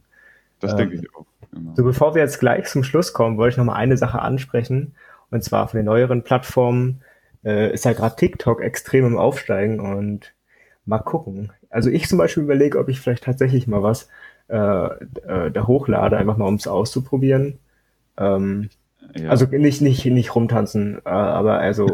Das 0.60 0.72
ähm, 0.72 0.78
denke 0.78 0.94
ich 0.96 1.14
auch. 1.14 1.26
Genau. 1.52 1.72
So 1.74 1.84
bevor 1.84 2.14
wir 2.14 2.22
jetzt 2.22 2.40
gleich 2.40 2.66
zum 2.66 2.84
Schluss 2.84 3.12
kommen, 3.12 3.36
wollte 3.36 3.54
ich 3.54 3.58
noch 3.58 3.64
mal 3.64 3.74
eine 3.74 3.96
Sache 3.96 4.22
ansprechen 4.22 4.94
und 5.30 5.42
zwar 5.42 5.68
von 5.68 5.78
den 5.78 5.86
neueren 5.86 6.22
Plattformen 6.22 7.02
äh, 7.44 7.72
ist 7.72 7.84
ja 7.84 7.92
gerade 7.92 8.16
TikTok 8.16 8.62
extrem 8.62 9.06
im 9.06 9.18
Aufsteigen 9.18 9.80
und 9.80 10.32
mal 10.86 10.98
gucken. 10.98 11.52
Also 11.68 11.90
ich 11.90 12.08
zum 12.08 12.18
Beispiel 12.18 12.44
überlege, 12.44 12.78
ob 12.78 12.88
ich 12.88 13.00
vielleicht 13.00 13.24
tatsächlich 13.24 13.66
mal 13.66 13.82
was 13.82 14.08
äh, 14.52 14.86
äh, 15.26 15.50
da 15.50 15.66
hochlade, 15.66 16.18
einfach 16.18 16.36
mal 16.36 16.46
um 16.46 16.56
es 16.56 16.66
auszuprobieren. 16.66 17.58
Ähm, 18.18 18.68
ja. 19.16 19.30
Also 19.30 19.46
nicht, 19.46 19.80
nicht, 19.80 20.04
nicht 20.04 20.34
rumtanzen, 20.34 21.00
äh, 21.06 21.08
aber 21.08 21.58
also 21.58 21.86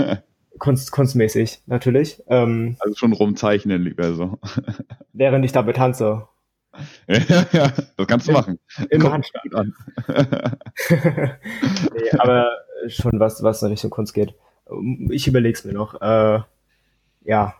kunst, 0.58 0.90
kunstmäßig 0.90 1.62
natürlich. 1.66 2.20
Ähm, 2.26 2.76
also 2.80 2.96
schon 2.96 3.12
rumzeichnen 3.12 3.82
lieber 3.82 4.14
so. 4.14 4.40
während 5.12 5.44
ich 5.44 5.52
dabei 5.52 5.74
tanze. 5.74 6.26
ja, 7.06 7.18
ja, 7.52 7.72
das 7.96 8.06
kannst 8.08 8.26
du 8.26 8.32
machen. 8.32 8.58
Im 8.90 9.04
Handstand. 9.04 9.54
An. 9.54 9.74
nee, 10.08 12.10
aber 12.18 12.48
schon 12.88 13.20
was, 13.20 13.44
was 13.44 13.62
in 13.62 13.68
Richtung 13.68 13.90
Kunst 13.90 14.12
geht. 14.12 14.34
Ich 15.10 15.28
überlege 15.28 15.56
es 15.56 15.64
mir 15.64 15.72
noch. 15.72 16.00
Äh, 16.00 16.40
ja, 17.24 17.54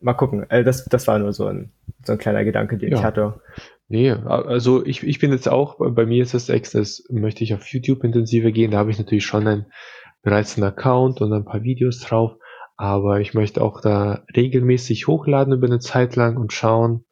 mal 0.00 0.14
gucken. 0.14 0.48
Äh, 0.50 0.64
das, 0.64 0.84
das 0.86 1.06
war 1.06 1.18
nur 1.18 1.32
so 1.32 1.46
ein, 1.46 1.72
so 2.04 2.12
ein 2.12 2.18
kleiner 2.18 2.44
Gedanke, 2.44 2.76
den 2.76 2.92
ja. 2.92 2.98
ich 2.98 3.04
hatte. 3.04 3.40
Nee, 3.88 4.10
also 4.12 4.84
ich, 4.86 5.02
ich 5.02 5.18
bin 5.18 5.32
jetzt 5.32 5.48
auch, 5.48 5.76
bei 5.78 6.06
mir 6.06 6.22
ist 6.22 6.34
das 6.34 6.48
extra, 6.48 6.78
das 6.78 7.02
möchte 7.10 7.42
ich 7.42 7.54
auf 7.54 7.66
YouTube 7.66 8.04
intensiver 8.04 8.52
gehen, 8.52 8.70
da 8.70 8.78
habe 8.78 8.90
ich 8.90 8.98
natürlich 8.98 9.26
schon 9.26 9.48
ein, 9.48 9.66
bereits 10.22 10.56
einen 10.56 10.68
Account 10.68 11.20
und 11.20 11.32
ein 11.32 11.44
paar 11.44 11.64
Videos 11.64 11.98
drauf, 11.98 12.36
aber 12.76 13.20
ich 13.20 13.34
möchte 13.34 13.62
auch 13.62 13.80
da 13.80 14.24
regelmäßig 14.36 15.08
hochladen 15.08 15.52
über 15.52 15.66
eine 15.66 15.80
Zeit 15.80 16.14
lang 16.14 16.36
und 16.36 16.52
schauen, 16.52 17.04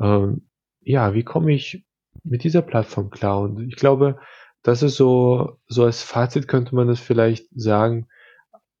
ähm, 0.00 0.48
ja, 0.80 1.14
wie 1.14 1.22
komme 1.22 1.52
ich 1.52 1.86
mit 2.24 2.42
dieser 2.42 2.62
Plattform 2.62 3.10
klar? 3.10 3.40
Und 3.40 3.60
ich 3.60 3.76
glaube, 3.76 4.18
das 4.62 4.82
ist 4.82 4.96
so, 4.96 5.58
so 5.68 5.84
als 5.84 6.02
Fazit 6.02 6.48
könnte 6.48 6.74
man 6.74 6.88
das 6.88 6.98
vielleicht 6.98 7.46
sagen, 7.54 8.08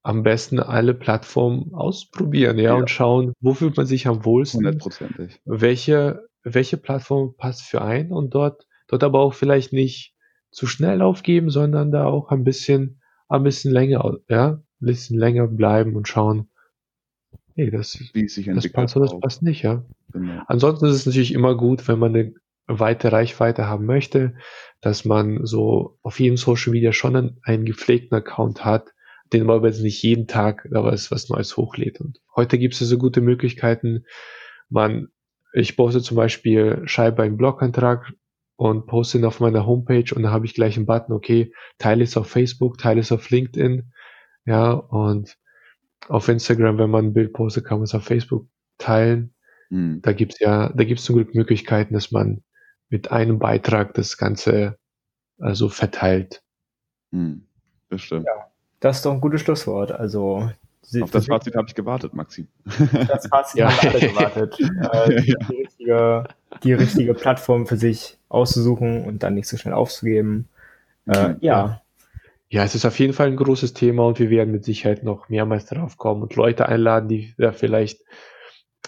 am 0.08 0.22
besten 0.22 0.58
alle 0.58 0.94
Plattformen 0.94 1.74
ausprobieren, 1.74 2.56
ja, 2.56 2.70
ja. 2.70 2.74
und 2.76 2.88
schauen, 2.88 3.34
wo 3.40 3.52
fühlt 3.52 3.76
man 3.76 3.84
sich 3.84 4.06
am 4.06 4.24
wohlsten. 4.24 4.64
Hundertprozentig. 4.64 5.38
Welche, 5.44 6.26
welche 6.42 6.78
Plattform 6.78 7.36
passt 7.36 7.64
für 7.64 7.82
einen 7.82 8.10
und 8.10 8.34
dort, 8.34 8.66
dort 8.86 9.04
aber 9.04 9.20
auch 9.20 9.34
vielleicht 9.34 9.74
nicht 9.74 10.14
zu 10.50 10.66
schnell 10.66 11.02
aufgeben, 11.02 11.50
sondern 11.50 11.92
da 11.92 12.06
auch 12.06 12.30
ein 12.30 12.42
bisschen, 12.42 13.02
ein 13.28 13.42
bisschen 13.42 13.70
länger, 13.70 14.16
ja, 14.30 14.52
ein 14.52 14.62
bisschen 14.78 15.18
länger 15.18 15.46
bleiben 15.46 15.94
und 15.94 16.08
schauen, 16.08 16.48
hey, 17.54 17.70
das, 17.70 18.00
Wie 18.14 18.28
sich 18.28 18.46
das 18.46 18.66
passt 18.72 18.96
oder 18.96 19.08
das 19.08 19.20
passt 19.20 19.42
nicht, 19.42 19.60
ja. 19.60 19.84
Genau. 20.14 20.42
Ansonsten 20.46 20.86
ist 20.86 20.94
es 20.94 21.04
natürlich 21.04 21.34
immer 21.34 21.54
gut, 21.54 21.86
wenn 21.86 21.98
man 21.98 22.14
eine 22.14 22.32
weite 22.66 23.12
Reichweite 23.12 23.66
haben 23.66 23.84
möchte, 23.84 24.36
dass 24.80 25.04
man 25.04 25.44
so 25.44 25.98
auf 26.00 26.18
jedem 26.18 26.38
Social 26.38 26.72
Media 26.72 26.94
schon 26.94 27.14
einen, 27.14 27.40
einen 27.42 27.66
gepflegten 27.66 28.16
Account 28.16 28.64
hat, 28.64 28.94
den 29.32 29.48
jetzt 29.64 29.82
nicht 29.82 30.02
jeden 30.02 30.26
Tag 30.26 30.68
da 30.70 30.84
was, 30.84 31.10
was 31.10 31.28
Neues 31.28 31.56
hochlädt. 31.56 32.00
Und 32.00 32.20
heute 32.34 32.58
gibt 32.58 32.74
es 32.74 32.80
so 32.80 32.84
also 32.84 32.98
gute 32.98 33.20
Möglichkeiten. 33.20 34.04
Man 34.68 35.08
ich 35.52 35.76
poste 35.76 36.02
zum 36.02 36.16
Beispiel, 36.16 36.82
schreibe 36.84 37.22
einen 37.22 37.36
Blogantrag 37.36 38.12
und 38.56 38.86
poste 38.86 39.18
ihn 39.18 39.24
auf 39.24 39.40
meiner 39.40 39.66
Homepage 39.66 40.14
und 40.14 40.22
dann 40.22 40.32
habe 40.32 40.46
ich 40.46 40.54
gleich 40.54 40.76
einen 40.76 40.86
Button, 40.86 41.12
okay, 41.12 41.52
teile 41.78 42.04
es 42.04 42.16
auf 42.16 42.28
Facebook, 42.28 42.78
teile 42.78 43.00
es 43.00 43.12
auf 43.12 43.30
LinkedIn, 43.30 43.92
ja, 44.44 44.72
und 44.72 45.36
auf 46.08 46.28
Instagram, 46.28 46.78
wenn 46.78 46.90
man 46.90 47.06
ein 47.06 47.12
Bild 47.12 47.32
postet, 47.32 47.64
kann 47.64 47.78
man 47.78 47.84
es 47.84 47.94
auf 47.94 48.04
Facebook 48.04 48.46
teilen. 48.78 49.34
Mhm. 49.70 50.00
Da 50.02 50.12
gibt's 50.12 50.38
ja, 50.38 50.72
da 50.72 50.84
gibt's 50.84 51.04
zum 51.04 51.16
Glück 51.16 51.34
Möglichkeiten, 51.34 51.94
dass 51.94 52.10
man 52.12 52.42
mit 52.88 53.10
einem 53.10 53.38
Beitrag 53.38 53.94
das 53.94 54.16
Ganze 54.16 54.78
also 55.38 55.68
verteilt. 55.68 56.42
Mhm. 57.10 57.46
Bestimmt. 57.88 58.26
Ja, 58.26 58.47
das 58.80 58.98
ist 58.98 59.06
doch 59.06 59.12
ein 59.12 59.20
gutes 59.20 59.40
Schlusswort. 59.40 59.92
Also 59.92 60.50
auf 61.00 61.10
das 61.10 61.26
Fazit 61.26 61.54
habe 61.54 61.66
ich 61.68 61.74
gewartet, 61.74 62.14
Maxim. 62.14 62.48
Das 63.08 63.26
Fazit 63.26 63.60
ja. 63.60 63.70
haben 63.70 63.88
alle 63.88 64.00
gewartet. 64.00 64.58
Äh, 64.58 65.22
die, 65.22 65.30
ja. 65.30 65.38
die, 65.38 65.56
richtige, 65.56 66.24
die, 66.62 66.72
richtige, 66.72 67.14
Plattform 67.14 67.66
für 67.66 67.76
sich 67.76 68.18
auszusuchen 68.28 69.04
und 69.04 69.22
dann 69.22 69.34
nicht 69.34 69.48
so 69.48 69.56
schnell 69.56 69.74
aufzugeben. 69.74 70.48
Äh, 71.06 71.34
ja. 71.40 71.82
Ja, 72.50 72.64
es 72.64 72.74
ist 72.74 72.86
auf 72.86 72.98
jeden 72.98 73.12
Fall 73.12 73.26
ein 73.26 73.36
großes 73.36 73.74
Thema 73.74 74.06
und 74.06 74.18
wir 74.18 74.30
werden 74.30 74.52
mit 74.52 74.64
Sicherheit 74.64 75.02
noch 75.02 75.28
mehrmals 75.28 75.66
darauf 75.66 75.98
kommen 75.98 76.22
und 76.22 76.34
Leute 76.34 76.66
einladen, 76.66 77.08
die 77.08 77.34
da 77.36 77.52
vielleicht 77.52 78.00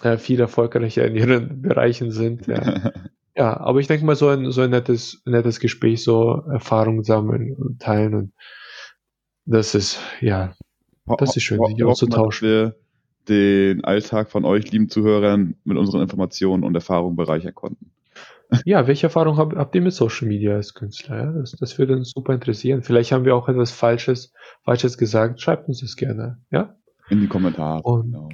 äh, 0.02 0.16
viel 0.16 0.40
erfolgreicher 0.40 1.04
in 1.06 1.16
ihren 1.16 1.62
Bereichen 1.62 2.10
sind. 2.10 2.46
Ja. 2.46 2.92
ja, 3.36 3.60
aber 3.60 3.80
ich 3.80 3.86
denke 3.86 4.06
mal, 4.06 4.16
so 4.16 4.28
ein, 4.28 4.50
so 4.50 4.62
ein 4.62 4.70
nettes, 4.70 5.20
nettes 5.26 5.60
Gespräch, 5.60 6.02
so 6.02 6.42
Erfahrungen 6.50 7.04
sammeln 7.04 7.54
und 7.54 7.82
teilen 7.82 8.14
und 8.14 8.32
das 9.46 9.74
ist, 9.74 10.00
ja, 10.20 10.54
das 11.18 11.36
ist 11.36 11.42
schön, 11.42 11.64
sich 11.66 11.84
auszutauschen. 11.84 12.48
wir 12.48 12.76
den 13.28 13.84
Alltag 13.84 14.30
von 14.30 14.44
euch, 14.44 14.70
lieben 14.70 14.88
Zuhörern, 14.88 15.56
mit 15.64 15.76
unseren 15.76 16.02
Informationen 16.02 16.64
und 16.64 16.74
Erfahrungen 16.74 17.16
bereichern 17.16 17.54
konnten. 17.54 17.92
Ja, 18.64 18.86
welche 18.86 19.06
Erfahrung 19.06 19.36
habt, 19.36 19.54
habt 19.54 19.74
ihr 19.74 19.80
mit 19.80 19.92
Social 19.92 20.26
Media 20.26 20.54
als 20.56 20.74
Künstler? 20.74 21.16
Ja, 21.16 21.32
das, 21.32 21.52
das 21.52 21.78
würde 21.78 21.94
uns 21.94 22.10
super 22.10 22.34
interessieren. 22.34 22.82
Vielleicht 22.82 23.12
haben 23.12 23.24
wir 23.24 23.36
auch 23.36 23.48
etwas 23.48 23.70
Falsches, 23.70 24.32
Falsches 24.64 24.98
gesagt. 24.98 25.40
Schreibt 25.40 25.68
uns 25.68 25.80
das 25.80 25.96
gerne. 25.96 26.38
Ja? 26.50 26.74
In 27.08 27.20
die 27.20 27.28
Kommentare. 27.28 27.82
Und, 27.82 28.12
genau. 28.12 28.28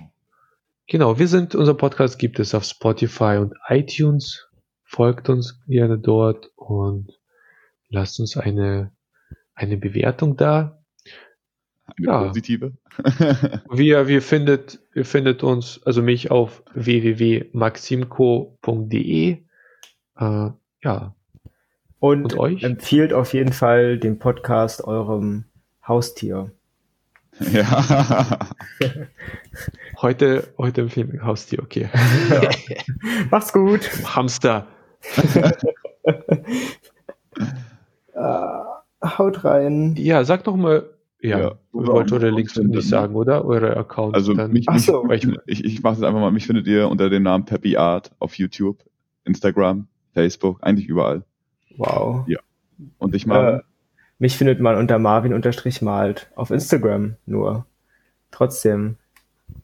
genau, 0.87 1.19
wir 1.19 1.29
sind, 1.29 1.55
unser 1.55 1.75
Podcast 1.75 2.19
gibt 2.19 2.39
es 2.39 2.55
auf 2.55 2.65
Spotify 2.65 3.39
und 3.41 3.55
iTunes. 3.69 4.49
Folgt 4.85 5.29
uns 5.29 5.61
gerne 5.67 5.99
dort 5.99 6.51
und 6.57 7.13
lasst 7.91 8.19
uns 8.19 8.37
eine, 8.37 8.93
eine 9.55 9.77
Bewertung 9.77 10.37
da. 10.37 10.76
Eine 11.99 12.07
ja. 12.07 12.25
positive. 12.25 12.73
wir, 13.71 14.09
wir 14.09 14.23
findet, 14.23 14.81
ihr 14.95 15.05
findet 15.05 15.43
uns, 15.43 15.81
also 15.85 16.01
mich 16.03 16.31
auf 16.31 16.63
www.maximco.de. 16.75 19.39
Äh, 20.19 20.51
ja. 20.83 21.15
Und, 21.99 22.25
Und 22.25 22.39
euch? 22.39 22.63
empfiehlt 22.63 23.15
auf 23.15 23.33
jeden 23.33 23.53
Fall 23.53 23.99
den 23.99 24.19
Podcast 24.19 24.85
eurem 24.85 25.45
Haustier. 25.87 26.51
Ja. 27.41 28.39
heute, 30.01 30.49
heute 30.59 30.83
empfehlen 30.83 31.13
wir 31.13 31.25
Haustier, 31.25 31.63
okay. 31.63 31.89
Ja. 32.31 32.51
Mach's 33.31 33.53
gut. 33.53 33.89
Hamster. 34.05 34.67
uh, 38.15 38.65
haut 39.03 39.45
rein. 39.45 39.95
Ja, 39.97 40.25
sag 40.25 40.45
doch 40.45 40.57
mal, 40.57 40.89
ja, 41.21 41.39
ja 41.39 41.49
ihr 41.49 41.87
wollt 41.87 42.13
eure 42.13 42.31
Links 42.31 42.57
nicht 42.57 42.89
sagen, 42.89 43.15
oder? 43.15 43.45
Eure 43.45 43.77
Accounts. 43.77 44.15
Also 44.15 44.35
dann. 44.35 44.53
mich, 44.53 44.67
mich 44.67 44.85
so. 44.85 45.09
ich, 45.11 45.29
ich, 45.47 45.65
ich 45.65 45.83
mache 45.83 45.97
es 45.97 46.03
einfach 46.03 46.21
mal, 46.21 46.31
mich 46.31 46.47
findet 46.47 46.67
ihr 46.67 46.89
unter 46.89 47.11
dem 47.11 47.23
Namen 47.23 47.45
Peppy 47.45 47.77
Art 47.77 48.13
auf 48.19 48.37
YouTube, 48.37 48.85
Instagram, 49.25 49.87
Facebook, 50.13 50.59
eigentlich 50.63 50.89
überall. 50.89 51.25
Wow. 51.77 52.25
Ja. 52.27 52.39
Und 52.99 53.15
ich 53.15 53.27
mal. 53.27 53.59
Äh, 53.59 53.61
mich 54.19 54.37
findet 54.37 54.61
man 54.61 54.77
unter 54.77 54.99
Marvin-malt 54.99 56.31
auf 56.37 56.51
Instagram 56.51 57.17
nur. 57.27 57.67
Trotzdem, 58.31 58.97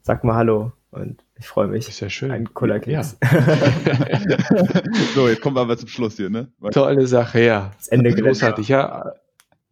sag 0.01 0.23
mal 0.23 0.35
Hallo 0.35 0.71
und 0.91 1.23
ich 1.39 1.47
freue 1.47 1.67
mich. 1.67 1.89
Ist 1.89 1.99
ja 1.99 2.09
schön. 2.09 2.31
Ein 2.31 2.53
cooler 2.53 2.79
Keks. 2.79 3.17
Ja. 3.21 3.29
so, 5.15 5.27
jetzt 5.27 5.41
kommen 5.41 5.55
wir 5.55 5.61
aber 5.61 5.77
zum 5.77 5.89
Schluss 5.89 6.17
hier, 6.17 6.29
ne? 6.29 6.49
Tolle 6.71 7.07
Sache, 7.07 7.41
ja. 7.43 7.71
Das 7.77 7.87
Ende 7.87 8.13
großartig, 8.13 8.67
ja. 8.67 9.13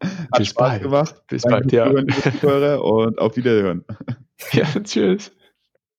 Hat 0.01 0.39
Bis 0.39 0.49
Spaß 0.49 0.69
bald. 0.69 0.83
gemacht. 0.83 1.15
Bis 1.27 1.41
Danke 1.43 1.59
bald, 1.59 1.71
ja. 1.71 2.75
Und 2.77 3.19
auf 3.19 3.35
Wiederhören. 3.35 3.85
Ja, 4.53 4.65
tschüss. 4.83 5.31